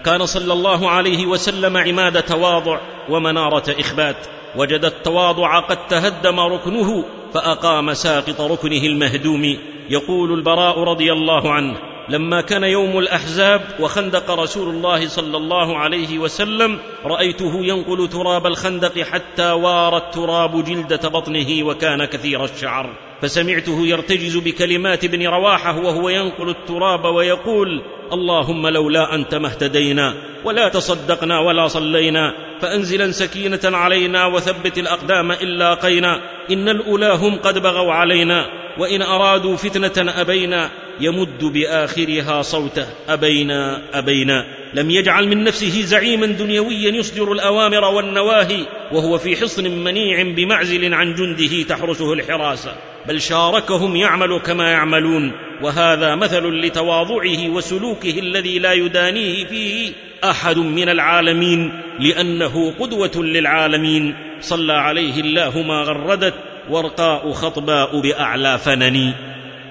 كان 0.05 0.27
صلى 0.27 0.53
الله 0.53 0.91
عليه 0.91 1.27
وسلم 1.27 1.77
عماد 1.77 2.23
تواضع 2.23 2.81
ومنارة 3.09 3.81
إخبات 3.81 4.17
وجد 4.57 4.85
التواضع 4.85 5.59
قد 5.61 5.87
تهدم 5.87 6.41
ركنه 6.41 7.05
فأقام 7.35 7.95
ساقط 7.95 8.41
ركنه 8.41 8.83
المهدوم 8.83 9.57
يقول 9.91 10.33
البراء 10.33 10.79
رضي 10.79 11.13
الله 11.13 11.53
عنه 11.53 11.96
لما 12.09 12.41
كان 12.41 12.65
يوم 12.65 12.99
الأحزاب 12.99 13.61
وخندق 13.81 14.31
رسول 14.31 14.69
الله 14.69 15.09
صلى 15.09 15.37
الله 15.37 15.79
عليه 15.79 16.19
وسلم 16.19 16.79
رأيته 17.05 17.53
ينقل 17.55 18.09
تراب 18.09 18.47
الخندق 18.47 18.99
حتى 18.99 19.51
وار 19.51 19.97
التراب 19.97 20.65
جلده 20.65 21.09
بطنه 21.09 21.67
وكان 21.67 22.05
كثير 22.05 22.45
الشعر. 22.45 22.91
فسمعته 23.23 23.87
يرتجز 23.87 24.37
بكلمات 24.37 25.05
ابن 25.05 25.27
رواحة 25.27 25.79
وهو 25.79 26.09
ينقل 26.09 26.49
التراب 26.49 27.05
ويقول 27.05 27.83
اللهم 28.13 28.67
لولا 28.67 29.15
أنت 29.15 29.35
ما 29.35 29.49
اهتدينا 29.49 30.15
ولا 30.45 30.69
تصدقنا 30.69 31.41
ولا 31.41 31.69
صلينا 31.69 32.33
فأنزلا 32.61 33.13
سكينة 33.13 33.61
علينا 33.65 34.27
وثبت 34.27 34.79
الأقدام 34.79 35.31
ان 35.33 35.49
لاقينا 35.49 36.21
إن 36.51 36.69
الأولى 36.69 37.13
هم 37.15 37.39
قد 37.39 37.59
بغوا 37.59 37.93
علينا 37.93 38.47
وإن 38.79 39.03
أرادوا 39.03 39.57
فتنة 39.57 40.21
أبينا 40.21 40.71
يمد 41.01 41.45
بآخرها 41.45 42.43
صوته 42.43 42.87
أبينا 43.09 43.83
أبينا 43.95 44.45
لم 44.75 44.91
يجعل 44.91 45.29
من 45.29 45.45
نفسه 45.45 45.83
زعيما 45.83 46.27
دنيويا 46.27 46.91
يصدر 46.91 47.33
الأوامر 47.33 47.85
والنواهي 47.85 48.67
وهو 48.93 49.19
في 49.19 49.37
حصن 49.37 49.71
منيع 49.71 50.23
بمعزل 50.23 50.95
عن 50.95 51.15
جنده 51.15 51.63
تحرسه 51.63 52.13
الحراسه 52.13 52.77
بل 53.09 53.21
شاركهم 53.21 53.97
يعمل 53.97 54.41
كما 54.41 54.71
يعملون 54.71 55.33
وهذا 55.63 56.15
مثل 56.15 56.47
لتواضعه 56.47 57.49
وسلوكه 57.49 58.19
الذي 58.19 58.59
لا 58.59 58.73
يدانيه 58.73 59.45
فيه 59.45 59.93
أحد 60.25 60.59
من 60.59 60.89
العالمين 60.89 61.83
لأنه 61.99 62.75
قدوة 62.81 63.17
للعالمين. 63.17 64.17
صلى 64.41 64.73
عليه 64.73 65.21
الله 65.21 65.63
ما 65.63 65.83
غردت 65.83 66.35
ورقاء 66.71 67.33
خطباء 67.33 68.01
بأعلى 68.01 68.59
فنن. 68.59 69.13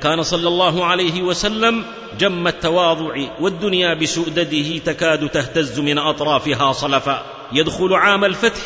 كان 0.02 0.24
صلى 0.24 0.48
الله 0.48 0.86
عليه 0.86 1.22
وسلم 1.22 1.84
جم 2.20 2.48
التواضع 2.48 3.16
والدنيا 3.40 3.94
بسؤدده 3.94 4.78
تكاد 4.78 5.30
تهتز 5.30 5.80
من 5.80 5.98
أطرافها 5.98 6.72
صلفا. 6.72 7.26
يدخل 7.54 7.94
عام 7.94 8.26
الفتح 8.26 8.64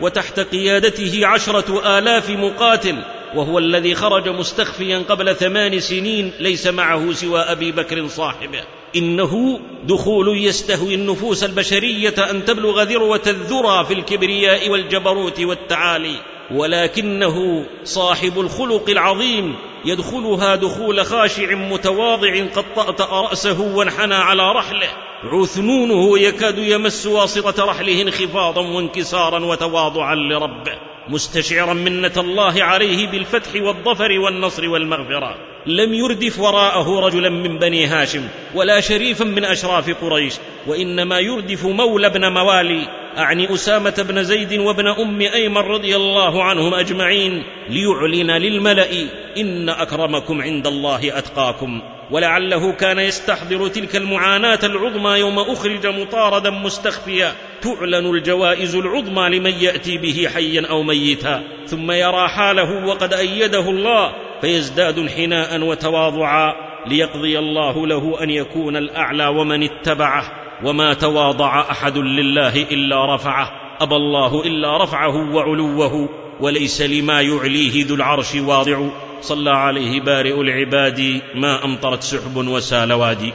وتحت 0.00 0.40
قيادته 0.40 1.26
عشرة 1.26 1.98
آلاف 1.98 2.30
مقاتل 2.30 2.96
وهو 3.34 3.58
الذي 3.58 3.94
خرج 3.94 4.28
مستخفيا 4.28 5.04
قبل 5.08 5.36
ثمان 5.36 5.80
سنين 5.80 6.32
ليس 6.40 6.66
معه 6.66 7.12
سوى 7.12 7.40
أبي 7.40 7.72
بكر 7.72 8.06
صاحبه. 8.06 8.62
إنه 8.96 9.60
دخول 9.84 10.38
يستهوي 10.46 10.94
النفوس 10.94 11.44
البشرية 11.44 12.14
أن 12.30 12.44
تبلغ 12.44 12.82
ذروة 12.82 13.22
الذرى 13.26 13.84
في 13.84 13.94
الكبرياء 13.94 14.70
والجبروت 14.70 15.40
والتعالي. 15.40 16.16
ولكنه 16.50 17.66
صاحب 17.84 18.40
الخلق 18.40 18.90
العظيم 18.90 19.54
يدخلها 19.84 20.56
دخول 20.56 21.04
خاشع 21.04 21.54
متواضع 21.54 22.46
قد 22.56 22.64
طأطأ 22.76 23.20
رأسه 23.20 23.60
وانحنى 23.76 24.14
على 24.14 24.52
رحله. 24.52 24.88
عثنونه 25.24 26.18
يكاد 26.18 26.58
يمس 26.58 27.06
واسطة 27.06 27.64
رحله 27.64 28.02
انخفاضا 28.02 28.60
وانكسارا 28.60 29.44
وتواضعا 29.44 30.14
لربه. 30.14 30.78
مستشعرا 31.10 31.72
منة 31.72 32.12
الله 32.16 32.62
عليه 32.62 33.06
بالفتح 33.06 33.62
والظفر 33.62 34.18
والنصر 34.18 34.68
والمغفرة. 34.68 35.34
لم 35.66 35.94
يردف 35.94 36.38
وراءه 36.38 37.00
رجلا 37.06 37.28
من 37.28 37.58
بني 37.58 37.86
هاشم 37.86 38.28
ولا 38.54 38.80
شريفا 38.80 39.24
من 39.24 39.44
أشراف 39.44 40.04
قريش 40.04 40.34
وإنما 40.66 41.18
يردف 41.18 41.66
مولى 41.66 42.10
بن 42.10 42.32
موالي. 42.32 42.86
أعني 43.18 43.54
أسامة 43.54 44.06
بن 44.08 44.24
زيد 44.24 44.58
وابن 44.58 44.86
أم 44.86 45.20
أيمن 45.20 45.56
رضي 45.56 45.96
الله 45.96 46.44
عنهم 46.44 46.74
أجمعين. 46.74 47.42
ليعلن 47.68 48.30
للملأ 48.30 48.90
إن 49.36 49.68
أكرمكم 49.68 50.42
عند 50.42 50.66
الله 50.66 51.18
أتقاكم. 51.18 51.82
ولعله 52.10 52.72
كان 52.72 52.98
يستحضر 52.98 53.68
تلك 53.68 53.96
المعاناة 53.96 54.58
العظمى 54.64 55.10
يوم 55.10 55.38
أخرج 55.38 55.86
مطاردا 55.86 56.50
مستخفيا. 56.50 57.32
تعلن 57.62 58.10
الجوائز 58.10 58.76
العظمى 58.76 59.38
لمن 59.38 59.50
يأتي 59.50 59.98
به 59.98 60.28
حيا 60.34 60.66
أو 60.66 60.82
ميتا. 60.82 61.42
ثم 61.66 61.90
يرى 61.90 62.28
حاله 62.28 62.86
وقد 62.86 63.14
أيده 63.14 63.70
الله. 63.70 64.12
فيزداد 64.40 64.98
انحناء 64.98 65.60
وتواضعا. 65.62 66.54
ليقضي 66.86 67.38
الله 67.38 67.86
له 67.86 68.22
أن 68.22 68.30
يكون 68.30 68.76
الأعلى 68.76 69.26
ومن 69.26 69.62
اتبعه. 69.62 70.32
وما 70.64 70.94
تواضع 70.94 71.60
أحد 71.70 71.98
لله 71.98 72.62
إلا 72.62 73.14
رفعه. 73.14 73.50
أبى 73.80 73.94
الله 73.94 74.42
إلا 74.42 74.84
رفعه 74.84 75.34
وعلوه. 75.34 76.08
وليس 76.40 76.82
لما 76.82 77.20
يعليه 77.20 77.86
ذو 77.86 77.94
العرش 77.94 78.34
واضع. 78.34 78.88
صلى 79.20 79.50
عليه 79.50 80.00
بارئ 80.00 80.40
العباد 80.40 81.20
ما 81.34 81.64
أمطرت 81.64 82.02
سحب 82.02 82.36
وسال 82.36 82.92
وادي. 82.92 83.32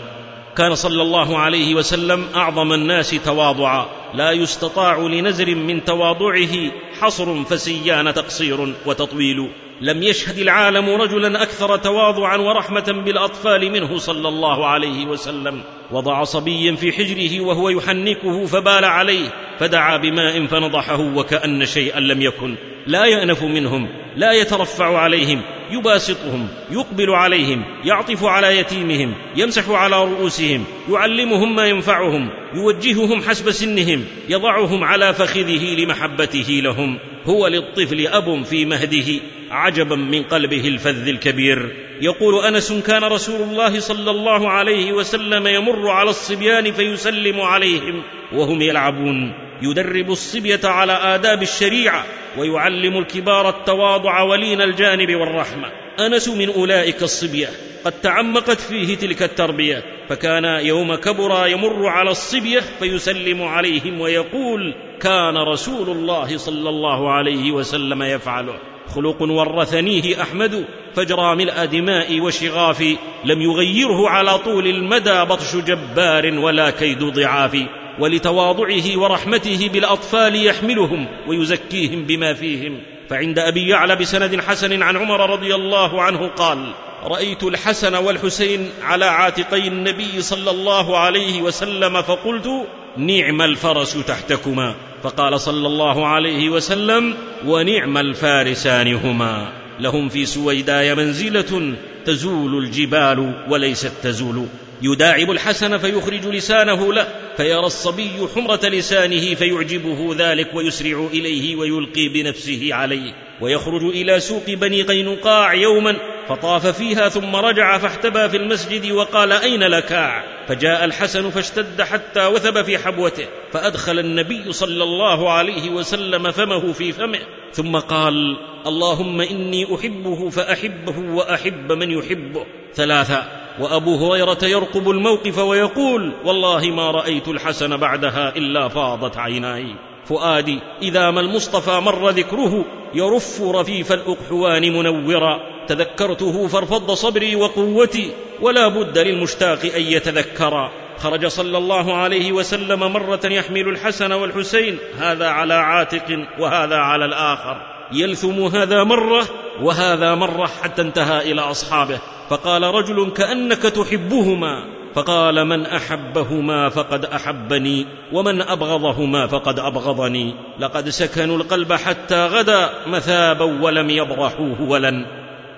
كان 0.57 0.75
صلى 0.75 1.01
الله 1.01 1.37
عليه 1.37 1.75
وسلم 1.75 2.25
أعظم 2.35 2.73
الناس 2.73 3.09
تواضعا. 3.25 3.85
لا 4.13 4.31
يستطاع 4.31 4.97
لنزر 4.97 5.55
من 5.55 5.85
تواضعه 5.85 6.71
حصر 7.01 7.43
فسيان 7.43 8.13
تقصير 8.13 8.73
وتطويل. 8.85 9.49
لم 9.81 10.03
يشهد 10.03 10.37
العالم 10.37 10.89
رجلا 10.89 11.43
أكثر 11.43 11.77
تواضعا 11.77 12.37
ورحمة 12.37 13.01
بالأطفال 13.05 13.71
منه 13.71 13.97
صلى 13.97 14.27
الله 14.27 14.67
عليه 14.67 15.05
وسلم. 15.05 15.61
وضع 15.91 16.23
صبيا 16.23 16.75
في 16.75 16.91
حجره 16.91 17.41
وهو 17.41 17.69
يحنكه 17.69 18.45
فبال 18.45 18.85
عليه. 18.85 19.29
فدعا 19.59 19.97
بماء 19.97 20.45
فنضحه 20.45 21.01
وكأن 21.15 21.65
شيئا 21.65 21.99
لم 21.99 22.21
يكن. 22.21 22.55
لا 22.87 23.05
يأنف 23.05 23.43
منهم. 23.43 24.04
لا 24.15 24.31
يترفع 24.31 24.97
عليهم 24.97 25.41
يباسطهم 25.71 26.47
يقبل 26.71 27.09
عليهم 27.09 27.63
يعطف 27.83 28.23
على 28.23 28.57
يتيمهم 28.57 29.13
يمسح 29.35 29.69
على 29.69 30.03
رؤوسهم 30.03 30.63
يعلمهم 30.89 31.55
ما 31.55 31.67
ينفعهم 31.67 32.29
يوجههم 32.53 33.21
حسب 33.21 33.51
سنهم 33.51 34.05
يضعهم 34.29 34.83
على 34.83 35.13
فخذه 35.13 35.75
لمحبته 35.75 36.61
لهم. 36.63 36.99
هو 37.25 37.47
للطفل 37.47 38.07
أب 38.07 38.43
في 38.43 38.65
مهده 38.65 39.21
عجبا 39.51 39.95
من 39.95 40.23
قلبه 40.23 40.67
الفذ 40.67 41.07
الكبير. 41.07 41.75
يقول 42.01 42.45
أنس 42.45 42.73
كان 42.73 43.03
رسول 43.03 43.41
الله 43.41 43.79
صلى 43.79 44.11
الله 44.11 44.49
عليه 44.49 44.93
وسلم 44.93 45.47
يمر 45.47 45.89
على 45.89 46.09
الصبيان 46.09 46.71
فيسلم 46.71 47.41
عليهم 47.41 48.03
وهم 48.33 48.61
يلعبون. 48.61 49.44
يدرب 49.61 50.11
الصبية 50.11 50.59
على 50.63 50.93
آداب 50.93 51.41
الشريعة 51.41 52.05
ويعلم 52.37 52.97
الكبار 52.97 53.49
التواضع 53.49 54.21
ولين 54.21 54.61
الجانب 54.61 55.15
والرحمة. 55.15 55.71
أنس 55.99 56.29
من 56.29 56.49
أولئك 56.49 57.03
الصبية. 57.03 57.47
قد 57.85 57.91
تعمقت 57.91 58.59
فيه 58.59 58.97
تلك 58.97 59.23
التربية. 59.23 59.83
فكان 60.09 60.45
يوم 60.65 60.95
كبر 60.95 61.47
يمر 61.47 61.87
على 61.87 62.11
الصبية 62.11 62.59
فيسلم 62.79 63.43
عليهم 63.43 64.01
ويقول 64.01 64.75
كان 65.01 65.37
رسول 65.37 65.89
الله 65.89 66.37
صلى 66.37 66.69
الله 66.69 67.11
عليه 67.11 67.51
وسلم 67.51 68.03
يفعله. 68.03 68.55
خلق 68.95 69.21
ورثنيه 69.21 70.21
أحمد 70.21 70.65
فجرى 70.95 71.35
ملء 71.35 71.65
دماء 71.65 72.21
وشغاف. 72.21 72.81
لم 73.25 73.41
يغيره 73.41 74.09
على 74.09 74.37
طول 74.37 74.67
المدى 74.67 75.23
بطش 75.23 75.55
جبار 75.55 76.39
ولا 76.39 76.69
كيد 76.69 77.03
ضعاف. 77.03 77.65
ولتواضعه 77.99 78.97
ورحمته 78.97 79.69
بالأطفال 79.73 80.45
يحملهم 80.45 81.07
ويزكيهم 81.27 82.03
بما 82.03 82.33
فيهم. 82.33 82.79
فعند 83.09 83.39
أبي 83.39 83.69
يعلى 83.69 83.95
بسند 83.95 84.41
حسن 84.41 84.81
عن 84.81 84.97
عمر 84.97 85.29
رضي 85.29 85.55
الله 85.55 86.01
عنه 86.01 86.27
قال 86.27 86.73
رأيت 87.03 87.43
الحسن 87.43 87.95
والحسين 87.95 88.69
على 88.83 89.05
عاتقي 89.05 89.67
النبي 89.67 90.21
صلى 90.21 90.51
الله 90.51 90.97
عليه 90.97 91.41
وسلم 91.41 92.01
فقلت 92.01 92.67
نعم 92.97 93.41
الفرس 93.41 94.05
تحتكما. 94.07 94.75
فقال 95.03 95.41
صلى 95.41 95.67
الله 95.67 96.07
عليه 96.07 96.49
وسلم 96.49 97.15
ونعم 97.45 97.97
الفارسان 97.97 98.93
هما. 98.93 99.51
لهم 99.79 100.09
في 100.09 100.25
سويداي 100.25 100.95
منزلة 100.95 101.73
تزول 102.05 102.63
الجبال 102.63 103.45
وليست 103.49 103.91
تزول. 104.03 104.47
يداعب 104.81 105.31
الحسن 105.31 105.77
فيخرج 105.77 106.27
لسانه 106.27 106.93
له 106.93 107.07
فيرى 107.37 107.65
الصبي 107.65 108.27
حمرة 108.35 108.59
لسانه 108.63 109.35
فيعجبه 109.35 110.15
ذلك 110.17 110.55
ويسرع 110.55 111.07
إليه 111.13 111.55
ويلقي 111.55 112.07
بنفسه 112.09 112.69
عليه 112.71 113.13
ويخرج 113.41 113.83
إلى 113.83 114.19
سوق 114.19 114.49
بني 114.49 114.81
قينقاع 114.81 115.53
يوما 115.53 115.95
فطاف 116.29 116.67
فيها 116.67 117.09
ثم 117.09 117.35
رجع 117.35 117.77
فاحتبى 117.77 118.29
في 118.29 118.37
المسجد 118.37 118.91
وقال 118.91 119.31
أين 119.31 119.63
لكاع 119.63 120.23
فجاء 120.47 120.85
الحسن 120.85 121.29
فاشتد 121.29 121.81
حتى 121.81 122.25
وثب 122.25 122.61
في 122.61 122.77
حبوته 122.77 123.25
فأدخل 123.53 123.99
النبي 123.99 124.53
صلى 124.53 124.83
الله 124.83 125.31
عليه 125.31 125.69
وسلم 125.69 126.31
فمه 126.31 126.73
في 126.73 126.91
فمه 126.91 127.19
ثم 127.51 127.77
قال 127.77 128.37
اللهم 128.67 129.21
إني 129.21 129.75
أحبه 129.75 130.29
فأحبه 130.29 130.99
وأحب 130.99 131.71
من 131.71 131.91
يحبه. 131.91 132.45
ثلاثا 132.73 133.44
وأبو 133.59 133.95
هريرة 133.95 134.37
يرقب 134.43 134.89
الموقف 134.89 135.37
ويقول 135.37 136.13
والله 136.25 136.71
ما 136.71 136.91
رأيت 136.91 137.27
الحسن 137.27 137.77
بعدها 137.77 138.35
إلا 138.35 138.67
فاضت 138.67 139.17
عيناي. 139.17 139.75
فؤادي 140.05 140.59
إذا 140.81 141.11
ما 141.11 141.21
المصطفى 141.21 141.79
مر 141.79 142.09
ذكره 142.09 142.65
يرف 142.93 143.41
رفيف 143.41 143.91
الأقحوان 143.91 144.73
منورا. 144.73 145.39
تذكرته 145.67 146.47
فارفض 146.47 146.91
صبري 146.91 147.35
وقوتي 147.35 148.11
ولا 148.41 148.67
بد 148.67 148.97
للمشتاق 148.97 149.59
أن 149.75 149.81
يتذكرا. 149.81 150.71
خرج 150.97 151.25
صلى 151.25 151.57
الله 151.57 151.97
عليه 151.97 152.31
وسلم 152.31 152.79
مرة 152.79 153.25
يحمل 153.25 153.69
الحسن 153.69 154.11
والحسين 154.11 154.77
هذا 154.97 155.27
على 155.27 155.53
عاتق 155.53 156.27
وهذا 156.39 156.75
على 156.75 157.05
الآخر. 157.05 157.74
يلثم 157.91 158.41
هذا 158.41 158.83
مرة 158.83 159.25
وهذا 159.61 160.15
مرة 160.15 160.49
حتى 160.61 160.81
انتهى 160.81 161.31
إلى 161.31 161.41
أصحابه. 161.41 161.99
فقال 162.29 162.63
رجل 162.63 163.11
كأنك 163.11 163.61
تحبهما. 163.61 164.63
فقال 164.95 165.45
من 165.45 165.65
أحبهما 165.65 166.69
فقد 166.69 167.05
أحبني 167.05 167.85
ومن 168.13 168.41
أبغضهما 168.41 169.27
فقد 169.27 169.59
أبغضني. 169.59 170.35
لقد 170.59 170.89
سكنوا 170.89 171.37
القلب 171.37 171.73
حتى 171.73 172.25
غدا 172.25 172.69
مثابا 172.87 173.45
ولم 173.61 173.89
يبرحوه 173.89 174.61
ولن. 174.61 175.05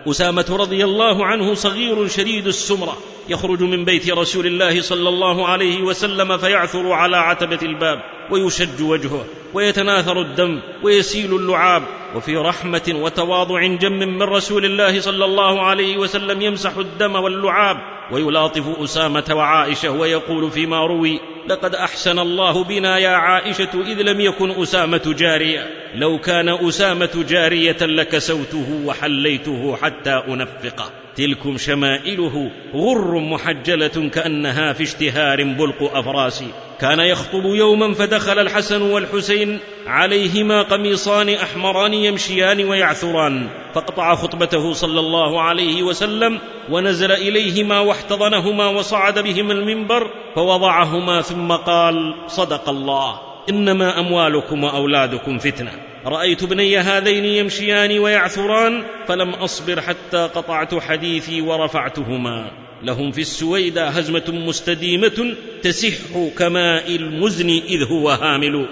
أسامة 0.07 0.45
رضي 0.49 0.83
الله 0.83 1.25
عنه 1.25 1.53
صغير 1.53 2.07
شديد 2.07 2.47
السمرة 2.47 2.97
يخرج 3.29 3.61
من 3.63 3.85
بيت 3.85 4.09
رسول 4.09 4.47
الله 4.47 4.81
صلى 4.81 5.09
الله 5.09 5.47
عليه 5.47 5.81
وسلم 5.81 6.37
فيعثر 6.37 6.91
على 6.91 7.17
عتبة 7.17 7.59
الباب. 7.63 8.16
ويشج 8.31 8.81
وجهه 8.81 9.25
ويتناثر 9.53 10.21
الدم 10.21 10.61
ويسيل 10.83 11.35
اللعاب 11.35 11.83
وفي 12.15 12.37
رحمة 12.37 12.93
وتواضع 12.95 13.65
جم 13.67 13.99
من 13.99 14.23
رسول 14.23 14.65
الله 14.65 14.99
صلى 14.99 15.25
الله 15.25 15.61
عليه 15.61 15.97
وسلم 15.97 16.41
يمسح 16.41 16.77
الدم 16.77 17.15
واللعاب 17.15 17.77
ويلاطف 18.11 18.79
أسامة 18.83 19.25
وعائشة 19.31 19.91
ويقول 19.91 20.51
فيما 20.51 20.85
روي 20.85 21.19
لقد 21.47 21.75
أحسن 21.75 22.19
الله 22.19 22.63
بنا 22.63 22.97
يا 22.97 23.09
عائشة 23.09 23.69
إذ 23.73 24.01
لم 24.01 24.21
يكن 24.21 24.61
أسامة 24.61 25.15
جارية 25.17 25.69
لو 25.95 26.19
كان 26.19 26.49
أسامة 26.49 27.25
جارية 27.29 27.77
لكسوته 27.81 28.81
وحليته 28.85 29.75
حتى 29.75 30.23
أنفقه. 30.27 31.06
تلكم 31.17 31.57
شمائله 31.57 32.51
غر 32.75 33.19
محجلة 33.19 34.09
كأنها 34.09 34.73
في 34.73 34.83
اشتهار 34.83 35.43
بلق 35.43 35.97
أفراس. 35.97 36.43
كان 36.79 36.99
يخطب 36.99 37.45
يوما 37.45 37.93
فدخل 37.93 38.39
الحسن 38.39 38.81
والحسين 38.81 39.59
عليهما 39.87 40.61
قميصان 40.61 41.29
أحمران 41.29 41.93
يمشيان 41.93 42.69
ويعثران. 42.69 43.47
فقطع 43.73 44.15
خطبته 44.15 44.73
صلى 44.73 44.99
الله 44.99 45.41
عليه 45.41 45.83
وسلم 45.83 46.39
ونزل 46.69 47.11
إليهما 47.11 47.79
واحتضنهما 47.79 48.67
وصعد 48.67 49.19
بهما 49.19 49.53
المنبر 49.53 50.11
فوضعهما 50.35 51.21
ثم 51.21 51.51
قال 51.51 52.15
صدق 52.27 52.69
الله 52.69 53.19
إنما 53.49 53.99
أموالكم 53.99 54.63
وأولادكم 54.63 55.37
فتنة. 55.37 55.71
رأيت 56.07 56.43
ابني 56.43 56.77
هذين 56.77 57.25
يمشيان 57.25 57.99
ويعثران 57.99 58.83
فلم 59.07 59.29
أصبر 59.29 59.81
حتى 59.81 60.29
قطعت 60.35 60.75
حديثي 60.75 61.41
ورفعتهما. 61.41 62.51
لهم 62.83 63.11
في 63.11 63.21
السويدة 63.21 63.87
هزمة 63.87 64.23
مستديمة 64.27 65.35
تسح 65.63 65.97
كماء 66.37 66.95
المزن 66.95 67.49
إذ 67.49 67.91
هو 67.91 68.09
هامل. 68.09 68.67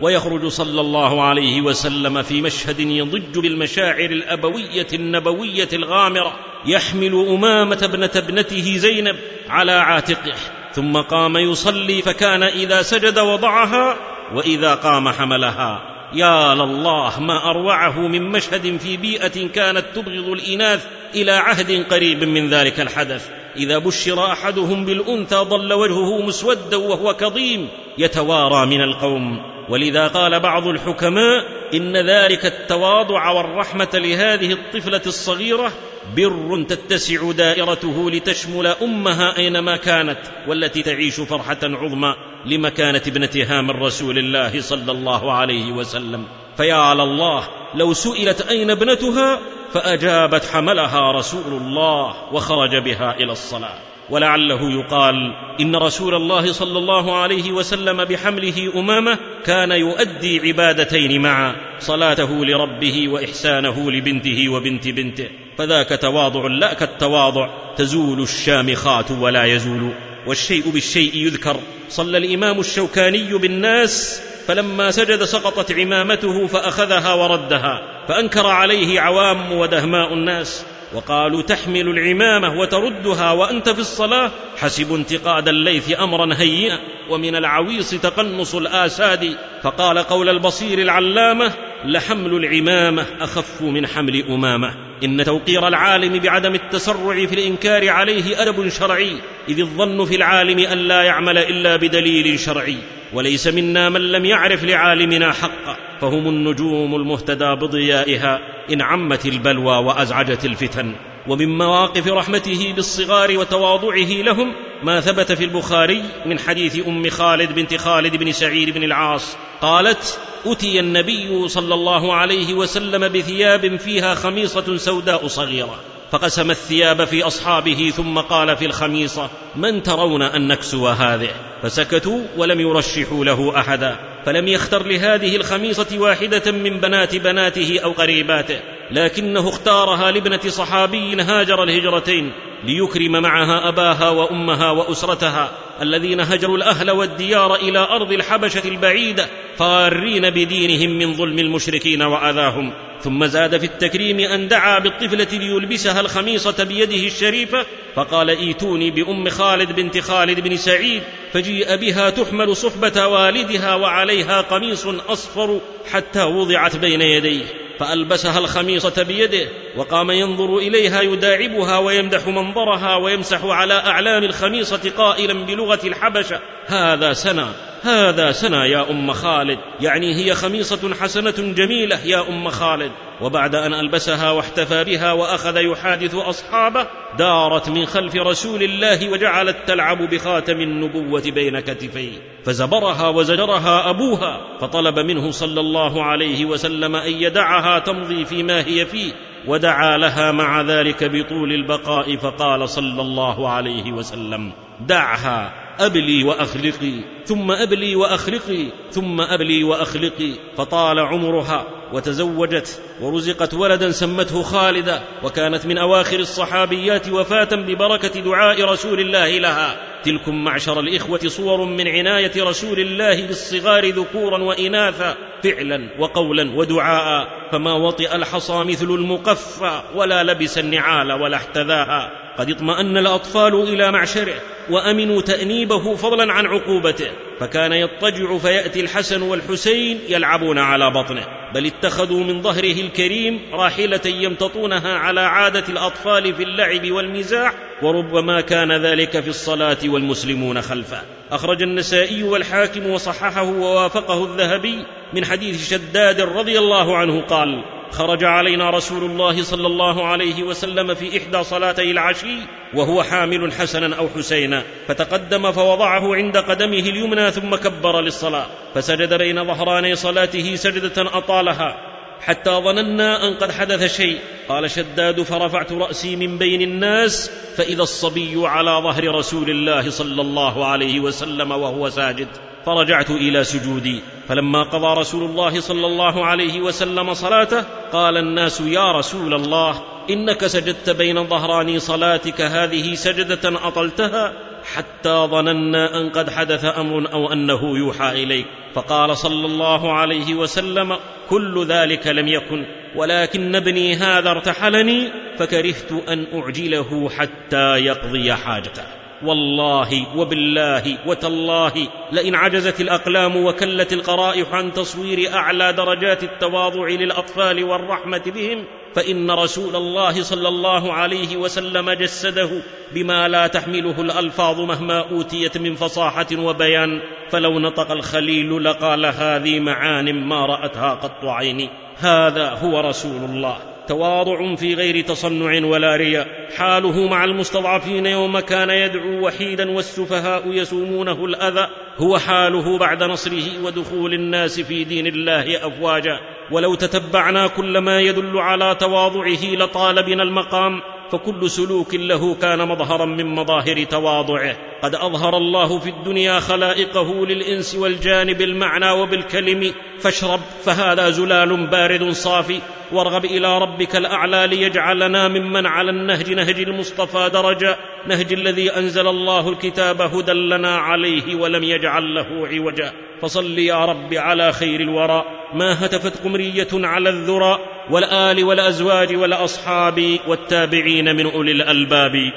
ويخرج 0.00 0.46
صلى 0.46 0.80
الله 0.80 1.22
عليه 1.22 1.60
وسلم 1.60 2.22
في 2.22 2.42
مشهد 2.42 2.80
يضج 2.80 3.38
بالمشاعر 3.38 4.10
الأبوية 4.10 4.86
النبوية 4.92 5.68
الغامرة 5.72 6.38
يحمل 6.66 7.26
أمامة 7.28 7.78
ابنة 7.82 8.10
ابنته 8.16 8.76
زينب 8.76 9.16
على 9.48 9.72
عاتقه. 9.72 10.34
ثم 10.72 10.96
قام 10.96 11.36
يصلي 11.36 12.02
فكان 12.02 12.42
إذا 12.42 12.82
سجد 12.82 13.18
وضعها 13.18 13.96
وإذا 14.34 14.74
قام 14.74 15.08
حملها. 15.08 15.93
يا 16.14 16.54
لله 16.54 17.20
ما 17.20 17.50
أروعه 17.50 17.98
من 17.98 18.22
مشهد 18.22 18.76
في 18.76 18.96
بيئة 18.96 19.48
كانت 19.48 19.84
تبغض 19.94 20.28
الإناث 20.28 20.86
إلى 21.14 21.32
عهد 21.32 21.86
قريب 21.90 22.24
من 22.24 22.50
ذلك 22.50 22.80
الحدث. 22.80 23.28
إذا 23.56 23.78
بشر 23.78 24.32
أحدهم 24.32 24.84
بالأنثى 24.84 25.36
ظل 25.36 25.72
وجهه 25.72 26.22
مسودا 26.26 26.76
وهو 26.76 27.14
كظيم 27.14 27.68
يتوارى 27.98 28.66
من 28.66 28.80
القوم. 28.80 29.53
ولذا 29.68 30.08
قال 30.08 30.40
بعض 30.40 30.66
الحكماء 30.66 31.44
إن 31.74 31.96
ذلك 31.96 32.46
التواضع 32.46 33.30
والرحمة 33.30 33.88
لهذه 33.94 34.52
الطفلة 34.52 35.02
الصغيرة 35.06 35.72
بر 36.16 36.64
تتسع 36.68 37.32
دائرته 37.32 38.10
لتشمل 38.10 38.66
أمها 38.66 39.36
أينما 39.38 39.76
كانت 39.76 40.18
والتي 40.48 40.82
تعيش 40.82 41.20
فرحة 41.20 41.58
عظمى 41.62 42.14
لمكانة 42.46 43.02
ابنتها 43.06 43.60
من 43.60 43.70
رسول 43.70 44.18
الله 44.18 44.60
صلى 44.60 44.92
الله 44.92 45.32
عليه 45.32 45.72
وسلم. 45.72 46.24
فيا 46.56 46.94
لله 46.94 47.48
لو 47.74 47.92
سئلت 47.92 48.40
أين 48.40 48.70
ابنتها 48.70 49.40
فأجابت 49.72 50.44
حملها 50.44 51.12
رسول 51.12 51.52
الله 51.52 52.14
وخرج 52.32 52.76
بها 52.84 53.14
إلى 53.16 53.32
الصلاة. 53.32 53.93
ولعله 54.10 54.72
يقال 54.72 55.34
إن 55.60 55.76
رسول 55.76 56.14
الله 56.14 56.52
صلى 56.52 56.78
الله 56.78 57.16
عليه 57.16 57.52
وسلم 57.52 58.04
بحمله 58.04 58.72
أمامة 58.76 59.18
كان 59.44 59.72
يؤدي 59.72 60.40
عبادتين 60.40 61.22
معا 61.22 61.56
صلاته 61.80 62.44
لربه 62.44 63.08
وإحسانه 63.08 63.90
لبنته 63.90 64.48
وبنت 64.48 64.88
بنته 64.88 65.28
فذاك 65.58 65.88
تواضع 66.02 66.46
لا 66.46 66.74
كالتواضع 66.74 67.48
تزول 67.76 68.22
الشامخات 68.22 69.10
ولا 69.10 69.44
يزول 69.44 69.90
والشيء 70.26 70.70
بالشيء 70.70 71.16
يذكر 71.16 71.56
صلى 71.88 72.18
الإمام 72.18 72.60
الشوكاني 72.60 73.38
بالناس 73.38 74.22
فلما 74.46 74.90
سجد 74.90 75.22
سقطت 75.24 75.72
عمامته 75.72 76.46
فأخذها 76.46 77.14
وردها 77.14 77.82
فأنكر 78.08 78.46
عليه 78.46 79.00
عوام 79.00 79.52
ودهماء 79.52 80.14
الناس 80.14 80.64
وقالوا 80.94 81.42
تحمل 81.42 81.88
العمامة 81.88 82.60
وتردها 82.60 83.32
وأنت 83.32 83.68
في 83.68 83.78
الصلاة. 83.78 84.30
حسبوا 84.56 84.96
انتقاد 84.96 85.48
الليث 85.48 86.00
امرا 86.00 86.34
هيئا 86.34 86.78
ومن 87.10 87.36
العويص 87.36 87.90
تقنص 87.90 88.54
الآساد. 88.54 89.36
فقال 89.62 89.98
قول 89.98 90.28
البصير 90.28 90.78
العلامة 90.78 91.52
لحمل 91.84 92.34
العمامة 92.34 93.06
أخف 93.20 93.62
من 93.62 93.86
حمل 93.86 94.24
أمامة. 94.28 94.74
إن 95.04 95.24
توقير 95.24 95.68
العالم 95.68 96.18
بعدم 96.18 96.54
التسرع 96.54 97.26
في 97.26 97.34
الإنكار 97.34 97.88
عليه 97.88 98.42
أدب 98.42 98.68
شرعي. 98.68 99.16
إذ 99.48 99.60
الظن 99.60 100.04
في 100.04 100.16
العالم 100.16 100.58
أن 100.58 100.78
لا 100.78 101.02
يعمل 101.02 101.38
إلا 101.38 101.76
بدليل 101.76 102.38
شرعي. 102.38 102.76
وليس 103.12 103.46
منا 103.46 103.88
من 103.88 104.00
لم 104.00 104.24
يعرف 104.24 104.64
لعالمنا 104.64 105.32
حقا. 105.32 105.76
فهم 106.04 106.28
النجوم 106.28 106.94
المهتدى 106.94 107.54
بضيائها 107.54 108.40
إن 108.72 108.82
عمت 108.82 109.26
البلوى 109.26 109.76
وأزعجت 109.76 110.44
الفتن. 110.44 110.94
ومن 111.28 111.58
مواقف 111.58 112.08
رحمته 112.08 112.72
بالصغار 112.76 113.38
وتواضعه 113.38 114.22
لهم 114.22 114.52
ما 114.82 115.00
ثبت 115.00 115.32
في 115.32 115.44
البخاري 115.44 116.02
من 116.26 116.38
حديث 116.38 116.86
أم 116.88 117.10
خالد 117.10 117.52
بنت 117.52 117.76
خالد 117.76 118.16
بن 118.16 118.32
سعيد 118.32 118.70
بن 118.70 118.82
العاص 118.82 119.36
قالت 119.60 120.18
أتي 120.46 120.80
النبي 120.80 121.48
صلى 121.48 121.74
الله 121.74 122.14
عليه 122.14 122.54
وسلم 122.54 123.08
بثياب 123.08 123.76
فيها 123.76 124.14
خميصة 124.14 124.76
سوداء 124.76 125.26
صغيرة 125.26 125.80
فقسم 126.10 126.50
الثياب 126.50 127.04
في 127.04 127.22
أصحابه 127.22 127.92
ثم 127.96 128.18
قال 128.18 128.56
في 128.56 128.66
الخميصة 128.66 129.30
من 129.56 129.82
ترون 129.82 130.22
أن 130.22 130.48
نكسو 130.48 130.88
هذه؟ 130.88 131.30
فسكتوا 131.62 132.20
ولم 132.36 132.60
يرشحوا 132.60 133.24
له 133.24 133.58
أحدا. 133.58 134.13
فلم 134.24 134.48
يختر 134.48 134.86
لهذه 134.86 135.36
الخميصة 135.36 135.98
واحدة 135.98 136.52
من 136.52 136.80
بنات 136.80 137.16
بناته 137.16 137.80
أو 137.84 137.92
قريباته 137.92 138.60
لكنه 138.90 139.48
اختارها 139.48 140.10
لابنة 140.10 140.40
صحابي 140.48 141.22
هاجر 141.22 141.62
الهجرتين. 141.62 142.32
ليكرم 142.66 143.12
معها 143.22 143.68
أباها 143.68 144.10
وأمها 144.10 144.70
وأسرتها 144.70 145.50
الذين 145.82 146.20
هجروا 146.20 146.56
الأهل 146.56 146.90
والديار 146.90 147.54
إلى 147.54 147.78
أرض 147.78 148.12
الحبشة 148.12 148.68
البعيدة 148.68 149.26
فارين 149.56 150.30
بدينهم 150.30 150.98
من 150.98 151.14
ظلم 151.14 151.38
المشركين 151.38 152.02
وأذاهم. 152.02 152.72
ثم 153.00 153.26
زاد 153.26 153.58
في 153.58 153.66
التكريم 153.66 154.20
أن 154.20 154.48
دعا 154.48 154.78
بالطفلة 154.78 155.38
ليلبسها 155.38 156.00
الخميصة 156.00 156.64
بيده 156.64 157.06
الشريفة 157.06 157.66
فقال 157.96 158.30
إيتوني 158.30 158.90
بأم 158.90 159.28
خالد 159.28 159.72
بنت 159.72 159.98
خالد 159.98 160.40
بن 160.40 160.56
سعيد 160.56 161.02
فجيء 161.32 161.76
بها 161.76 162.10
تحمل 162.10 162.56
صحبة 162.56 163.06
والدها 163.06 163.74
وعليها 163.74 164.40
قميص 164.40 164.86
أصفر 164.86 165.60
حتى 165.92 166.22
وضعت 166.22 166.76
بين 166.76 167.00
يديه. 167.00 167.63
فألبسها 167.78 168.38
الخميصة 168.38 169.02
بيده 169.02 169.48
وقام 169.76 170.10
ينظر 170.10 170.58
إليها 170.58 171.00
يداعبها 171.00 171.78
ويمدح 171.78 172.26
منظرها 172.26 172.96
ويمسح 172.96 173.44
على 173.44 173.74
اعلام 173.74 174.24
الخميصة 174.24 174.92
قائلا 174.96 175.44
بلغة 175.44 175.80
الحبشة 175.86 176.40
هذا 176.66 177.12
سنا 177.12 177.73
هذا 177.84 178.32
سنا 178.32 178.66
يا 178.66 178.90
أم 178.90 179.12
خالد. 179.12 179.58
يعني 179.80 180.14
هي 180.16 180.34
خميصة 180.34 180.94
حسنة 180.94 181.54
جميلة 181.54 181.98
يا 182.04 182.28
أم 182.28 182.48
خالد. 182.48 182.90
وبعد 183.20 183.54
أن 183.54 183.74
ألبسها 183.74 184.30
واحتفى 184.30 184.84
بها 184.84 185.12
وأخذ 185.12 185.56
يحادث 185.56 186.14
أصحابه 186.14 186.86
دارت 187.18 187.68
من 187.68 187.86
خلف 187.86 188.16
رسول 188.16 188.62
الله 188.62 189.08
وجعلت 189.10 189.56
تلعب 189.66 189.98
بخاتم 190.10 190.60
النبوة 190.60 191.22
بين 191.22 191.60
كتفيه. 191.60 192.12
فزبرها 192.44 193.08
وزجرها 193.08 193.90
أبوها 193.90 194.40
فطلب 194.60 194.98
منه 194.98 195.30
صلى 195.30 195.60
الله 195.60 196.04
عليه 196.04 196.44
وسلم 196.44 196.96
أن 196.96 197.12
يدعها 197.12 197.78
تمضي 197.78 198.24
فيما 198.24 198.66
هي 198.66 198.86
فيه. 198.86 199.12
ودعا 199.46 199.98
لها 199.98 200.32
مع 200.32 200.60
ذلك 200.60 201.04
بطول 201.04 201.52
البقاء 201.52 202.16
فقال 202.16 202.68
صلى 202.68 203.02
الله 203.02 203.48
عليه 203.48 203.92
وسلم 203.92 204.52
دعها. 204.80 205.63
أبلي 205.80 206.24
وأخلقي 206.24 207.24
ثم 207.24 207.50
أبلي 207.50 207.96
وأخلقي 207.96 208.66
ثم 208.90 209.20
أبلي 209.20 209.64
وأخلقي. 209.64 210.32
فطال 210.56 210.98
عمرها 210.98 211.66
وتزوجت 211.92 212.80
ورزقت 213.00 213.54
ولدا 213.54 213.90
سمته 213.90 214.42
خالدا 214.42 215.02
وكانت 215.22 215.66
من 215.66 215.78
أواخر 215.78 216.18
الصحابيات 216.18 217.08
وفاة 217.08 217.48
ببركة 217.52 218.20
دعاء 218.20 218.64
رسول 218.64 219.00
الله 219.00 219.38
لها. 219.38 219.76
تلكم 220.04 220.44
معشر 220.44 220.80
الإخوة 220.80 221.20
صور 221.26 221.64
من 221.64 221.88
عناية 221.88 222.44
رسول 222.44 222.80
الله 222.80 223.26
بالصغار 223.26 223.88
ذكورا 223.88 224.42
وإناثا 224.42 225.16
فعلا 225.44 225.88
وقولا 225.98 226.56
ودعاء. 226.56 227.28
فما 227.52 227.72
وطئ 227.72 228.16
الحصى 228.16 228.64
مثل 228.64 228.86
المقفى 228.86 229.82
ولا 229.94 230.22
لبس 230.22 230.58
النعال 230.58 231.12
ولا 231.12 231.36
احتذاها. 231.36 232.10
قد 232.38 232.50
اطمأن 232.50 232.96
الأطفال 232.96 233.54
إلى 233.54 233.92
معشره 233.92 234.34
وأمنوا 234.70 235.22
تأنيبه 235.22 235.94
فضلا 235.94 236.32
عن 236.32 236.46
عقوبته. 236.46 237.10
فكان 237.40 237.72
يضطجع 237.72 238.38
فيأتي 238.38 238.80
الحسن 238.80 239.22
والحسين 239.22 240.00
يلعبون 240.08 240.58
على 240.58 240.90
بطنه. 240.90 241.26
بل 241.54 241.66
اتخذوا 241.66 242.24
من 242.24 242.42
ظهره 242.42 242.80
الكريم 242.80 243.40
راحلة 243.52 244.00
يمتطونها 244.06 244.98
على 244.98 245.20
عادة 245.20 245.64
الأطفال 245.68 246.34
في 246.34 246.42
اللعب 246.42 246.90
والمزاح 246.90 247.52
وربما 247.82 248.40
كان 248.40 248.72
ذلك 248.72 249.20
في 249.20 249.28
الصلاة 249.28 249.78
والمسلمون 249.84 250.62
خلفه. 250.62 251.02
أخرج 251.32 251.62
النسائي 251.62 252.22
والحاكم 252.22 252.86
وصححه 252.86 253.42
ووافقه 253.42 254.24
الذهبي 254.24 254.86
من 255.14 255.24
حديث 255.24 255.70
شداد 255.70 256.20
رضي 256.20 256.58
الله 256.58 256.96
عنه 256.96 257.20
قال 257.20 257.64
خرج 257.94 258.24
علينا 258.24 258.70
رسول 258.70 259.04
الله 259.04 259.42
صلى 259.42 259.66
الله 259.66 260.06
عليه 260.06 260.42
وسلم 260.42 260.94
في 260.94 261.18
إحدى 261.18 261.44
صلاتي 261.44 261.90
العشي 261.90 262.38
وهو 262.74 263.02
حامل 263.02 263.52
حسنا 263.52 263.96
أو 263.96 264.08
حسينا 264.08 264.62
فتقدم 264.88 265.52
فوضعه 265.52 266.14
عند 266.14 266.36
قدمه 266.36 266.78
اليمنى 266.78 267.30
ثم 267.30 267.54
كبر 267.54 268.00
للصلاة 268.00 268.46
فسجد 268.74 269.14
بين 269.14 269.44
ظهراني 269.44 269.94
صلاته 269.94 270.56
سجدة 270.56 271.18
أطالها 271.18 271.76
حتى 272.20 272.50
ظننا 272.50 273.28
أن 273.28 273.34
قد 273.34 273.52
حدث 273.52 273.96
شيء 273.96 274.18
قال 274.48 274.70
شداد 274.70 275.22
فرفعت 275.22 275.72
رأسي 275.72 276.16
من 276.16 276.38
بين 276.38 276.62
الناس 276.62 277.30
فإذا 277.56 277.82
الصبي 277.82 278.34
على 278.36 278.70
ظهر 278.70 279.14
رسول 279.14 279.50
الله 279.50 279.90
صلى 279.90 280.22
الله 280.22 280.66
عليه 280.66 281.00
وسلم 281.00 281.50
وهو 281.50 281.90
ساجد. 281.90 282.28
فرجعت 282.66 283.10
إلى 283.10 283.44
سجودي. 283.44 284.00
فلما 284.28 284.62
قضى 284.62 285.00
رسول 285.00 285.30
الله 285.30 285.60
صلى 285.60 285.86
الله 285.86 286.26
عليه 286.26 286.60
وسلم 286.60 287.14
صلاته 287.14 287.64
قال 287.92 288.16
الناس 288.16 288.60
يا 288.60 288.92
رسول 288.92 289.34
الله 289.34 289.82
إنك 290.10 290.46
سجدت 290.46 290.90
بين 290.90 291.26
ظهراني 291.28 291.78
صلاتك 291.78 292.40
هذه 292.40 292.94
سجدة 292.94 293.68
أطلتها 293.68 294.32
حتى 294.74 295.26
ظننا 295.30 296.00
أن 296.00 296.10
قد 296.10 296.30
حدث 296.30 296.64
أمر 296.64 297.12
أو 297.12 297.32
أنه 297.32 297.78
يوحى 297.78 298.22
إليك. 298.22 298.46
فقال 298.74 299.16
صلى 299.16 299.46
الله 299.46 299.92
عليه 299.92 300.34
وسلم 300.34 300.96
كل 301.28 301.66
ذلك 301.66 302.06
لم 302.06 302.28
يكن 302.28 302.66
ولكن 302.96 303.54
ابني 303.54 303.94
هذا 303.94 304.30
ارتحلني 304.30 305.12
فكرهت 305.38 305.92
أن 306.08 306.26
أعجله 306.34 307.10
حتى 307.10 307.76
يقضي 307.76 308.34
حاجته. 308.34 309.03
والله 309.26 310.16
وبالله 310.16 310.98
وتالله 311.06 311.72
لئن 312.12 312.34
عجزت 312.34 312.80
الأقلام 312.80 313.36
وكلت 313.36 313.92
القرائح 313.92 314.52
عن 314.52 314.72
تصوير 314.72 315.34
أعلى 315.34 315.72
درجات 315.72 316.22
التواضع 316.22 316.88
للأطفال 316.88 317.64
والرحمة 317.64 318.22
بهم 318.26 318.64
فإن 318.94 319.30
رسول 319.30 319.76
الله 319.76 320.22
صلى 320.22 320.48
الله 320.48 320.92
عليه 320.92 321.36
وسلم 321.36 321.90
جسده 321.90 322.50
بما 322.94 323.28
لا 323.28 323.46
تحمله 323.46 324.00
الألفاظ 324.00 324.60
مهما 324.60 325.10
أوتيت 325.10 325.58
من 325.58 325.74
فصاحة 325.74 326.26
وبيان 326.38 327.00
فلو 327.30 327.58
نطق 327.58 327.90
الخليل 327.90 328.64
لقال 328.64 329.06
هذه 329.06 329.60
معان 329.60 330.26
ما 330.28 330.46
رأتها 330.46 330.94
قط 330.94 331.24
عيني 331.24 331.70
هذا 331.98 332.50
هو 332.50 332.80
رسول 332.80 333.24
الله. 333.24 333.73
تواضع 333.88 334.54
في 334.54 334.74
غير 334.74 335.04
تصنع 335.04 335.66
ولا 335.66 335.96
رياء. 335.96 336.26
حاله 336.56 337.08
مع 337.08 337.24
المستضعفين 337.24 338.06
يوم 338.06 338.40
كان 338.40 338.70
يدعو 338.70 339.26
وحيدا 339.26 339.70
والسفهاء 339.70 340.42
يسومونه 340.46 341.24
الأذى. 341.24 341.68
هو 341.98 342.18
حاله 342.18 342.78
بعد 342.78 343.02
نصره 343.02 343.64
ودخول 343.64 344.14
الناس 344.14 344.60
في 344.60 344.84
دين 344.84 345.06
الله 345.06 345.66
أفواجا. 345.66 346.20
ولو 346.50 346.74
تتبعنا 346.74 347.46
كل 347.46 347.78
ما 347.78 348.00
يدل 348.00 348.38
على 348.38 348.74
تواضعه 348.74 349.44
لطال 349.44 350.02
بنا 350.02 350.22
المقام. 350.22 350.80
فكل 351.12 351.50
سلوك 351.50 351.94
له 351.94 352.34
كان 352.34 352.68
مظهرا 352.68 353.04
من 353.04 353.26
مظاهر 353.34 353.84
تواضعه. 353.84 354.56
قد 354.82 354.94
أظهر 354.94 355.36
الله 355.36 355.78
في 355.78 355.90
الدنيا 355.90 356.40
خلائقه 356.40 357.26
للإنس 357.26 357.74
والجان 357.74 358.32
بالمعنى 358.32 358.90
وبالكلم. 358.90 359.74
فاشرب 359.98 360.40
فهذا 360.64 361.10
زلال 361.10 361.66
بارد 361.66 362.10
صافي. 362.10 362.60
وارغب 362.92 363.24
إلى 363.24 363.58
ربك 363.58 363.96
الأعلى 363.96 364.46
ليجعلنا 364.46 365.28
ممن 365.28 365.66
على 365.66 365.90
النهج 365.90 366.32
نهج 366.32 366.60
المصطفى 366.60 367.30
درجا 367.32 367.76
نهج 368.06 368.32
الذي 368.32 368.70
أنزل 368.70 369.06
الله 369.06 369.48
الكتاب 369.48 370.02
هدى 370.02 370.32
لنا 370.32 370.76
عليه 370.76 371.34
ولم 371.34 371.62
يجعل 371.64 372.14
له 372.14 372.48
عوجا. 372.48 372.92
فصل 373.22 373.58
يا 373.58 373.84
رب 373.84 374.14
على 374.14 374.52
خير 374.52 374.80
الورى. 374.80 375.24
ما 375.54 375.86
هتفت 375.86 376.24
قمرية 376.24 376.68
على 376.72 377.08
الذرى. 377.08 377.58
والآل 377.90 378.44
والأزواج 378.44 379.16
والأصحاب 379.16 380.18
والتابعين 380.26 381.16
من 381.16 381.26
أولي 381.26 381.52
الألباب. 381.52 382.32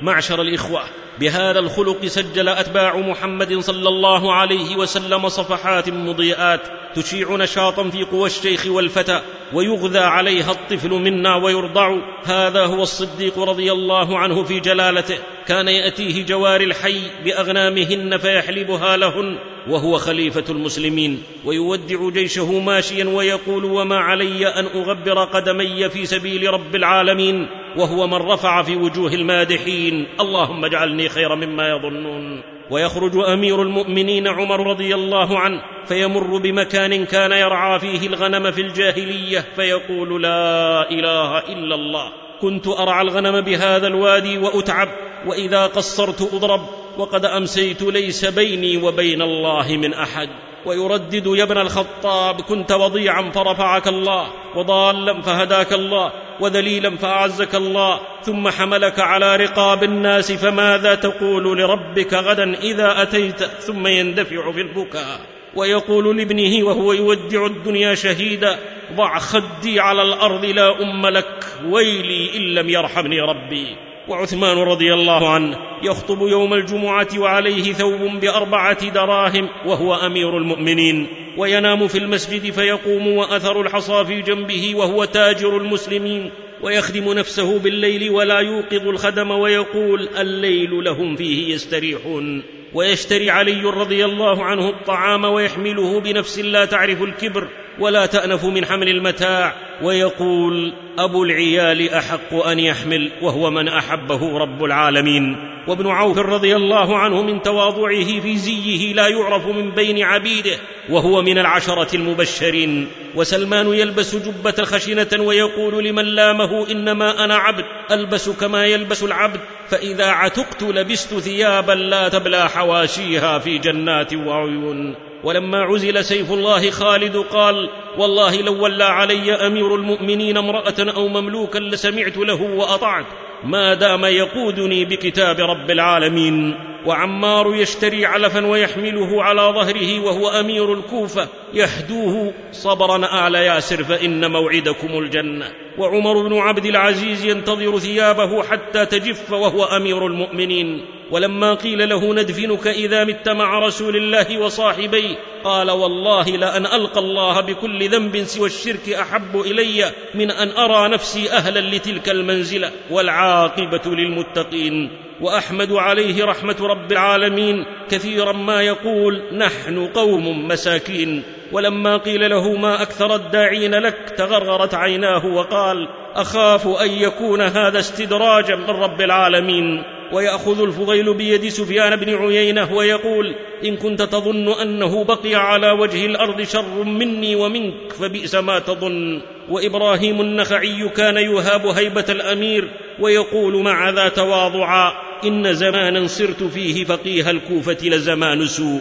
معشر 0.00 0.42
الإخوة. 0.42 0.82
بهذا 1.20 1.58
الخلق 1.58 2.06
سجل 2.06 2.48
أتباع 2.48 2.96
محمد 2.96 3.58
صلى 3.58 3.88
الله 3.88 4.32
عليه 4.32 4.76
وسلم 4.76 5.28
صفحات 5.28 5.88
مضيئات 5.88 6.60
تشيع 6.94 7.36
نشاطا 7.36 7.90
في 7.90 8.04
قوى 8.04 8.26
الشيخ 8.26 8.66
والفتى 8.66 9.20
ويغذى 9.52 9.98
عليها 9.98 10.50
الطفل 10.50 10.90
منا 10.90 11.36
ويرضع. 11.36 11.96
هذا 12.24 12.66
هو 12.66 12.82
الصديق 12.82 13.38
رضي 13.38 13.72
الله 13.72 14.18
عنه 14.18 14.44
في 14.44 14.60
جلالته. 14.60 15.18
كان 15.46 15.68
يأتيه 15.68 16.26
جوار 16.26 16.60
الحي 16.60 17.00
بأغنامهن 17.24 18.18
فيحلبها 18.18 18.96
لهن 18.96 19.38
وهو 19.68 19.98
خليفة 19.98 20.44
المسلمين. 20.48 21.22
ويودع 21.44 22.10
جيشه 22.10 22.60
ماشيا 22.60 23.04
ويقول 23.04 23.64
وما 23.64 23.98
علي 23.98 24.48
أن 24.48 24.66
أغبر 24.66 25.24
قدمي 25.24 25.88
في 25.88 26.06
سبيل 26.06 26.50
رب 26.50 26.74
العالمين؟ 26.74 27.48
وهو 27.76 28.06
من 28.06 28.14
رفع 28.14 28.62
في 28.62 28.76
وجوه 28.76 29.12
المادحين. 29.12 30.06
اللهم 30.20 30.64
اجعلني 30.64 31.08
خير 31.08 31.34
مما 31.34 31.68
يظنون. 31.68 32.42
ويخرج 32.70 33.16
أمير 33.16 33.62
المؤمنين 33.62 34.28
عمر 34.28 34.66
رضي 34.66 34.94
الله 34.94 35.38
عنه 35.38 35.62
فيمر 35.88 36.36
بمكان 36.36 37.04
كان 37.04 37.32
يرعى 37.32 37.78
فيه 37.78 38.06
الغنم 38.06 38.50
في 38.50 38.60
الجاهلية 38.60 39.44
فيقول 39.56 40.22
لا 40.22 40.90
إله 40.90 41.38
إلا 41.38 41.74
الله. 41.74 42.12
كنت 42.40 42.66
أرعى 42.68 43.02
الغنم 43.02 43.40
بهذا 43.40 43.86
الوادي 43.86 44.38
وأتعب 44.38 44.88
وإذا 45.26 45.66
قصرت 45.66 46.34
أضرب 46.34 46.60
وقد 46.98 47.24
أمسيت 47.24 47.82
ليس 47.82 48.24
بيني 48.24 48.76
وبين 48.76 49.22
الله 49.22 49.76
من 49.76 49.94
أحد. 49.94 50.28
ويردد 50.66 51.26
يا 51.26 51.42
ابن 51.42 51.58
الخطاب 51.58 52.40
كنت 52.40 52.72
وضيعا 52.72 53.30
فرفعك 53.30 53.88
الله 53.88 54.26
وضالا 54.56 55.22
فهداك 55.22 55.72
الله. 55.72 56.12
وذليلا 56.40 56.96
فأعزك 56.96 57.54
الله 57.54 58.00
ثم 58.22 58.48
حملك 58.48 59.00
على 59.00 59.36
رقاب 59.36 59.82
الناس 59.82 60.32
فماذا 60.32 60.94
تقول 60.94 61.58
لربك 61.58 62.14
غدا 62.14 62.54
إذا 62.54 63.02
أتيت؟ 63.02 63.42
ثم 63.42 63.86
يندفع 63.86 64.52
في 64.52 64.60
البكاء 64.60 65.20
ويقول 65.56 66.16
لابنه 66.16 66.66
وهو 66.66 66.92
يودع 66.92 67.46
الدنيا 67.46 67.94
شهيدا 67.94 68.58
ضع 68.96 69.18
خدي 69.18 69.80
على 69.80 70.02
الأرض 70.02 70.44
لا 70.44 70.82
أم 70.82 71.06
لك 71.06 71.44
ويلي 71.68 72.36
إن 72.36 72.42
لم 72.42 72.68
يرحمني 72.68 73.20
ربي. 73.20 73.76
وعثمان 74.08 74.58
رضي 74.58 74.94
الله 74.94 75.30
عنه 75.30 75.58
يخطب 75.82 76.22
يوم 76.22 76.54
الجمعة 76.54 77.08
وعليه 77.18 77.72
ثوب 77.72 78.00
بأربعة 78.20 78.88
دراهم 78.90 79.48
وهو 79.66 79.94
أمير 79.94 80.36
المؤمنين. 80.36 81.25
وينام 81.36 81.88
في 81.88 81.98
المسجد 81.98 82.52
فيقوم 82.52 83.06
وأثر 83.06 83.60
الحصى 83.60 84.04
في 84.04 84.22
جنبه 84.22 84.74
وهو 84.74 85.04
تاجر 85.04 85.56
المسلمين 85.56 86.30
ويخدم 86.62 87.12
نفسه 87.12 87.58
بالليل 87.58 88.10
ولا 88.10 88.40
يوقظ 88.40 88.88
الخدم 88.88 89.30
ويقول 89.30 90.08
الليل 90.18 90.84
لهم 90.84 91.16
فيه 91.16 91.54
يستريحون. 91.54 92.42
ويشتري 92.74 93.30
علي 93.30 93.62
رضي 93.62 94.04
الله 94.04 94.44
عنه 94.44 94.68
الطعام 94.68 95.24
ويحمله 95.24 96.00
بنفس 96.00 96.38
لا 96.38 96.64
تعرف 96.64 97.02
الكبر 97.02 97.48
ولا 97.78 98.06
تأنف 98.06 98.44
من 98.44 98.64
حمل 98.64 98.88
المتاع. 98.88 99.65
ويقول 99.82 100.72
أبو 100.98 101.24
العيال 101.24 101.90
أحق 101.90 102.34
أن 102.34 102.58
يحمل 102.58 103.10
وهو 103.22 103.50
من 103.50 103.68
أحبه 103.68 104.38
رب 104.38 104.64
العالمين. 104.64 105.36
وابن 105.66 105.86
عوف 105.86 106.18
رضي 106.18 106.56
الله 106.56 106.98
عنه 106.98 107.22
من 107.22 107.42
تواضعه 107.42 108.20
في 108.20 108.36
زيه 108.36 108.94
لا 108.94 109.08
يعرف 109.08 109.46
من 109.46 109.70
بين 109.70 110.02
عبيده 110.02 110.56
وهو 110.88 111.22
من 111.22 111.38
العشرة 111.38 111.96
المبشرين. 111.96 112.88
وسلمان 113.14 113.74
يلبس 113.74 114.16
جبة 114.16 114.64
خشنة 114.64 115.22
ويقول 115.22 115.84
لمن 115.84 116.04
لامه 116.04 116.70
إنما 116.70 117.24
أنا 117.24 117.36
عبد 117.36 117.64
ألبس 117.90 118.28
كما 118.28 118.66
يلبس 118.66 119.02
العبد 119.02 119.40
فإذا 119.68 120.06
عتقت 120.06 120.62
لبست 120.62 121.14
ثيابا 121.14 121.72
لا 121.72 122.08
تبلى 122.08 122.48
حواشيها 122.48 123.38
في 123.38 123.58
جنات 123.58 124.14
وعيون 124.14 124.94
ولما 125.26 125.58
عزل 125.58 126.04
سيف 126.04 126.32
الله 126.32 126.70
خالد 126.70 127.16
قال 127.16 127.70
والله 127.98 128.42
لو 128.42 128.64
ولى 128.64 128.84
علي 128.84 129.32
أمير 129.32 129.74
المؤمنين 129.74 130.36
امرأة 130.36 130.74
أو 130.96 131.08
مملوكا 131.08 131.58
لسمعت 131.58 132.16
له 132.16 132.42
وأطعت 132.42 133.06
ما 133.44 133.74
دام 133.74 134.04
يقودني 134.04 134.84
بكتاب 134.84 135.40
رب 135.40 135.70
العالمين. 135.70 136.54
وعمار 136.86 137.54
يشتري 137.54 138.06
علفا 138.06 138.46
ويحمله 138.46 139.22
على 139.22 139.42
ظهره 139.42 140.00
وهو 140.00 140.28
أمير 140.28 140.72
الكوفة 140.72 141.28
يهدوه 141.56 142.32
صبرا 142.52 143.28
آل 143.28 143.34
ياسر 143.34 143.84
فإن 143.84 144.30
موعدكم 144.30 144.98
الجنة. 144.98 145.52
وعمر 145.78 146.28
بن 146.28 146.38
عبد 146.38 146.66
العزيز 146.66 147.24
ينتظر 147.24 147.78
ثيابه 147.78 148.42
حتى 148.42 148.86
تجف 148.86 149.32
وهو 149.32 149.64
أمير 149.64 150.06
المؤمنين. 150.06 150.84
ولما 151.10 151.54
قيل 151.54 151.88
له 151.88 152.14
ندفنك 152.14 152.66
إذا 152.66 153.04
مت 153.04 153.28
مع 153.28 153.58
رسول 153.58 153.96
الله 153.96 154.38
وصاحبيه 154.38 155.16
قال 155.44 155.70
والله 155.70 156.24
لأن 156.24 156.66
ألقى 156.66 157.00
الله 157.00 157.40
بكل 157.40 157.88
ذنب 157.88 158.24
سوى 158.24 158.46
الشرك 158.46 158.88
أحب 158.88 159.40
إلي 159.40 159.92
من 160.14 160.30
أن 160.30 160.50
أرى 160.50 160.88
نفسي 160.88 161.30
أهلا 161.30 161.76
لتلك 161.76 162.08
المنزلة. 162.08 162.70
والعاقبة 162.90 163.94
للمتقين. 163.94 165.05
وأحمد 165.20 165.72
عليه 165.72 166.24
رحمة 166.24 166.56
رب 166.60 166.92
العالمين 166.92 167.64
كثيرا 167.90 168.32
ما 168.32 168.62
يقول 168.62 169.22
نحن 169.32 169.86
قوم 169.86 170.48
مساكين 170.48 171.22
ولما 171.52 171.96
قيل 171.96 172.30
له 172.30 172.52
ما 172.52 172.82
أكثر 172.82 173.14
الداعين 173.14 173.74
لك 173.74 174.14
تغرغرت 174.16 174.74
عيناه 174.74 175.26
وقال 175.26 175.88
أخاف 176.14 176.66
أن 176.66 176.90
يكون 176.90 177.40
هذا 177.40 177.78
استدراجا 177.78 178.56
من 178.56 178.70
رب 178.70 179.00
العالمين 179.00 179.82
ويأخذ 180.12 180.62
الفضيل 180.62 181.14
بيد 181.14 181.48
سفيان 181.48 181.96
بن 181.96 182.14
عيينة 182.14 182.72
ويقول 182.72 183.34
إن 183.64 183.76
كنت 183.76 184.02
تظن 184.02 184.48
أنه 184.48 185.04
بقي 185.04 185.34
على 185.34 185.70
وجه 185.70 186.06
الأرض 186.06 186.42
شر 186.42 186.84
مني 186.84 187.36
ومنك 187.36 187.92
فبئس 187.92 188.34
ما 188.34 188.58
تظن 188.58 189.20
وإبراهيم 189.48 190.20
النخعي 190.20 190.88
كان 190.88 191.16
يهاب 191.16 191.66
هيبة 191.66 192.04
الأمير 192.08 192.68
ويقول 193.00 193.62
مع 193.62 193.90
ذا 193.90 194.08
تواضعا 194.08 195.05
إن 195.24 195.54
زمانا 195.54 196.06
صرت 196.06 196.42
فيه 196.42 196.84
فقيه 196.84 197.30
الكوفة 197.30 197.78
لزمان 197.82 198.46
سوء. 198.46 198.80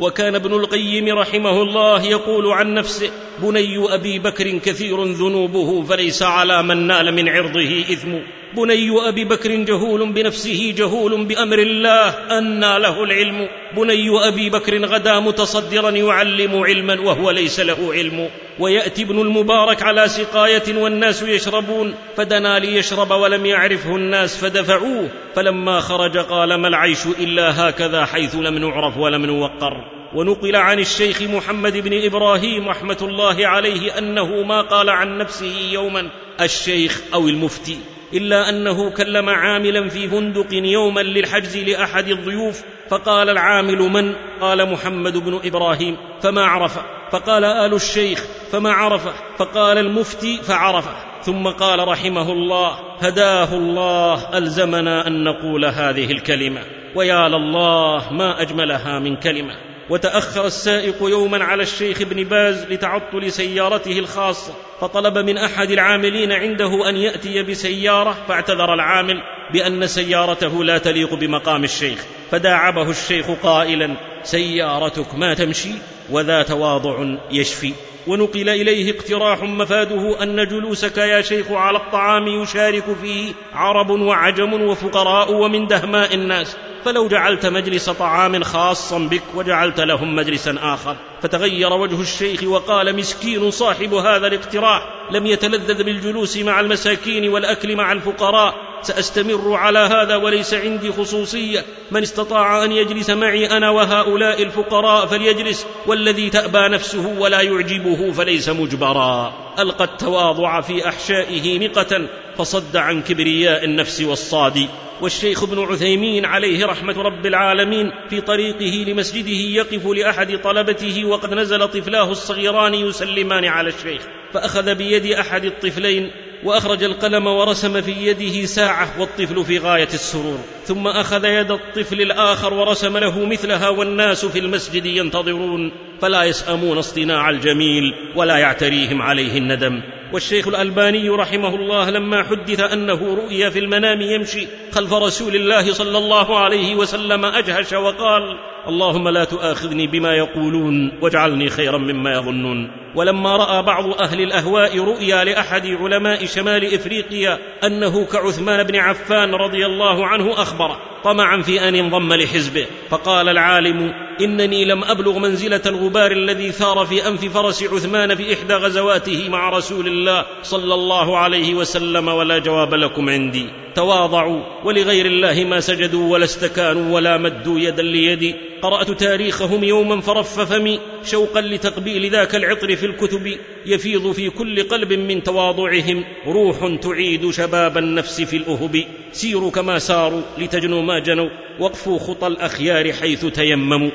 وكان 0.00 0.34
ابن 0.34 0.54
القيم 0.54 1.18
رحمه 1.18 1.62
الله 1.62 2.04
يقول 2.04 2.52
عن 2.52 2.74
نفسه 2.74 3.10
بني 3.42 3.94
أبي 3.94 4.18
بكر 4.18 4.58
كثير 4.58 5.04
ذنوبه 5.04 5.82
فليس 5.82 6.22
على 6.22 6.62
من 6.62 6.86
نال 6.86 7.14
من 7.14 7.28
عرضه 7.28 7.84
إثم. 7.92 8.12
بني 8.56 9.08
أبي 9.08 9.24
بكر 9.24 9.54
جهول 9.54 10.12
بنفسه 10.12 10.74
جهول 10.76 11.24
بأمر 11.24 11.58
الله 11.58 12.08
انى 12.38 12.78
له 12.78 13.04
العلم. 13.04 13.48
بني 13.76 14.28
أبي 14.28 14.50
بكر 14.50 14.84
غدا 14.84 15.20
متصدرا 15.20 15.90
يعلم 15.90 16.62
علما 16.62 17.00
وهو 17.00 17.30
ليس 17.30 17.60
له 17.60 17.92
علم. 17.92 18.28
ويأتي 18.58 19.02
ابن 19.02 19.20
المبارك 19.20 19.82
على 19.82 20.08
سقاية 20.08 20.76
والناس 20.76 21.22
يشربون 21.22 21.94
فدنا 22.16 22.58
ليشرب 22.58 23.10
ولم 23.10 23.46
يعرفه 23.46 23.96
الناس 23.96 24.36
فدفعوه. 24.36 25.08
فلما 25.34 25.80
خرج 25.80 26.18
قال 26.18 26.54
ما 26.54 26.68
العيش 26.68 27.06
إلا 27.06 27.68
هكذا 27.68 28.04
حيث 28.04 28.34
لم 28.34 28.58
نعرف 28.58 28.96
ولم 28.96 29.26
نوقر. 29.26 29.97
ونقل 30.14 30.56
عن 30.56 30.78
الشيخ 30.78 31.22
محمد 31.22 31.76
بن 31.76 32.04
إبراهيم 32.04 32.68
رحمة 32.68 32.98
الله 33.02 33.46
عليه 33.46 33.98
أنه 33.98 34.42
ما 34.42 34.60
قال 34.60 34.90
عن 34.90 35.18
نفسه 35.18 35.70
يوما 35.72 36.10
الشيخ 36.40 37.00
أو 37.14 37.28
المفتي 37.28 37.78
إلا 38.14 38.48
أنه 38.48 38.90
كلم 38.90 39.28
عاملا 39.28 39.88
في 39.88 40.08
فندق 40.08 40.46
يوما 40.52 41.00
للحجز 41.00 41.56
لأحد 41.56 42.08
الضيوف 42.08 42.62
فقال 42.90 43.28
العامل 43.28 43.78
من؟ 43.78 44.14
قال 44.40 44.72
محمد 44.72 45.16
بن 45.16 45.40
إبراهيم 45.44 45.96
فما 46.22 46.44
عرفه 46.44 46.82
فقال 47.10 47.44
آل 47.44 47.74
الشيخ 47.74 48.24
فما 48.52 48.72
عرفه 48.72 49.12
فقال 49.38 49.78
المفتي 49.78 50.36
فعرفه 50.42 51.22
ثم 51.22 51.48
قال 51.48 51.88
رحمه 51.88 52.32
الله 52.32 52.78
هداه 53.00 53.54
الله 53.54 54.38
ألزمنا 54.38 55.06
أن 55.06 55.24
نقول 55.24 55.64
هذه 55.64 56.12
الكلمة 56.12 56.60
ويا 56.94 57.28
لله 57.28 58.12
ما 58.12 58.42
أجملها 58.42 58.98
من 58.98 59.16
كلمة. 59.16 59.67
وتأخر 59.90 60.46
السائق 60.46 60.96
يوما 61.00 61.44
على 61.44 61.62
الشيخ 61.62 62.00
ابن 62.00 62.24
باز 62.24 62.64
لتعطل 62.64 63.32
سيارته 63.32 63.98
الخاصة 63.98 64.54
فطلب 64.80 65.18
من 65.18 65.38
أحد 65.38 65.70
العاملين 65.70 66.32
عنده 66.32 66.88
أن 66.88 66.96
يأتي 66.96 67.42
بسيارة 67.42 68.16
فاعتذر 68.28 68.74
العامل 68.74 69.22
بأن 69.52 69.86
سيارته 69.86 70.64
لا 70.64 70.78
تليق 70.78 71.14
بمقام 71.14 71.64
الشيخ 71.64 72.04
فداعبه 72.30 72.90
الشيخ 72.90 73.30
قائلا 73.30 73.96
سيارتك 74.22 75.14
ما 75.14 75.34
تمشي 75.34 75.72
وذا 76.10 76.42
تواضع 76.42 77.18
يشفي. 77.30 77.72
ونقل 78.08 78.48
إليه 78.48 78.96
اقتراح 78.96 79.42
مفاده 79.42 80.22
أن 80.22 80.48
جلوسك 80.48 80.96
يا 80.96 81.20
شيخ 81.20 81.50
على 81.50 81.78
الطعام 81.78 82.26
يشارك 82.26 82.84
فيه 83.02 83.32
عرب 83.52 83.90
وعجم 83.90 84.62
وفقراء 84.62 85.32
ومن 85.32 85.66
دهماء 85.66 86.14
الناس. 86.14 86.56
فلو 86.84 87.08
جعلت 87.08 87.46
مجلس 87.46 87.90
طعام 87.90 88.42
خاصا 88.42 88.98
بك 88.98 89.22
وجعلت 89.34 89.80
لهم 89.80 90.16
مجلسا 90.16 90.56
آخر. 90.62 90.96
فتغير 91.22 91.72
وجه 91.72 92.00
الشيخ 92.00 92.42
وقال 92.42 92.96
مسكين 92.96 93.50
صاحب 93.50 93.94
هذا 93.94 94.26
الاقتراح 94.26 94.82
لم 95.10 95.26
يتلذذ 95.26 95.84
بالجلوس 95.84 96.36
مع 96.36 96.60
المساكين 96.60 97.28
والأكل 97.28 97.76
مع 97.76 97.92
الفقراء 97.92 98.67
سأستمر 98.82 99.54
على 99.54 99.78
هذا 99.78 100.16
وليس 100.16 100.54
عندي 100.54 100.92
خصوصية. 100.92 101.64
من 101.90 102.02
استطاع 102.02 102.64
أن 102.64 102.72
يجلس 102.72 103.10
معي 103.10 103.46
أنا 103.46 103.70
وهؤلاء 103.70 104.42
الفقراء 104.42 105.06
فليجلس 105.06 105.66
والذي 105.86 106.30
تأبى 106.30 106.68
نفسه 106.68 107.18
ولا 107.18 107.40
يعجبه 107.40 108.12
فليس 108.12 108.48
مجبرا. 108.48 109.32
ألقى 109.58 109.84
التواضع 109.84 110.60
في 110.60 110.88
أحشائه 110.88 111.58
نقة 111.58 112.06
فصد 112.36 112.76
عن 112.76 113.02
كبرياء 113.02 113.64
النفس 113.64 114.00
والصاد. 114.00 114.68
والشيخ 115.00 115.42
ابن 115.42 115.58
عثيمين 115.58 116.24
عليه 116.24 116.66
رحمة 116.66 117.02
رب 117.02 117.26
العالمين 117.26 117.92
في 118.10 118.20
طريقه 118.20 118.90
لمسجده 118.90 119.30
يقف 119.30 119.86
لأحد 119.86 120.40
طلبته 120.44 121.04
وقد 121.04 121.34
نزل 121.34 121.68
طفلاه 121.68 122.10
الصغيران 122.10 122.74
يسلمان 122.74 123.44
على 123.44 123.68
الشيخ 123.68 124.02
فأخذ 124.32 124.74
بيد 124.74 125.06
أحد 125.06 125.44
الطفلين 125.44 126.10
وأخرج 126.44 126.82
القلم 126.82 127.26
ورسم 127.26 127.80
في 127.80 127.92
يده 127.92 128.46
ساعة 128.46 129.00
والطفل 129.00 129.44
في 129.44 129.58
غاية 129.58 129.88
السرور 129.94 130.38
ثم 130.64 130.86
أخذ 130.86 131.24
يد 131.24 131.50
الطفل 131.50 132.00
الآخر 132.00 132.54
ورسم 132.54 132.96
له 132.96 133.26
مثلها 133.26 133.68
والناس 133.68 134.26
في 134.26 134.38
المسجد 134.38 134.86
ينتظرون 134.86 135.72
فلا 136.00 136.24
يسأمون 136.24 136.78
اصطناع 136.78 137.30
الجميل 137.30 137.94
ولا 138.16 138.36
يعتريهم 138.36 139.02
عليه 139.02 139.38
الندم. 139.38 139.82
والشيخ 140.12 140.48
الألباني 140.48 141.08
رحمه 141.08 141.54
الله 141.54 141.90
لما 141.90 142.22
حدث 142.22 142.60
أنه 142.60 143.14
رؤي 143.14 143.50
في 143.50 143.58
المنام 143.58 144.00
يمشي 144.00 144.46
خلف 144.72 144.92
رسول 144.92 145.34
الله 145.36 145.72
صلى 145.72 145.98
الله 145.98 146.38
عليه 146.38 146.74
وسلم 146.74 147.24
أجهش 147.24 147.72
وقال 147.72 148.22
اللهم 148.68 149.08
لا 149.08 149.24
تؤاخذني 149.24 149.86
بما 149.86 150.14
يقولون 150.14 150.92
واجعلني 151.02 151.50
خيرا 151.50 151.78
مما 151.78 152.12
يظنون. 152.12 152.70
ولما 152.94 153.36
رأى 153.36 153.62
بعض 153.62 154.00
أهل 154.00 154.20
الأهواء 154.20 154.78
رؤيا 154.78 155.24
لأحد 155.24 155.66
علماء 155.66 156.26
شمال 156.26 156.74
إفريقيا 156.74 157.38
أنه 157.64 158.04
كعثمان 158.04 158.62
بن 158.62 158.76
عفان 158.76 159.34
رضي 159.34 159.66
الله 159.66 160.06
عنه 160.06 160.32
أخبره 160.32 160.80
طمعا 161.04 161.42
في 161.42 161.68
أن 161.68 161.74
ينضم 161.74 162.14
لحزبه 162.14 162.66
فقال 162.90 163.28
العالم 163.28 163.94
إنني 164.20 164.64
لم 164.64 164.84
أبلغ 164.84 165.18
منزلة 165.18 165.62
الغبار 165.66 166.12
الذي 166.12 166.52
ثار 166.52 166.86
في 166.86 167.08
أنف 167.08 167.24
فرس 167.24 167.62
عثمان 167.62 168.14
في 168.14 168.34
إحدى 168.34 168.54
غزواته 168.54 169.28
مع 169.28 169.50
رسول 169.50 169.86
الله 169.86 170.24
صلى 170.42 170.74
الله 170.74 171.18
عليه 171.18 171.54
وسلم 171.54 172.08
ولا 172.08 172.38
جواب 172.38 172.74
لكم 172.74 173.08
عندي. 173.08 173.46
تواضعوا 173.74 174.42
ولغير 174.64 175.06
الله 175.06 175.44
ما 175.44 175.60
سجدوا 175.60 176.12
ولا 176.12 176.24
استكانوا 176.24 176.94
ولا 176.94 177.18
مدوا 177.18 177.58
يدا 177.58 177.82
ليدي. 177.82 178.34
قرأت 178.62 178.90
تاريخهم 178.90 179.64
يوما 179.64 180.00
فرف 180.00 180.40
فمي 180.40 180.80
شوقا 181.04 181.40
لتقبيل 181.40 182.10
ذاك 182.10 182.34
العطر 182.34 182.76
في 182.78 182.86
الكتب 182.86 183.36
يفيض 183.66 184.12
في 184.12 184.30
كل 184.30 184.62
قلب 184.62 184.92
من 184.92 185.22
تواضعهم. 185.22 186.04
روح 186.26 186.78
تعيد 186.82 187.30
شباب 187.30 187.78
النفس 187.78 188.20
في 188.20 188.36
الأهب. 188.36 188.84
سيروا 189.12 189.50
كما 189.50 189.78
ساروا 189.78 190.22
لتجنوا 190.38 190.82
ما 190.82 190.98
جنوا. 190.98 191.28
وقفوا 191.60 191.98
خطى 191.98 192.26
الأخيار 192.26 192.92
حيث 192.92 193.26
تيمموا. 193.26 193.90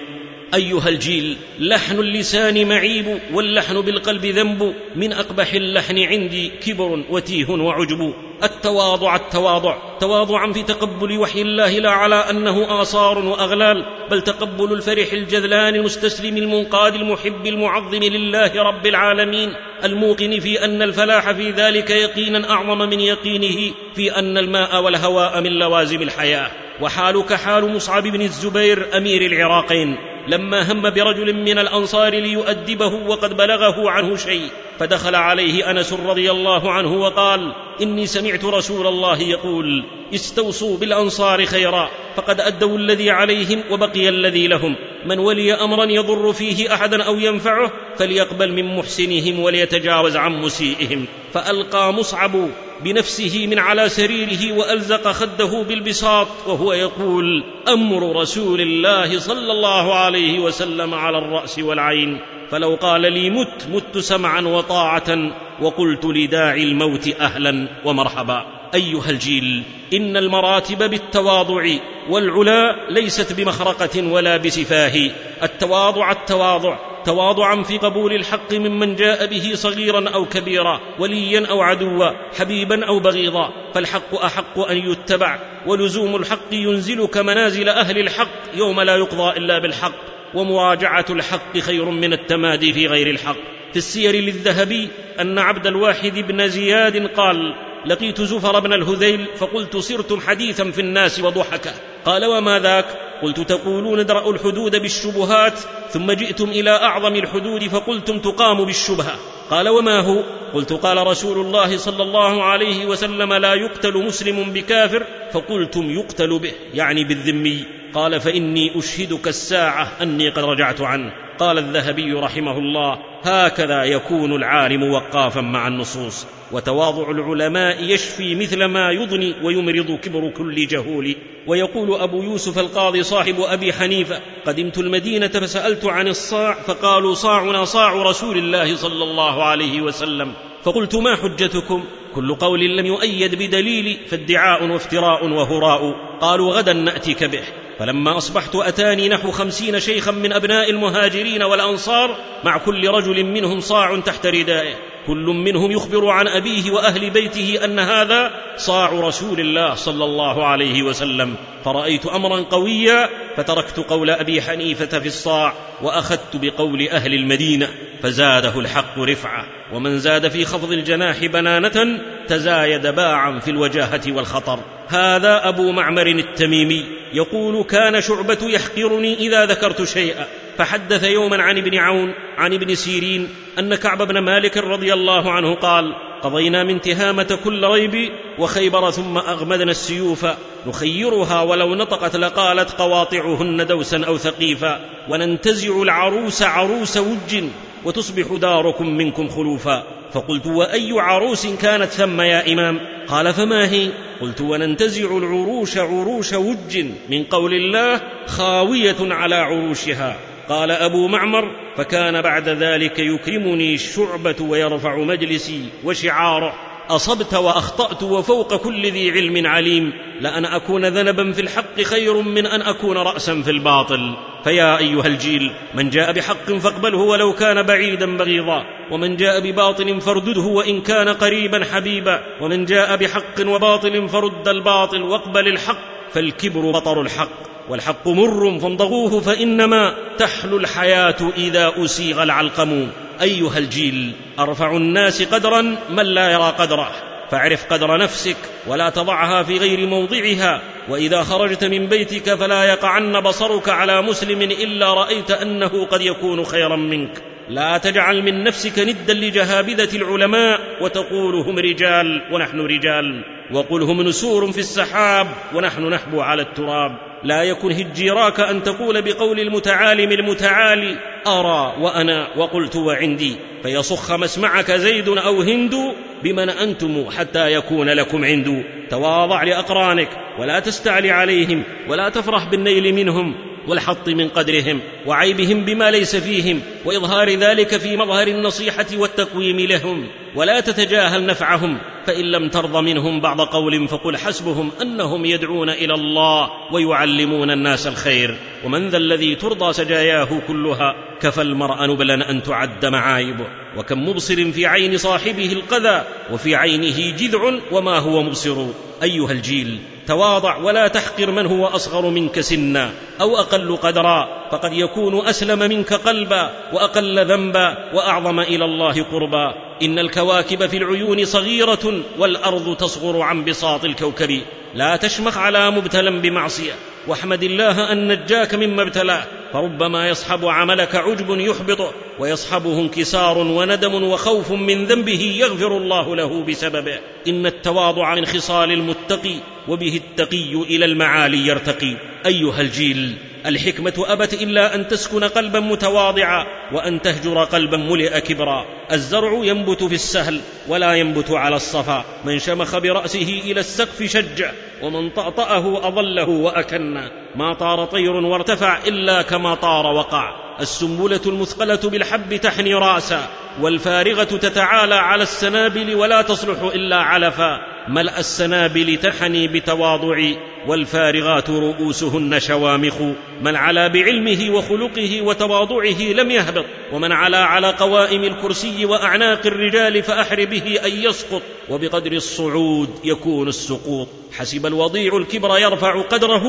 أيها 0.54 0.90
الجيل 0.90 1.38
لحن 1.60 2.00
اللسان 2.00 2.68
معيب 2.68 3.20
واللحن 3.34 3.82
بالقلب 3.82 4.26
ذنب. 4.26 4.76
من 4.96 5.14
أقبح 5.14 5.54
اللحن 5.54 6.00
عندي 6.00 6.52
كبر 6.66 7.04
وتيه 7.10 7.50
وعجب. 7.50 8.14
التواضع 8.44 9.16
التواضع. 9.16 9.98
تواضعا 10.00 10.52
في 10.52 10.64
تقبل 10.64 11.18
وحي 11.18 11.42
الله 11.42 11.80
لا 11.80 11.90
على 11.90 12.16
أنه 12.16 12.82
آثار 12.82 13.20
وأغلال. 13.20 13.86
بل 14.12 14.22
تقبل 14.22 14.74
الفرح 14.74 15.14
الجذلان 15.14 15.76
المستسلم 15.76 16.38
المنقاد 16.38 16.96
المحب 16.96 17.48
المعظم 17.48 18.04
لله 18.04 18.64
رب 18.64 18.88
العالمين. 18.88 19.54
الموقن 19.84 20.40
في 20.40 20.66
أن 20.66 20.82
الفلاح 20.82 21.32
في 21.32 21.52
ذلك 21.52 21.90
يقينا 21.90 22.50
أعظم 22.50 22.78
من 22.78 23.00
يقينه. 23.00 23.74
في 23.96 24.12
أن 24.20 24.38
الماء 24.38 24.84
والهواء 24.84 25.42
من 25.42 25.52
لوازم 25.52 26.02
الحياة. 26.02 26.52
وحالك 26.82 27.34
حال 27.34 27.76
مصعب 27.76 28.04
بن 28.04 28.22
الزبير 28.22 28.98
أمير 28.98 29.26
العراقين. 29.26 30.13
لما 30.28 30.72
هم 30.72 30.82
برجل 30.82 31.34
من 31.34 31.60
الأنصار 31.60 32.14
ليؤدبه 32.14 32.94
وقد 33.08 33.38
بلغه 33.38 33.90
عنه 33.90 34.16
شيء 34.16 34.50
فدخل 34.80 35.16
عليه 35.16 35.72
أنس 35.72 35.94
رضي 35.94 36.32
الله 36.32 36.72
عنه 36.72 36.94
وقال 36.94 37.54
إني 37.82 38.08
سمعت 38.08 38.46
رسول 38.46 38.88
الله 38.88 39.22
يقول 39.22 39.86
استوصوا 40.14 40.78
بالأنصار 40.78 41.46
خيرا 41.46 41.90
فقد 42.16 42.42
أدوا 42.42 42.78
الذي 42.78 43.10
عليهم 43.10 43.64
وبقي 43.72 44.10
الذي 44.10 44.48
لهم 44.48 44.76
من 45.06 45.20
ولي 45.20 45.54
أمرا 45.54 45.86
يضر 45.86 46.34
فيه 46.34 46.74
أحدا 46.74 47.04
أو 47.04 47.16
ينفعه 47.16 47.72
فليقبل 47.98 48.52
من 48.52 48.76
محسنهم 48.78 49.40
وليتجاوز 49.40 50.18
عن 50.18 50.42
مسيئهم 50.42 51.06
فألقى 51.34 51.94
مصعب 51.94 52.50
بنفسه 52.84 53.48
من 53.48 53.60
على 53.60 53.90
سريره 53.90 54.54
وألزق 54.58 55.12
خده 55.12 55.64
بالبساط 55.64 56.28
وهو 56.48 56.74
يقول 56.74 57.44
أمر 57.68 58.16
رسول 58.22 58.62
الله 58.62 59.20
صلى 59.20 59.52
الله 59.52 59.96
عليه 59.96 60.40
وسلم 60.40 60.94
على 60.94 61.18
الرأس 61.18 61.60
والعين 61.60 62.20
فلو 62.52 62.76
قال 62.76 63.02
لي 63.02 63.30
مت 63.30 63.68
مت 63.72 63.98
سمعا 63.98 64.42
وطاعه 64.42 65.32
وقلت 65.62 66.06
لداعي 66.06 66.64
الموت 66.64 67.08
أهلا 67.20 67.68
ومرحبا. 67.86 68.63
أيها 68.74 69.10
الجيل 69.10 69.64
إن 69.94 70.18
المراتب 70.18 70.90
بالتواضع 70.90 71.64
والعلا 72.10 72.90
ليست 72.90 73.34
بمخرقة 73.34 74.08
ولا 74.08 74.38
بسفاه. 74.38 75.12
التواضع 75.44 76.12
التواضع 76.12 76.78
تواضعا 77.06 77.64
في 77.64 77.78
قبول 77.78 78.14
الحق 78.14 78.54
ممن 78.54 78.96
جاء 78.96 79.26
به 79.26 79.52
صغيرا 79.54 80.10
أو 80.10 80.26
كبيرا 80.26 80.80
وليا 81.00 81.48
أو 81.50 81.62
عدوا 81.62 82.10
حبيبا 82.40 82.86
أو 82.86 83.00
بغيضا. 83.00 83.54
فالحق 83.74 84.16
أحق 84.16 84.60
أن 84.60 84.78
يتبع 84.78 85.40
ولزوم 85.66 86.16
الحق 86.16 86.52
ينزلك 86.54 87.18
منازل 87.18 87.70
أهل 87.70 87.98
الحق 87.98 88.56
يوم 88.56 88.82
لا 88.82 88.96
يقضى 88.96 89.38
إلا 89.38 89.60
بالحق. 89.60 90.14
ومراجعه 90.34 91.06
الحق 91.10 91.58
خير 91.58 91.86
من 91.86 92.14
التمادي 92.14 92.74
في 92.74 92.88
غير 92.88 93.10
الحق. 93.10 93.38
في 93.72 93.78
السير 93.78 94.16
للذهبي 94.16 94.90
أن 95.20 95.40
عبد 95.40 95.68
الواحد 95.68 96.20
بن 96.20 96.48
زياد 96.48 97.08
قال 97.08 97.56
لقيت 97.86 98.22
زفر 98.22 98.60
بن 98.60 98.74
الهذيل 98.74 99.28
فقلت 99.38 99.78
صرتم 99.78 100.22
حديثا 100.22 100.72
في 100.72 100.82
الناس 100.82 101.20
وضحكا. 101.20 101.74
قال 102.06 102.26
وما 102.26 102.60
ذاك؟ 102.60 102.86
قلت 103.22 103.40
تقولون 103.40 104.00
ادرأوا 104.00 104.34
الحدود 104.34 104.76
بالشبهات 104.76 105.60
ثم 105.90 106.12
جئتم 106.12 106.50
إلى 106.50 106.70
أعظم 106.70 107.16
الحدود 107.16 107.68
فقلتم 107.68 108.20
تقام 108.20 108.66
بالشبهة. 108.66 109.16
قال 109.50 109.70
وما 109.70 110.00
هو؟ 110.00 110.24
قلت 110.54 110.74
قال 110.74 111.08
رسول 111.08 111.46
الله 111.46 111.78
صلى 111.78 112.04
الله 112.04 112.44
عليه 112.44 112.86
وسلم 112.86 113.34
لا 113.34 113.54
يقتل 113.54 113.94
مسلم 113.94 114.44
بكافر 114.44 115.04
فقلتم 115.34 115.92
يقتل 115.92 116.40
به 116.40 116.52
يعني 116.74 117.04
بالذمي. 117.04 117.66
قال 117.94 118.22
فإني 118.22 118.80
أشهدك 118.80 119.28
الساعة 119.28 119.92
أني 120.02 120.30
قد 120.30 120.44
رجعت 120.44 120.82
عنه. 120.82 121.23
قال 121.40 121.58
الذهبي 121.58 122.14
رحمه 122.14 122.58
الله 122.58 123.00
هكذا 123.24 123.84
يكون 123.84 124.36
العالم 124.36 124.84
وقافا 124.84 125.42
مع 125.42 125.68
النصوص 125.68 126.28
وتواضع 126.52 127.12
العلماء 127.12 127.84
يشفي 127.84 128.36
مثل 128.36 128.66
ما 128.66 128.92
يضني 128.92 129.36
ويمرض 129.44 130.00
كبر 130.00 130.30
كل 130.30 130.68
جهول. 130.68 131.16
ويقول 131.48 132.02
أبو 132.02 132.22
يوسف 132.22 132.60
القاضي 132.60 133.04
صاحب 133.04 133.36
أبي 133.40 133.74
حنيفة 133.74 134.20
قدمت 134.46 134.78
المدينة 134.78 135.28
فسألت 135.28 135.86
عن 135.86 136.08
الصاع 136.08 136.54
فقالوا 136.54 137.14
صاعنا 137.14 137.66
صاع 137.66 137.94
رسول 137.94 138.38
الله 138.38 138.76
صلى 138.76 139.04
الله 139.04 139.44
عليه 139.44 139.82
وسلم. 139.82 140.34
فقلت 140.64 140.96
ما 140.96 141.16
حجتكم؟ 141.16 141.84
كل 142.16 142.36
قول 142.36 142.78
لم 142.78 142.86
يؤيد 142.86 143.36
بدليل 143.36 143.98
فادعاء 144.08 144.64
وافتراء 144.64 145.30
وهراء. 145.30 145.96
قالوا 146.22 146.54
غدا 146.54 146.74
نأتيك 146.74 147.24
به. 147.24 147.44
فلما 147.80 148.18
أصبحت 148.18 148.56
أتاني 148.56 149.10
نحو 149.10 149.32
خمسين 149.32 149.80
شيخا 149.80 150.12
من 150.12 150.34
أبناء 150.34 150.70
المهاجرين 150.70 151.44
والأنصار 151.44 152.18
مع 152.44 152.58
كل 152.58 152.88
رجل 152.88 153.24
منهم 153.24 153.60
صاع 153.60 154.00
تحت 154.00 154.26
ردائه. 154.26 154.93
كل 155.08 155.26
منهم 155.26 155.72
يخبر 155.72 156.10
عن 156.10 156.28
أبيه 156.28 156.72
وأهل 156.72 157.10
بيته 157.10 157.60
أن 157.64 157.80
هذا 157.80 158.32
صاع 158.58 158.92
رسول 158.92 159.40
الله 159.40 159.76
صلى 159.76 160.04
الله 160.06 160.46
عليه 160.46 160.84
وسلم. 160.84 161.36
فرأيت 161.66 162.06
أمرا 162.06 162.40
قويا 162.40 163.10
فتركت 163.38 163.80
قول 163.80 164.10
أبي 164.10 164.42
حنيفة 164.42 165.00
في 165.00 165.08
الصاع 165.08 165.54
وأخذت 165.82 166.36
بقول 166.36 166.88
أهل 166.88 167.14
المدينة 167.14 167.70
فزاده 168.04 168.60
الحق 168.60 169.00
رفعه 169.00 169.46
ومن 169.74 170.00
زاد 170.00 170.28
في 170.28 170.46
خفض 170.46 170.72
الجناح 170.72 171.26
بنانة 171.26 172.00
تزايد 172.28 172.88
باعا 172.88 173.40
في 173.40 173.52
الوجاهة 173.52 174.02
والخطر. 174.08 174.60
هذا 174.88 175.50
أبو 175.50 175.72
معمر 175.72 176.08
التميمي 176.08 176.86
يقول 177.14 177.64
كان 177.64 178.02
شعبة 178.02 178.38
يحقرني 178.42 179.14
إذا 179.14 179.46
ذكرت 179.46 179.84
شيئا. 179.84 180.28
فحدث 180.58 181.04
يوما 181.04 181.44
عن 181.44 181.58
ابن 181.58 181.78
عون 181.78 182.14
عن 182.38 182.54
ابن 182.54 182.76
سيرين 182.76 183.30
أن 183.60 183.76
كعب 183.76 184.02
بن 184.02 184.18
مالك 184.18 184.58
رضي 184.58 184.94
الله 184.94 185.32
عنه 185.32 185.56
قال 185.56 185.96
قضينا 186.22 186.64
من 186.64 186.82
تهامة 186.82 187.40
كل 187.44 187.68
ريب 187.68 188.12
وخيبر 188.40 188.92
ثم 188.92 189.18
أغمدنا 189.18 189.72
السيوف 189.72 190.26
نخيرها 190.68 191.42
ولو 191.42 191.76
نطقت 191.76 192.16
لقالت 192.16 192.72
قواطعهن 192.72 193.66
دوسا 193.68 194.04
أو 194.08 194.18
ثقيفا 194.18 194.80
وننتزع 195.10 195.82
العروس 195.82 196.42
عروس 196.42 196.98
وج 196.98 197.44
وتصبح 197.86 198.26
داركم 198.42 198.88
منكم 198.88 199.30
خلوفا 199.30 199.84
فقلت 200.14 200.48
وأي 200.48 200.92
عروس 200.92 201.48
كانت 201.48 201.92
ثم 201.92 202.22
يا 202.22 202.54
إمام؟ 202.54 202.80
قال 203.08 203.34
فما 203.34 203.72
هي؟ 203.72 203.90
قلت 204.22 204.42
وننتزع 204.42 205.18
العروش 205.18 205.78
عروش 205.78 206.34
وج 206.34 206.86
من 207.10 207.24
قول 207.24 207.54
الله 207.54 208.02
خاوية 208.28 208.96
على 209.02 209.36
عروشها 209.36 210.18
قال 210.50 210.72
أبو 210.72 211.08
معمر 211.08 211.52
فكان 211.78 212.22
بعد 212.22 212.50
ذلك 212.50 213.00
يكرمني 213.00 213.76
الشعبة 213.76 214.36
ويرفع 214.42 214.98
مجلسي 214.98 215.66
وشعاره. 215.84 216.54
أصبت 216.90 217.34
وأخطأت 217.34 218.04
وفوق 218.04 218.56
كل 218.56 218.92
ذي 218.92 219.12
علم 219.12 219.48
عليم. 219.48 219.94
لأن 220.22 220.46
أكون 220.46 220.86
ذنبا 220.86 221.32
في 221.32 221.42
الحق 221.42 221.82
خير 221.82 222.22
من 222.22 222.46
أن 222.46 222.62
أكون 222.62 222.98
راسا 222.98 223.42
في 223.42 223.52
الباطل. 223.52 224.16
فيا 224.44 224.78
أيها 224.78 225.08
الجيل 225.08 225.52
من 225.76 225.90
جاء 225.90 226.12
بحق 226.12 226.52
فاقبله 226.52 226.98
ولو 226.98 227.34
كان 227.34 227.64
بعيدا 227.64 228.18
بغيضا. 228.18 228.66
ومن 228.92 229.16
جاء 229.18 229.40
بباطل 229.40 230.02
فاردده 230.02 230.42
وإن 230.42 230.82
كان 230.82 231.10
قريبا 231.10 231.66
حبيبا. 231.74 232.24
ومن 232.42 232.66
جاء 232.66 232.96
بحق 232.96 233.48
وباطل 233.48 234.10
فرد 234.10 234.48
الباطل 234.48 235.02
واقبل 235.02 235.48
الحق. 235.48 235.94
فالكبر 236.12 236.72
بطر 236.72 237.02
الحق. 237.02 237.53
والحق 237.70 238.08
مر 238.08 238.60
فامضغوه 238.60 239.22
فإنما 239.22 239.96
تحلو 240.18 240.58
الحياة 240.58 241.16
إذا 241.38 241.74
أسيغ 241.78 242.24
العلقم. 242.24 242.88
أيها 243.22 243.58
الجيل 243.58 244.12
أرفع 244.40 244.72
الناس 244.72 245.24
قدرا 245.24 245.76
من 245.90 246.06
لا 246.06 246.32
يرى 246.32 246.54
قدره. 246.60 246.92
فاعرف 247.32 247.66
قدر 247.74 247.98
نفسك 247.98 248.38
ولا 248.68 248.90
تضعها 248.90 249.44
في 249.44 249.58
غير 249.58 249.88
موضعها. 249.88 250.62
وإذا 250.90 251.24
خرجت 251.24 251.64
من 251.64 251.88
بيتك 251.88 252.36
فلا 252.36 252.64
يقعن 252.64 253.20
بصرك 253.20 253.70
على 253.70 254.02
مسلم 254.02 254.42
إلا 254.42 254.94
رأيت 254.94 255.32
أنه 255.32 255.86
قد 255.86 256.02
يكون 256.02 256.44
خيرا 256.44 256.76
منك. 256.76 257.22
لا 257.50 257.78
تجعل 257.78 258.22
من 258.22 258.44
نفسك 258.44 258.80
ندا 258.80 259.14
لجهابذة 259.14 259.96
العلماء 259.96 260.60
وتقول 260.82 261.36
هم 261.36 261.60
رجال 261.60 262.22
ونحن 262.32 262.60
رجال. 262.60 263.24
وقل 263.52 263.82
هم 263.82 264.02
نسور 264.02 264.52
في 264.52 264.60
السحاب 264.60 265.28
ونحن 265.56 265.90
نحبو 265.90 266.22
على 266.22 266.42
التراب. 266.42 266.98
لا 267.24 267.44
يكن 267.44 267.72
هجيراك 267.72 268.40
أن 268.40 268.64
تقول 268.64 269.02
بقول 269.02 269.40
المتعالم 269.40 270.12
المتعالي 270.12 270.98
أرى 271.28 271.74
وأنا 271.80 272.28
وقلت 272.38 272.76
وعندي. 272.76 273.36
فيصخ 273.64 274.12
مسمعك 274.12 274.72
زيد 274.72 275.08
أو 275.08 275.42
هند 275.42 275.76
بمن 276.24 276.50
أنتم 276.50 277.06
حتى 277.18 277.54
يكون 277.54 277.90
لكم 277.90 278.26
عند. 278.26 278.64
تواضع 278.90 279.44
لأقرانك 279.44 280.10
ولا 280.40 280.60
تستعلي 280.60 281.12
عليهم 281.12 281.64
ولا 281.88 282.10
تفرح 282.10 282.50
بالنيل 282.50 282.94
منهم 282.94 283.36
والحط 283.68 284.10
من 284.10 284.30
قدرهم 284.30 284.80
وعيبهم 285.06 285.66
بما 285.66 285.92
ليس 285.92 286.16
فيهم 286.16 286.62
وإظهار 286.86 287.30
ذلك 287.30 287.78
في 287.78 287.98
مظهر 287.98 288.28
النصيحة 288.28 288.86
والتقويم 288.94 289.60
لهم. 289.60 290.08
ولا 290.36 290.60
تتجاهل 290.60 291.26
نفعهم 291.26 291.78
فإن 292.06 292.26
لم 292.26 292.50
ترض 292.50 292.78
منهم 292.78 293.22
بعض 293.22 293.42
قول 293.42 293.88
فقل 293.88 294.18
حسبهم 294.18 294.72
أنهم 294.82 295.26
يدعون 295.26 295.70
إلى 295.70 295.94
الله 295.94 296.50
ويعلمون 296.72 297.52
الناس 297.52 297.88
الخير. 297.88 298.38
ومن 298.66 298.90
ذا 298.90 298.98
الذي 298.98 299.36
ترضى 299.36 299.74
سجاياه 299.74 300.42
كلها 300.48 300.96
كفى 301.22 301.42
المرء 301.42 301.86
نبلا 301.86 302.30
أن 302.30 302.44
تعد 302.44 302.86
معايبه 302.86 303.48
وكم 303.78 304.10
مبصر 304.10 304.52
في 304.52 304.66
عين 304.66 304.98
صاحبه 304.98 305.54
القذى 305.54 306.04
وفي 306.32 306.56
عينه 306.56 307.18
جذع 307.18 307.60
وما 307.72 307.98
هو 308.00 308.24
مبصر. 308.24 308.66
أيها 309.04 309.32
الجيل 309.32 309.80
تواضع 310.08 310.58
ولا 310.58 310.88
تحقر 310.88 311.32
من 311.32 311.46
هو 311.46 311.68
أصغر 311.68 312.10
منك 312.10 312.40
سنا 312.40 312.92
أو 313.22 313.38
أقل 313.38 313.78
قدرا. 313.78 314.43
فقد 314.54 314.74
يكون 314.74 315.28
أسلم 315.28 315.60
منك 315.60 315.94
قلبا 315.94 316.52
وأقل 316.74 317.26
ذنبا 317.26 317.78
وأعظم 317.94 318.40
إلى 318.40 318.66
الله 318.66 319.04
قربا. 319.04 319.54
إن 319.82 320.00
الكواكب 320.00 320.66
في 320.66 320.78
العيون 320.78 321.26
صغيرة 321.26 322.02
والأرض 322.18 322.78
تصغر 322.78 323.22
عن 323.22 323.44
بساط 323.44 323.86
الكوكب. 323.86 324.42
لا 324.76 324.96
تشمخ 324.96 325.38
على 325.38 325.72
مبتلى 325.72 326.12
بمعصية. 326.12 326.72
واحمد 327.08 327.44
الله 327.44 327.92
أن 327.92 328.08
نجاك 328.08 328.56
مما 328.56 328.82
ابتلاه. 328.82 329.24
فربما 329.54 330.10
يصحب 330.10 330.46
عملك 330.46 330.96
عجب 330.96 331.40
يحبطه 331.40 331.92
ويصحبه 332.20 332.80
انكسار 332.80 333.38
وندم 333.38 334.04
وخوف 334.04 334.52
من 334.52 334.86
ذنبه 334.86 335.36
يغفر 335.40 335.78
الله 335.78 336.16
له 336.16 336.44
بسببه. 336.44 337.00
إن 337.28 337.46
التواضع 337.46 338.16
من 338.16 338.26
خصال 338.26 338.72
المتقي 338.72 339.36
وبه 339.68 340.02
التقي 340.06 340.54
إلى 340.54 340.86
المعالي 340.86 341.48
يرتقي. 341.48 341.96
أيها 342.26 342.62
الجيل. 342.62 343.18
الحكمة 343.46 343.94
أبت 343.98 344.34
إلا 344.34 344.76
أن 344.76 344.88
تسكن 344.88 345.24
قلبا 345.24 345.60
متواضعا 345.60 346.46
وأن 346.74 347.02
تهجر 347.02 347.44
قلبا 347.44 347.78
ملئ 347.78 348.20
كبرا. 348.20 348.66
الزرع 348.92 349.32
ينبت 349.44 349.84
في 349.84 349.96
السهل 349.96 350.42
ولا 350.68 350.94
ينبت 350.94 351.32
على 351.32 351.56
الصفا. 351.56 352.06
من 352.26 352.40
شمخ 352.40 352.78
برأسه 352.78 353.42
إلى 353.46 353.60
السقف 353.60 354.04
شج 354.04 354.46
ومن 354.82 355.10
طأطأه 355.10 355.88
اضله 355.88 356.30
وأكن. 356.30 357.10
ما 357.36 357.54
طار 357.54 357.86
طير 357.86 358.12
وارتفع 358.12 358.78
إلا 358.88 359.22
كما 359.22 359.56
طار 359.56 359.86
وقع. 359.86 360.44
السنبلة 360.60 361.22
المثقلة 361.26 361.80
بالحب 361.84 362.36
تحني 362.36 362.74
رأسا 362.74 363.30
والفارغة 363.62 364.24
تتعالى 364.24 364.96
على 364.96 365.24
السنابل 365.24 365.96
ولا 365.96 366.22
تصلح 366.22 366.62
إلا 366.62 366.96
علفا. 366.96 367.73
ملأ 367.88 368.20
السنابل 368.20 368.98
تحني 368.98 369.48
بتواضع 369.48 370.24
والفارغات 370.68 371.50
رؤوسهن 371.50 372.40
شوامخ. 372.40 372.94
من 373.42 373.56
علا 373.56 373.88
بعلمه 373.88 374.56
وخلقه 374.56 375.22
وتواضعه 375.22 376.02
لم 376.02 376.32
يهبط 376.32 376.66
ومن 376.94 377.12
علا 377.12 377.44
على 377.44 377.70
قوائم 377.70 378.24
الكرسي 378.24 378.86
وأعناق 378.86 379.46
الرجال 379.46 380.04
فأحر 380.04 380.46
به 380.46 380.80
أن 380.86 380.92
يسقط. 380.92 381.42
وبقدر 381.70 382.12
الصعود 382.12 382.90
يكون 383.04 383.48
السقوط. 383.48 384.08
حسب 384.34 384.66
الوضيع 384.66 385.18
الكبر 385.18 385.58
يرفع 385.58 386.02
قدره 386.02 386.44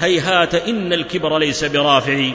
هيهات 0.00 0.54
إن 0.54 0.92
الكبر 0.92 1.38
ليس 1.38 1.64
برافع. 1.64 2.30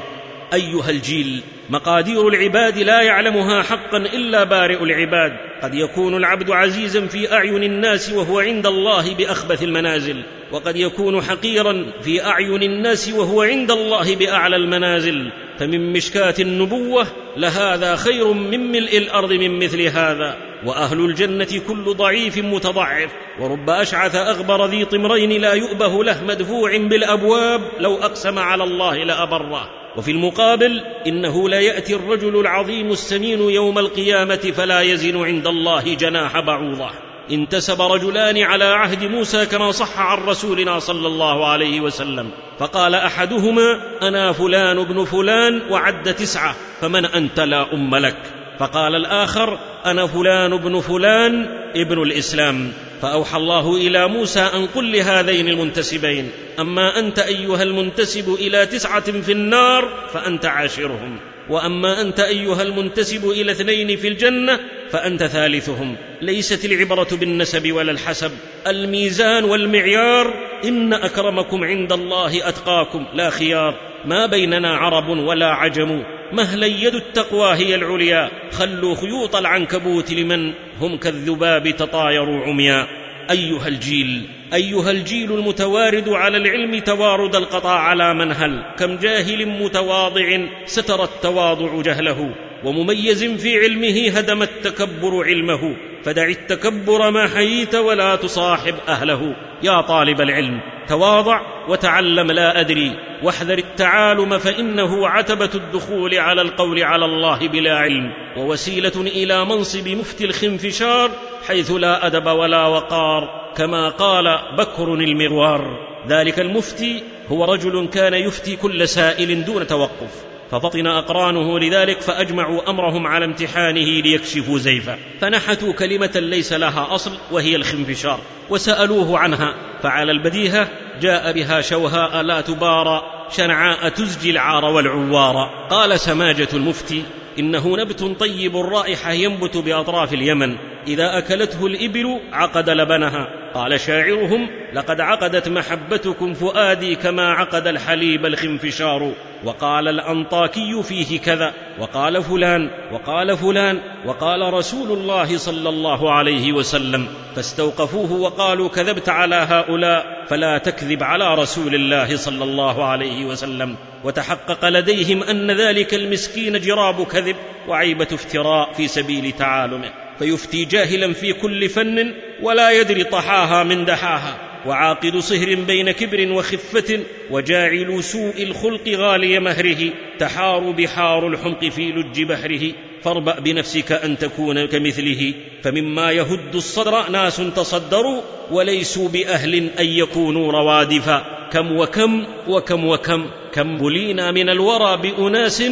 أيها 0.56 0.90
الجيل 0.90 1.42
مقادير 1.70 2.28
العباد 2.28 2.78
لا 2.78 3.02
يعلمها 3.02 3.64
حقا 3.64 3.98
إلا 3.98 4.44
بارئ 4.44 4.84
العباد. 4.84 5.34
قد 5.64 5.76
يكون 5.76 6.16
العبد 6.16 6.52
عزيزا 6.52 7.08
في 7.08 7.34
أعين 7.34 7.64
الناس 7.64 8.12
وهو 8.12 8.40
عند 8.40 8.68
الله 8.68 9.16
بأخبث 9.16 9.64
المنازل. 9.64 10.24
وقد 10.52 10.76
يكون 10.76 11.22
حقيرا 11.22 11.86
في 12.02 12.26
أعين 12.26 12.64
الناس 12.64 13.10
وهو 13.10 13.42
عند 13.42 13.72
الله 13.72 14.16
بأعلى 14.16 14.56
المنازل. 14.56 15.32
فمن 15.60 15.94
مشكاة 15.94 16.36
النبوة 16.40 17.08
لهذا 17.38 17.96
خير 17.96 18.34
من 18.34 18.72
ملء 18.72 18.98
الأرض 18.98 19.34
من 19.34 19.60
مثل 19.60 19.82
هذا. 19.82 20.38
وأهل 20.66 21.06
الجنة 21.06 21.62
كل 21.68 21.94
ضعيف 21.94 22.38
متضعف. 22.38 23.12
ورب 23.40 23.70
أشعث 23.70 24.16
أغبر 24.16 24.66
ذي 24.66 24.86
طمرين 24.86 25.42
لا 25.42 25.54
يؤبه 25.54 26.04
له 26.04 26.24
مدفوع 26.24 26.78
بالأبواب. 26.78 27.62
لو 27.80 27.96
أقسم 27.96 28.40
على 28.40 28.64
الله 28.64 29.04
لأبره. 29.04 29.85
وفي 29.98 30.12
المقابل 30.12 30.82
إنه 31.08 31.50
لا 31.50 31.60
يأتي 31.60 31.96
الرجل 31.96 32.40
العظيم 32.40 32.92
السمين 32.92 33.42
يوم 33.42 33.80
القيامة 33.80 34.36
فلا 34.36 34.82
يزن 34.82 35.24
عند 35.24 35.48
الله 35.48 35.94
جناح 35.94 36.40
بعوضة. 36.40 36.90
انتسب 37.32 37.82
رجلان 37.82 38.42
على 38.42 38.66
عهد 38.66 39.04
موسى 39.04 39.46
كما 39.46 39.72
صح 39.72 40.00
عن 40.00 40.18
رسولنا 40.18 40.80
صلى 40.80 41.08
الله 41.08 41.48
عليه 41.48 41.82
وسلم. 41.82 42.30
فقال 42.60 42.96
أحدهما 42.96 43.82
أنا 44.02 44.32
فلان 44.32 44.78
ابن 44.78 45.06
فلان 45.06 45.62
وعد 45.70 46.14
تسعة 46.14 46.56
فمن 46.82 47.06
أنت 47.06 47.40
لا 47.40 47.74
أم 47.74 47.96
لك؟ 47.96 48.45
فقال 48.60 48.96
الآخر 48.96 49.60
أنا 49.86 50.08
فلان 50.08 50.54
ابن 50.54 50.82
فلان 50.82 51.48
ابن 51.76 52.02
الإسلام. 52.02 52.72
فأوحى 53.02 53.38
الله 53.38 53.78
إلى 53.78 54.08
موسى 54.08 54.40
أن 54.40 54.66
قل 54.66 54.92
لهذين 54.92 55.50
المنتسبين 55.50 56.32
أما 56.60 57.00
أنت 57.00 57.20
أيها 57.20 57.64
المنتسب 57.64 58.34
إلى 58.34 58.66
تسعة 58.66 59.12
في 59.12 59.32
النار 59.32 59.90
فأنت 60.14 60.46
عاشرهم 60.46 61.18
وأما 61.50 62.02
أنت 62.02 62.20
أيها 62.20 62.62
المنتسب 62.62 63.30
إلى 63.30 63.52
اثنين 63.52 63.98
في 63.98 64.08
الجنة 64.08 64.60
فأنت 64.92 65.24
ثالثهم. 65.24 65.96
ليست 66.22 66.66
العبرة 66.66 67.08
بالنسب 67.12 67.72
ولا 67.72 67.92
الحسب 67.92 68.32
الميزان 68.68 69.44
والمعيار 69.44 70.34
إن 70.66 70.94
أكرمكم 70.94 71.64
عند 71.64 71.92
الله 71.92 72.50
أتقاكم 72.50 73.06
لا 73.14 73.30
خيار. 73.30 73.76
ما 74.06 74.26
بيننا 74.26 74.76
عرب 74.76 75.10
ولا 75.10 75.48
عجم. 75.48 76.04
مهلا 76.32 76.68
يد 76.68 76.96
التقوى 76.96 77.54
هي 77.54 77.76
العليا. 77.76 78.32
خلوا 78.52 78.96
خيوط 78.96 79.36
العنكبوت 79.36 80.12
لمن 80.12 80.54
هم 80.80 80.98
كالذباب 80.98 81.70
تطايروا 81.70 82.46
عميا. 82.46 82.88
أيها 83.32 83.68
الجيل 83.68 84.22
أيها 84.54 84.92
الجيل 84.92 85.32
المتوارد 85.32 86.10
على 86.10 86.38
العلم 86.38 86.80
توارد 86.80 87.36
القطع 87.36 87.80
على 87.80 88.14
منهل. 88.14 88.64
كم 88.80 88.98
جاهل 88.98 89.46
متواضع 89.46 90.38
ستر 90.66 91.04
التواضع 91.04 91.82
جهله. 91.82 92.36
ومميز 92.64 93.24
في 93.24 93.60
علمه 93.60 94.18
هدم 94.18 94.42
التكبر 94.42 95.24
علمه. 95.24 95.76
فدع 96.04 96.28
التكبر 96.28 97.12
ما 97.12 97.28
حييت 97.28 97.76
ولا 97.76 98.16
تصاحب 98.16 98.76
أهله. 98.88 99.36
يا 99.64 99.82
طالب 99.82 100.22
العلم 100.22 100.60
تواضع 100.88 101.55
وتعلم 101.70 102.32
لا 102.32 102.60
أدري 102.60 102.92
واحذر 103.24 103.58
التعالم 103.58 104.38
فإنه 104.38 105.08
عتبة 105.08 105.50
الدخول 105.56 106.16
على 106.16 106.42
القول 106.42 106.84
على 106.84 107.06
الله 107.06 107.48
بلا 107.48 107.78
علم 107.78 108.14
ووسيلة 108.38 109.02
إلى 109.02 109.46
منصب 109.46 109.88
مفتي 109.88 110.26
الخنفشار 110.26 111.12
حيث 111.48 111.72
لا 111.72 112.08
أدب 112.08 112.26
ولا 112.26 112.68
وقار 112.68 113.52
كما 113.58 113.90
قال 113.90 114.40
بكر 114.58 114.94
المروار. 114.94 115.96
ذلك 116.08 116.40
المفتي 116.40 117.04
هو 117.28 117.46
رجل 117.46 117.88
كان 117.88 118.14
يفتي 118.14 118.56
كل 118.56 118.88
سائل 118.88 119.46
دون 119.46 119.68
توقف 119.68 120.26
ففطن 120.52 120.88
أقرانه 120.88 121.60
لذلك 121.60 122.02
فأجمعوا 122.02 122.70
أمرهم 122.70 123.08
على 123.08 123.26
امتحانه 123.26 124.02
ليكشفوا 124.02 124.58
زيفه 124.58 124.98
فنحتوا 125.22 125.74
كلمة 125.74 126.12
ليس 126.16 126.54
لها 126.54 126.96
أصل 126.96 127.18
وهي 127.32 127.56
الخنفشار 127.56 128.20
وسألوه 128.50 129.20
عنها 129.20 129.56
فعلى 129.84 130.12
البديهة 130.12 130.68
جاء 131.02 131.32
بها 131.32 131.62
شوهاء 131.62 132.22
لا 132.22 132.42
تبارى 132.42 133.02
شنعاء 133.30 133.90
تزجي 133.90 134.32
العار 134.32 134.66
والعوار. 134.66 135.68
قال 135.70 136.00
سماجة 136.00 136.48
المفتي 136.54 137.04
إنه 137.40 137.78
نبت 137.78 138.20
طيب 138.20 138.58
الرائحه 138.58 139.12
ينبت 139.12 139.58
بأطراف 139.58 140.14
اليمن. 140.14 140.56
إذا 140.88 141.18
أكلته 141.18 141.66
الإبل 141.66 142.20
عقد 142.34 142.70
لبنها. 142.70 143.28
قال 143.54 143.80
شاعرهم 143.80 144.50
لقد 144.74 145.02
عقدت 145.02 145.50
محبتكم 145.50 146.34
فؤادي 146.34 146.96
كما 146.96 147.34
عقد 147.34 147.68
الحليب 147.68 148.26
الخنفشار. 148.26 149.12
وقال 149.44 149.88
الأنطاكي 149.88 150.84
فيه 150.84 151.20
كذا. 151.20 151.54
وقال 151.80 152.24
فلان 152.24 152.70
وقال 152.92 153.38
فلان 153.38 153.80
وقال 154.06 154.54
رسول 154.54 154.92
الله 154.92 155.38
صلى 155.38 155.70
الله 155.70 156.12
عليه 156.12 156.54
وسلم. 156.54 157.08
فاستوقفوه 157.36 158.12
وقالوا 158.12 158.70
كذبت 158.70 159.10
على 159.10 159.36
هؤلاء 159.36 160.26
فلا 160.28 160.58
تكذب 160.58 161.04
على 161.04 161.36
رسول 161.36 161.76
الله 161.76 162.18
صلى 162.18 162.44
الله 162.44 162.86
عليه 162.86 163.26
وسلم. 163.26 163.76
وتحقق 164.06 164.70
لديهم 164.70 165.24
أن 165.24 165.52
ذلك 165.52 165.94
المسكين 165.94 166.60
جراب 166.60 167.06
كذب 167.06 167.36
وعيبة 167.68 168.08
افتراء 168.14 168.74
في 168.74 168.88
سبيل 168.88 169.32
تعالمه 169.32 169.92
فيفتي 170.20 170.66
جاهلا 170.66 171.14
في 171.14 171.34
كل 171.34 171.70
فن 171.70 172.14
ولا 172.42 172.72
يدري 172.72 173.04
طحاها 173.04 173.64
من 173.64 173.86
دحاها 173.86 174.38
وعاقد 174.66 175.18
صهر 175.18 175.56
بين 175.56 175.92
كبر 175.92 176.32
وخفة 176.32 177.00
وجاعل 177.32 178.04
سوء 178.04 178.44
الخلق 178.44 178.88
غالي 178.88 179.40
مهره 179.40 179.90
تحار 180.20 180.72
بحار 180.72 181.28
الحمق 181.28 181.66
في 181.66 181.92
لج 181.92 182.24
بحره 182.24 182.72
فاربأ 183.04 183.40
بنفسك 183.40 183.92
أن 183.92 184.18
تكون 184.18 184.66
كمثله 184.66 185.34
فمما 185.64 186.12
يهد 186.12 186.56
الصدر 186.56 187.10
ناس 187.10 187.42
تصدروا 187.56 188.22
وليسوا 188.52 189.10
بأهل 189.10 189.70
أن 189.80 189.86
يكونوا 189.86 190.52
روادفا. 190.52 191.48
كم 191.52 191.78
وكم 191.78 192.26
وكم 192.48 192.86
وكم 192.86 193.30
كم 193.52 193.78
بلينا 193.78 194.32
من 194.32 194.50
الورى 194.50 194.98
بأناس 194.98 195.64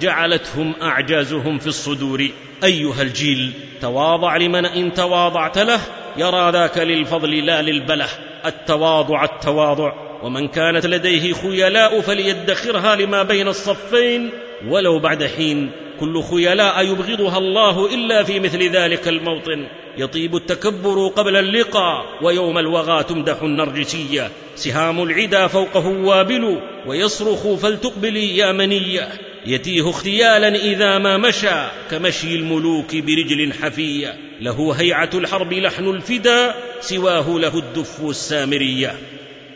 جعلتهم 0.00 0.74
أعجازهم 0.82 1.58
في 1.58 1.66
الصدور. 1.66 2.28
أيها 2.64 3.02
الجيل 3.02 3.52
تواضع 3.80 4.36
لمن 4.36 4.66
إن 4.66 4.94
تواضعت 4.94 5.58
له 5.58 5.80
يرى 6.16 6.50
ذاك 6.52 6.78
للفضل 6.78 7.46
لا 7.46 7.62
للبله 7.62 8.08
التواضع 8.46 9.24
التواضع 9.24 9.92
ومن 10.22 10.48
كانت 10.48 10.86
لديه 10.86 11.32
خيلاء 11.32 12.00
فليدخرها 12.00 12.96
لما 12.96 13.22
بين 13.22 13.48
الصفين 13.48 14.30
ولو 14.68 14.98
بعد 14.98 15.24
حين 15.24 15.70
كل 16.00 16.22
خيلاء 16.22 16.84
يبغضها 16.84 17.38
الله 17.38 17.94
إلا 17.94 18.22
في 18.22 18.40
مثل 18.40 18.62
ذلك 18.70 19.08
الموطن. 19.08 19.66
يطيب 19.98 20.36
التكبر 20.36 21.08
قبل 21.08 21.36
اللقاء 21.36 22.04
ويوم 22.22 22.58
الوغى 22.58 23.04
تمدح 23.04 23.42
النرجسية. 23.42 24.30
سهام 24.56 25.02
العدا 25.02 25.46
فوقه 25.46 25.86
وابل 25.88 26.60
ويصرخ 26.86 27.54
فلتقبلي 27.54 28.36
يا 28.36 28.52
منية. 28.52 29.08
يتيه 29.46 29.90
اختيالا 29.90 30.48
إذا 30.48 30.98
ما 30.98 31.16
مشى 31.16 31.68
كمشي 31.90 32.34
الملوك 32.34 32.96
برجل 32.96 33.52
حفيه 33.52 34.16
له 34.40 34.72
هيعة 34.72 35.10
الحرب 35.14 35.52
لحن 35.52 35.88
الفدا 35.88 36.54
سواه 36.80 37.38
له 37.38 37.58
الدف 37.58 38.00
السامريه 38.04 38.94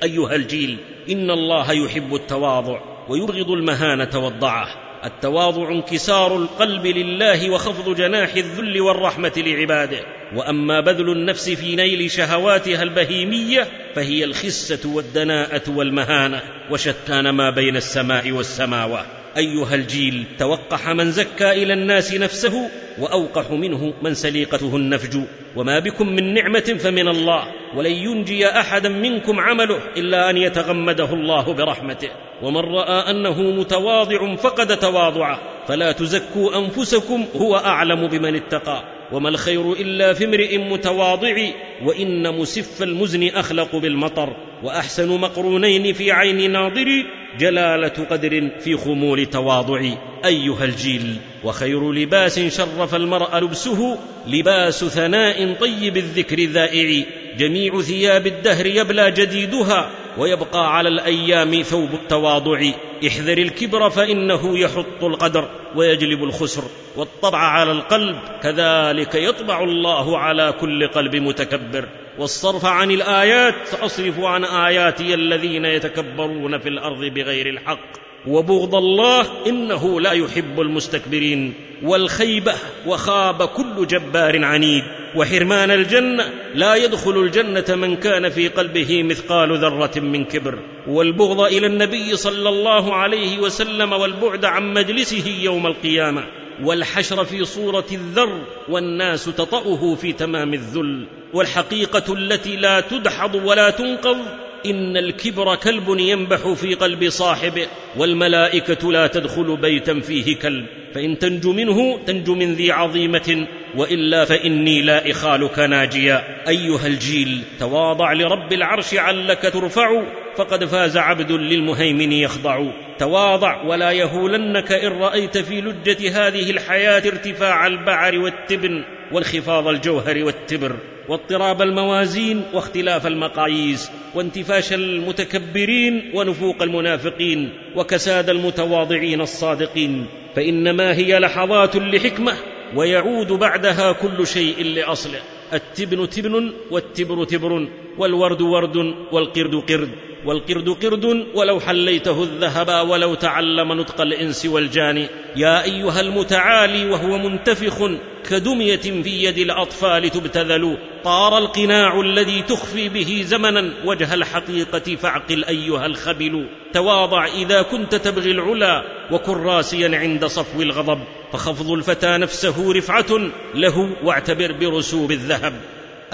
أيها 0.03 0.35
الجيل 0.35 0.77
إن 1.11 1.31
الله 1.31 1.73
يحب 1.73 2.15
التواضع 2.15 2.81
ويبغض 3.09 3.51
المهانة 3.51 4.25
والضعه 4.25 4.88
التواضع 5.05 5.71
انكسار 5.71 6.37
القلب 6.37 6.87
لله 6.87 7.51
وخفض 7.51 7.97
جناح 7.97 8.35
الذل 8.35 8.81
والرحمة 8.81 9.33
لعباده. 9.37 10.01
وأما 10.35 10.81
بذل 10.81 11.11
النفس 11.11 11.51
في 11.51 11.77
نيل 11.77 12.11
شهواتها 12.11 12.83
البهيمية 12.83 13.67
فهي 13.95 14.25
الخسة 14.25 14.91
والدناءة 14.95 15.63
والمهانة 15.69 16.43
وشتان 16.71 17.31
ما 17.31 17.51
بين 17.51 17.77
السماء 17.77 18.31
والسماوات 18.31 19.07
أيها 19.37 19.75
الجيل 19.75 20.25
توقح 20.39 20.89
من 20.89 21.13
زكى 21.13 21.51
إلى 21.51 21.73
الناس 21.73 22.15
نفسه 22.15 22.71
وأوقح 22.99 23.51
منه 23.51 23.95
من 24.03 24.15
سليقته 24.15 24.77
النفج. 24.77 25.19
وما 25.57 25.79
بكم 25.79 26.09
من 26.09 26.35
نعمة 26.35 26.77
فمن 26.79 27.09
الله 27.09 27.45
ولن 27.77 27.93
ينجي 27.93 28.47
أحدا 28.47 28.89
منكم 28.89 29.41
عمله 29.41 29.81
إلا 29.97 30.31
أن 30.31 30.37
يتغمده 30.37 31.13
الله 31.13 31.55
برحمته. 31.55 32.11
ومن 32.43 32.61
رأى 32.61 33.11
أنه 33.11 33.43
متواضع 33.43 34.35
فقد 34.35 34.79
تواضعه 34.79 35.41
فلا 35.69 35.93
تزكوا 35.93 36.59
أنفسكم 36.59 37.25
هو 37.37 37.57
أعلم 37.57 38.07
بمن 38.07 38.37
اتقى. 38.37 38.85
وما 39.13 39.29
الخير 39.29 39.73
إلا 39.73 40.13
في 40.13 40.25
امرئ 40.25 40.59
متواضع 40.59 41.37
وإن 41.85 42.39
مسف 42.39 42.83
المزن 42.83 43.29
أخلق 43.29 43.77
بالمطر. 43.77 44.37
وأحسن 44.63 45.21
مقرونين 45.21 45.93
في 45.93 46.13
عين 46.13 46.51
ناظر 46.51 47.05
جلالة 47.39 48.07
قدر 48.11 48.51
في 48.61 48.77
خمول 48.77 49.27
تواضع. 49.27 49.91
أيها 50.25 50.65
الجيل 50.65 51.17
وخير 51.45 51.93
لباس 51.93 52.41
شرف 52.41 52.95
المرء 52.95 53.39
لبسه 53.39 53.99
لباس 54.27 54.85
ثناء 54.85 55.55
طيب 55.61 55.97
الذكر 55.97 56.45
ذائع 56.45 57.05
جميع 57.39 57.81
ثياب 57.81 58.27
الدهر 58.27 58.67
يبلى 58.67 59.11
جديدها 59.11 59.91
ويبقى 60.19 60.77
على 60.77 60.89
الأيام 60.89 61.63
ثوب 61.63 61.95
التواضع. 61.95 62.71
احذر 63.07 63.39
الكبر 63.39 63.91
فإنه 63.91 64.59
يحط 64.59 65.03
القدر 65.05 65.49
ويجلب 65.77 66.25
الخسر 66.25 66.63
والطبع 66.97 67.39
على 67.39 67.73
القلب 67.73 68.17
كذلك 68.43 69.15
يطبع 69.15 69.65
الله 69.65 70.19
على 70.19 70.55
كل 70.61 70.87
قلب 70.87 71.17
متكبر. 71.17 71.89
والصرف 72.19 72.65
عن 72.65 72.91
الآيات 72.91 73.55
ساصرف 73.65 74.21
عن 74.21 74.45
آياتي 74.45 75.15
الذين 75.15 75.65
يتكبرون 75.65 76.59
في 76.59 76.69
الأرض 76.69 77.05
بغير 77.05 77.49
الحق. 77.49 77.89
وبغض 78.27 78.75
الله 78.75 79.27
إنه 79.47 80.01
لا 80.01 80.13
يحب 80.13 80.61
المستكبرين. 80.61 81.55
والخيبة 81.83 82.55
وخاب 82.87 83.43
كل 83.43 83.87
جبار 83.87 84.45
عنيد. 84.45 84.85
وحرمان 85.15 85.71
الجنة 85.71 86.25
لا 86.55 86.75
يدخل 86.75 87.19
الجنة 87.19 87.77
من 87.77 87.97
كان 87.97 88.29
في 88.29 88.49
قلبه 88.49 89.03
مثقال 89.03 89.59
ذرة 89.59 90.01
من 90.01 90.25
كبر. 90.25 90.59
والبغض 90.87 91.41
إلى 91.41 91.67
النبي 91.67 92.17
صلى 92.17 92.49
الله 92.49 92.95
عليه 92.95 93.39
وسلم 93.39 93.93
والبعد 93.93 94.45
عن 94.45 94.75
مجلسه 94.75 95.29
يوم 95.41 95.67
القيامة. 95.67 96.25
والحشر 96.63 97.25
في 97.25 97.45
صورة 97.45 97.87
الذر 97.93 98.41
والناس 98.69 99.25
تطأه 99.25 99.95
في 99.95 100.13
تمام 100.13 100.55
الذل. 100.55 101.07
والحقيقة 101.33 102.15
التي 102.15 102.57
لا 102.57 102.81
تدحض 102.81 103.35
ولا 103.35 103.71
تنقض 103.71 104.19
إن 104.67 104.97
الكبر 104.97 105.55
كلب 105.55 105.89
ينبح 105.89 106.53
في 106.53 106.75
قلب 106.75 107.09
صاحبه 107.09 107.67
والملائكة 107.97 108.93
لا 108.93 109.07
تدخل 109.07 109.57
بيتا 109.57 110.01
فيه 110.01 110.37
كلب. 110.37 110.67
فإن 110.95 111.19
تنج 111.19 111.47
منه 111.47 111.99
تنج 112.07 112.31
من 112.31 112.55
ذي 112.55 112.73
عظيمة 112.73 113.47
وإلا 113.77 114.25
فإني 114.25 114.83
لا 114.83 115.11
إخالك 115.11 115.59
ناجيا. 115.59 116.25
أيها 116.49 116.87
الجيل 116.87 117.43
تواضع 117.61 118.13
لرب 118.13 118.53
العرش 118.53 118.95
علك 118.95 119.51
ترفع 119.53 120.03
فقد 120.37 120.65
فاز 120.65 120.97
عبد 120.97 121.33
للمهيمن 121.33 122.13
يخضع. 122.13 122.65
تواضع 122.99 123.63
ولا 123.63 123.91
يهولنك 123.91 124.73
إن 124.73 124.93
رأيت 124.93 125.39
في 125.39 125.61
لجة 125.61 126.27
هذه 126.27 126.51
الحياة 126.51 127.03
ارتفاع 127.07 127.67
البعر 127.67 128.19
والتبن 128.19 128.85
وانخفاض 129.13 129.69
الجوهر 129.69 130.25
والتبر. 130.25 130.77
واضطراب 131.09 131.63
الموازين 131.63 132.43
واختلاف 132.55 133.07
المقاييس 133.07 133.91
وانتفاش 134.15 134.73
المتكبرين 134.73 136.11
ونفوق 136.15 136.63
المنافقين 136.63 137.51
وكساد 137.77 138.31
المتواضعين 138.31 139.21
الصادقين 139.21 140.07
فإنما 140.37 140.97
هي 140.97 141.19
لحظات 141.19 141.77
لحكمة 141.77 142.33
ويعود 142.77 143.33
بعدها 143.33 143.93
كل 143.93 144.27
شيء 144.27 144.65
لأصله 144.65 145.21
التبن 145.53 146.09
تبن 146.09 146.53
والتبر 146.71 147.25
تبر 147.25 147.69
والورد 147.99 148.43
ورد 148.43 148.77
والقرد 149.13 149.55
قرد. 149.55 150.08
والقرد 150.29 150.69
قرد 150.69 151.27
ولو 151.35 151.61
حليته 151.61 152.23
الذهب 152.23 152.89
ولو 152.89 153.15
تعلم 153.15 153.73
نطق 153.73 154.01
الإنس 154.01 154.47
والجان. 154.47 155.07
يا 155.37 155.65
أيها 155.65 156.01
المتعالي 156.01 156.91
وهو 156.91 157.19
منتفخ 157.19 157.91
كدمية 158.31 158.77
في 158.77 159.25
يد 159.25 159.39
الأطفال 159.39 160.11
تبتذل. 160.11 160.79
طار 161.05 161.39
القناع 161.39 162.01
الذي 162.01 162.43
تخفي 162.43 162.89
به 162.89 163.23
زمنا 163.27 163.71
وجه 163.85 164.15
الحقيقة 164.15 164.97
فاعقل 164.97 165.45
أيها 165.45 165.87
الخبل. 165.87 166.49
تواضع 166.73 167.27
إذا 167.27 167.63
كنت 167.63 167.95
تبغي 167.95 168.31
العلا 168.31 168.85
وكن 169.11 169.33
راسيا 169.33 169.99
عند 169.99 170.25
صفو 170.25 170.63
الغضب. 170.63 170.99
فخفض 171.33 171.71
الفتى 171.71 172.17
نفسه 172.19 172.73
رفعة 172.73 173.31
له 173.55 173.97
واعتبر 174.05 174.53
برسوب 174.53 175.13
الذهب. 175.13 175.53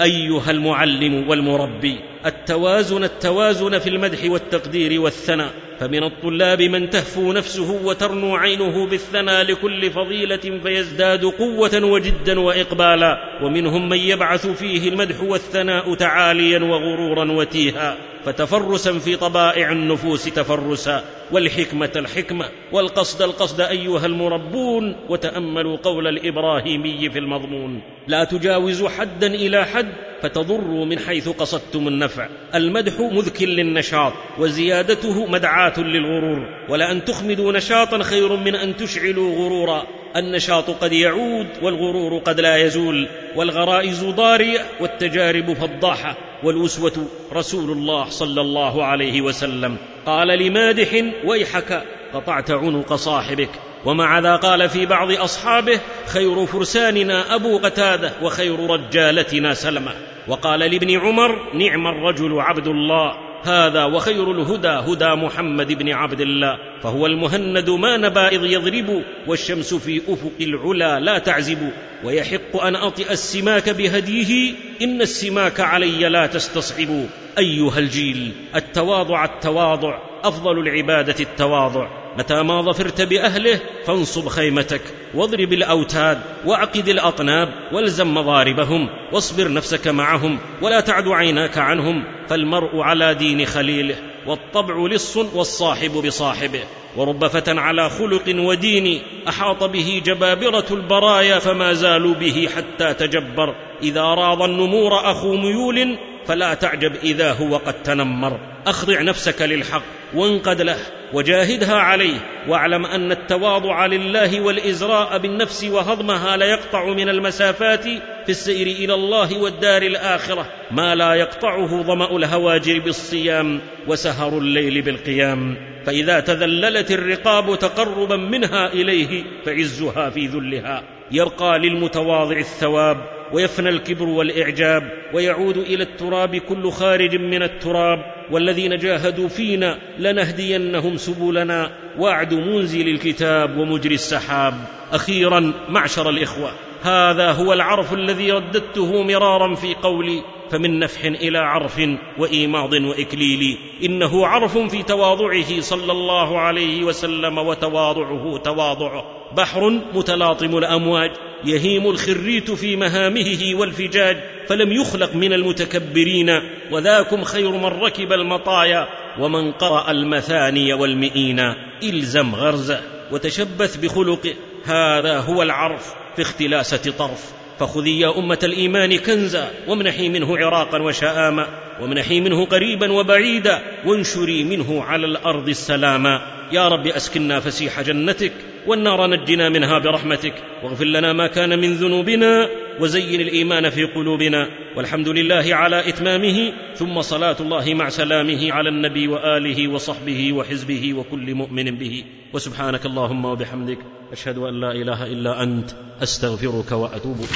أيها 0.01 0.51
المعلم 0.51 1.29
والمربي 1.29 1.99
التوازن 2.25 3.03
التوازن 3.03 3.79
في 3.79 3.89
المدح 3.89 4.25
والتقدير 4.25 5.01
والثناء. 5.01 5.51
فمن 5.79 6.03
الطلاب 6.03 6.61
من 6.61 6.89
تهفو 6.89 7.33
نفسه 7.33 7.85
وترنو 7.85 8.35
عينه 8.35 8.87
بالثنى 8.87 9.43
لكل 9.43 9.91
فضيلة 9.91 10.59
فيزداد 10.63 11.25
قوة 11.25 11.83
وجدا 11.83 12.39
وإقبالا. 12.39 13.17
ومنهم 13.43 13.89
من 13.89 13.97
يبعث 13.97 14.47
فيه 14.47 14.89
المدح 14.89 15.21
والثناء 15.21 15.95
تعاليا 15.95 16.59
وغرورا 16.59 17.31
وتيها. 17.31 17.97
فتفرسا 18.25 18.99
في 18.99 19.15
طبائع 19.15 19.71
النفوس 19.71 20.23
تفرسا. 20.23 21.03
والحكمة 21.31 21.91
الحكمة 21.95 22.45
والقصد 22.71 23.21
القصد 23.21 23.61
أيها 23.61 24.05
المربون. 24.05 24.95
وتأملوا 25.09 25.77
قول 25.77 26.07
الإبراهيمي 26.07 27.09
في 27.09 27.19
المضمون. 27.19 27.81
لا 28.07 28.23
تجاوزوا 28.23 28.89
حدا 28.89 29.27
إلى 29.27 29.65
حد 29.65 29.93
فتضروا 30.21 30.85
من 30.85 30.99
حيث 30.99 31.29
قصدتم 31.29 31.87
النفع. 31.87 32.27
المدح 32.55 32.93
مذك 32.99 33.41
للنشاط 33.41 34.13
وزيادته 34.37 35.25
مدعاة 35.25 35.79
للغرور. 35.79 36.47
ولان 36.69 37.05
تخمدوا 37.05 37.51
نشاطا 37.51 38.03
خير 38.03 38.35
من 38.35 38.55
أن 38.55 38.77
تشعلوا 38.77 39.35
غرورا. 39.35 39.83
النشاط 40.15 40.69
قد 40.69 40.93
يعود 40.93 41.47
والغرور 41.61 42.17
قد 42.17 42.39
لا 42.39 42.57
يزول. 42.57 43.07
والغرائز 43.35 44.03
ضارية 44.03 44.65
والتجارب 44.79 45.53
فضاحة. 45.53 46.17
والوسوه 46.43 47.07
رسول 47.33 47.71
الله 47.71 48.09
صلى 48.09 48.41
الله 48.41 48.85
عليه 48.85 49.21
وسلم. 49.21 49.77
قال 50.05 50.27
لمادح 50.27 51.03
ويحك 51.25 51.83
قطعت 52.13 52.51
عنق 52.51 52.93
صاحبك. 52.93 53.49
ومع 53.85 54.19
ذا 54.19 54.35
قال 54.35 54.69
في 54.69 54.85
بعض 54.85 55.11
أصحابه 55.11 55.79
خير 56.07 56.45
فرساننا 56.45 57.35
أبو 57.35 57.57
قتادة 57.57 58.13
وخير 58.21 58.69
رجالتنا 58.69 59.53
سلمة. 59.53 59.91
وقال 60.27 60.59
لابن 60.59 60.99
عمر 60.99 61.53
نعم 61.53 61.87
الرجل 61.87 62.39
عبد 62.39 62.67
الله 62.67 63.17
هذا 63.43 63.83
وخير 63.85 64.31
الهدى 64.31 64.67
هدى 64.67 65.15
محمد 65.15 65.73
بن 65.73 65.89
عبد 65.89 66.21
الله. 66.21 66.57
فهو 66.83 67.05
المهند 67.05 67.69
ما 67.69 67.97
نبا 67.97 68.27
إذ 68.27 68.43
يضرب 68.43 69.03
والشمس 69.27 69.73
في 69.73 70.01
أفق 70.07 70.31
العلا 70.41 70.99
لا 70.99 71.17
تعزب. 71.17 71.71
ويحق 72.03 72.63
أن 72.63 72.75
أطئ 72.75 73.11
السماك 73.11 73.69
بهديه 73.69 74.53
إن 74.81 75.01
السماك 75.01 75.59
علي 75.59 76.09
لا 76.09 76.27
تستصعب. 76.27 77.05
أيها 77.37 77.79
الجيل 77.79 78.31
التواضع 78.55 79.25
التواضع 79.25 79.99
أفضل 80.23 80.59
العبادة 80.59 81.15
التواضع. 81.19 82.04
متى 82.17 82.43
ما 82.43 82.61
ظفرت 82.61 83.01
بأهله 83.01 83.59
فانصب 83.85 84.27
خيمتك 84.27 84.81
واضرب 85.13 85.53
الأوتاد 85.53 86.21
وأعقد 86.45 86.87
الأطناب 86.87 87.49
والزم 87.71 88.13
مضاربهم 88.13 88.89
واصبر 89.11 89.53
نفسك 89.53 89.87
معهم 89.87 90.39
ولا 90.61 90.79
تعد 90.79 91.07
عيناك 91.07 91.57
عنهم 91.57 92.03
فالمرء 92.29 92.79
على 92.79 93.13
دين 93.13 93.45
خليله 93.45 93.95
والطبع 94.27 94.87
لص 94.87 95.17
والصاحب 95.17 95.91
بصاحبه. 95.91 96.63
ورب 96.97 97.27
فتى 97.27 97.51
على 97.51 97.89
خلق 97.89 98.23
ودين 98.27 99.01
أحاط 99.27 99.63
به 99.63 100.01
جبابرة 100.05 100.65
البرايا 100.71 101.39
فما 101.39 101.73
زالوا 101.73 102.13
به 102.13 102.49
حتى 102.55 102.93
تجبر. 102.93 103.55
إذا 103.83 104.01
راض 104.01 104.41
النمور 104.41 105.11
أخو 105.11 105.35
ميول 105.35 105.97
فلا 106.27 106.53
تعجب 106.53 106.95
إذا 107.03 107.31
هو 107.31 107.57
قد 107.57 107.83
تنمر. 107.83 108.39
أخضع 108.67 109.01
نفسك 109.01 109.41
للحق 109.41 109.83
وانقد 110.13 110.61
له 110.61 110.77
وجاهدها 111.13 111.75
عليه 111.75 112.17
واعلم 112.47 112.85
أن 112.85 113.11
التواضع 113.11 113.85
لله 113.85 114.41
والإزراء 114.41 115.17
بالنفس 115.17 115.63
وهضمها 115.63 116.37
ليقطع 116.37 116.85
من 116.85 117.09
المسافات 117.09 117.83
في 118.25 118.29
السير 118.29 118.67
إلى 118.67 118.93
الله 118.93 119.37
والدار 119.37 119.81
الآخرة. 119.81 120.45
ما 120.71 120.95
لا 120.95 121.13
يقطعه 121.13 121.83
ظمأ 121.83 122.17
الهواجر 122.17 122.79
بالصيام 122.79 123.61
وسهر 123.87 124.37
الليل 124.37 124.81
بالقيام. 124.81 125.57
فإذا 125.85 126.19
تذللت 126.19 126.91
الرقاب 126.91 127.59
تقربا 127.59 128.15
منها 128.15 128.67
إليه 128.73 129.23
فعزها 129.45 130.09
في 130.09 130.27
ذلها. 130.27 130.83
يرقى 131.11 131.59
للمتواضع 131.59 132.37
الثواب 132.37 132.97
ويفنى 133.35 133.69
الكبر 133.69 134.09
والإعجاب 134.09 134.91
ويعود 135.13 135.57
إلى 135.57 135.83
التراب 135.83 136.35
كل 136.35 136.71
خارج 136.71 137.15
من 137.15 137.43
التراب 137.43 137.99
والذين 138.31 138.77
جاهدوا 138.77 139.27
فينا 139.27 139.77
لنهدينهم 139.99 140.97
سبلنا 140.97 141.71
وعد 141.99 142.33
منزل 142.33 142.87
الكتاب 142.87 143.57
ومجري 143.57 143.95
السحاب. 143.95 144.53
أخيرا 144.91 145.53
معشر 145.69 146.09
الإخوة 146.09 146.51
هذا 146.83 147.31
هو 147.31 147.53
العرف 147.53 147.93
الذي 147.93 148.31
رددته 148.31 149.03
مرارا 149.03 149.55
في 149.55 149.73
قولي. 149.73 150.21
فمن 150.51 150.79
نفح 150.79 151.05
إلى 151.05 151.37
عرف 151.37 151.81
وإيماض 152.17 152.73
وإكليل. 152.73 153.57
إنه 153.83 154.27
عرف 154.27 154.57
في 154.57 154.83
تواضعه 154.83 155.61
صلى 155.61 155.91
الله 155.91 156.39
عليه 156.39 156.83
وسلم 156.83 157.37
وتواضعه 157.37 158.37
تواضعه 158.37 159.05
بحر 159.37 159.69
متلاطم 159.93 160.57
الأمواج. 160.57 161.11
يهيم 161.45 161.89
الخريت 161.89 162.51
في 162.51 162.75
مهامه 162.75 163.51
والفجاج. 163.53 164.17
فلم 164.47 164.71
يخلق 164.71 165.15
من 165.15 165.33
المتكبرين. 165.33 166.29
وذاكم 166.71 167.23
خير 167.23 167.51
من 167.51 167.65
ركب 167.65 168.13
المطايا. 168.13 168.87
ومن 169.19 169.51
قرأ 169.51 169.91
المثاني 169.91 170.73
والمئين. 170.73 171.39
إلزم 171.83 172.35
غرزه. 172.35 172.81
وتشبث 173.11 173.75
بخلقه. 173.75 174.33
هذا 174.65 175.19
هو 175.19 175.43
العرف 175.43 175.93
في 176.15 176.21
اختلاسة 176.21 176.91
طرف. 176.97 177.44
فخذي 177.59 177.99
يا 177.99 178.19
أمة 178.19 178.39
الإيمان 178.43 178.97
كنزا 178.97 179.51
وامنحي 179.67 180.09
منه 180.09 180.37
عراقا 180.37 180.81
وشآما 180.81 181.47
وامنحي 181.81 182.19
منه 182.19 182.45
قريبا 182.45 182.91
وبعيدا 182.91 183.61
وانشري 183.85 184.43
منه 184.43 184.83
على 184.83 185.05
الأرض 185.05 185.49
السلاما. 185.49 186.21
يا 186.51 186.67
رب 186.67 186.87
اسكنا 186.87 187.39
فسيح 187.39 187.81
جنتك 187.81 188.31
والنار 188.67 189.07
نجنا 189.07 189.49
منها 189.49 189.79
برحمتك. 189.79 190.33
واغفر 190.63 190.85
لنا 190.85 191.13
ما 191.13 191.27
كان 191.27 191.59
من 191.59 191.73
ذنوبنا 191.73 192.49
وزين 192.79 193.21
الإيمان 193.21 193.69
في 193.69 193.83
قلوبنا. 193.83 194.49
والحمد 194.75 195.07
لله 195.07 195.55
على 195.55 195.89
إتمامه 195.89 196.53
ثم 196.75 197.01
صلاة 197.01 197.35
الله 197.39 197.73
مع 197.73 197.89
سلامه 197.89 198.51
على 198.51 198.69
النبي 198.69 199.07
وآله 199.07 199.67
وصحبه 199.67 200.33
وحزبه 200.33 200.93
وكل 200.93 201.35
مؤمن 201.35 201.77
به. 201.77 202.03
وسبحانك 202.33 202.85
اللهم 202.85 203.25
وبحمدك. 203.25 203.94
أشهد 204.11 204.37
أن 204.37 204.61
لا 204.61 204.71
إله 204.71 205.05
إلا 205.05 205.43
أنت 205.43 205.69
أستغفرك 206.03 206.71
وأتوب 206.71 207.17
إليك. 207.17 207.29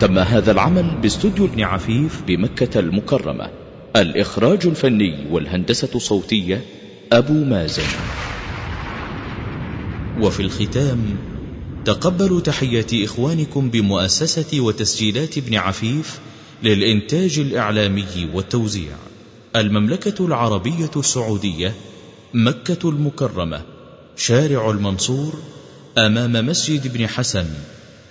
تم 0.00 0.18
هذا 0.18 0.52
العمل 0.52 0.96
باستوديو 1.02 1.44
ابن 1.44 1.62
عفيف 1.62 2.22
بمكة 2.26 2.80
المكرمة. 2.80 3.50
الإخراج 3.96 4.66
الفني 4.66 5.26
والهندسة 5.30 5.88
الصوتية 5.94 6.64
أبو 7.12 7.44
مازن. 7.44 7.82
وفي 10.20 10.40
الختام 10.40 11.16
تقبلوا 11.84 12.40
تحيات 12.40 12.94
إخوانكم 12.94 13.70
بمؤسسة 13.70 14.60
وتسجيلات 14.60 15.38
ابن 15.38 15.54
عفيف 15.54 16.18
للإنتاج 16.62 17.38
الإعلامي 17.38 18.30
والتوزيع. 18.34 18.92
المملكة 19.56 20.26
العربية 20.26 20.90
السعودية 20.96 21.74
مكة 22.34 22.88
المكرمة. 22.88 23.73
شارع 24.16 24.70
المنصور 24.70 25.34
أمام 25.98 26.46
مسجد 26.46 26.86
ابن 26.86 27.06
حسن 27.06 27.46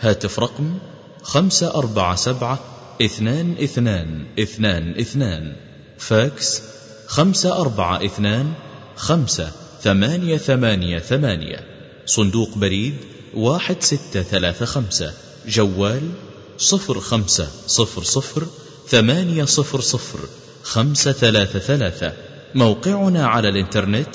هاتف 0.01 0.39
رقم 0.39 0.77
خمسة 1.21 1.75
أربعة 1.75 2.15
سبعة 2.15 2.59
اثنان 3.01 3.55
اثنان 3.63 4.25
اثنان 4.39 4.99
اثنان 4.99 5.55
فاكس 5.97 6.61
خمسة 7.07 7.61
أربعة 7.61 8.05
اثنان 8.05 8.53
خمسة 8.95 9.51
ثمانية 9.81 10.37
ثمانية 10.37 10.99
ثمانية 10.99 11.59
صندوق 12.05 12.57
بريد 12.57 12.95
واحد 13.33 13.83
ستة 13.83 14.21
ثلاثة 14.21 14.65
خمسة 14.65 15.13
جوال 15.47 16.09
صفر 16.57 16.99
خمسة 16.99 17.47
صفر 17.67 18.03
صفر 18.03 18.47
ثمانية 18.87 19.45
صفر 19.45 19.81
صفر 19.81 20.19
خمسة 20.63 21.11
ثلاثة 21.11 21.59
ثلاثة 21.59 22.13
موقعنا 22.55 23.27
على 23.27 23.49
الإنترنت 23.49 24.09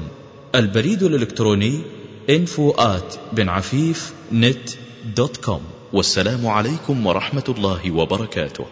البريد 0.55 1.03
الإلكتروني 1.03 1.81
info 2.31 2.73
at 2.79 3.19
بن 3.33 3.49
عفيف 3.49 4.13
نت 4.33 4.71
دوت 5.17 5.37
كوم 5.37 5.63
والسلام 5.93 6.47
عليكم 6.47 7.07
ورحمة 7.07 7.45
الله 7.49 7.91
وبركاته. 7.91 8.67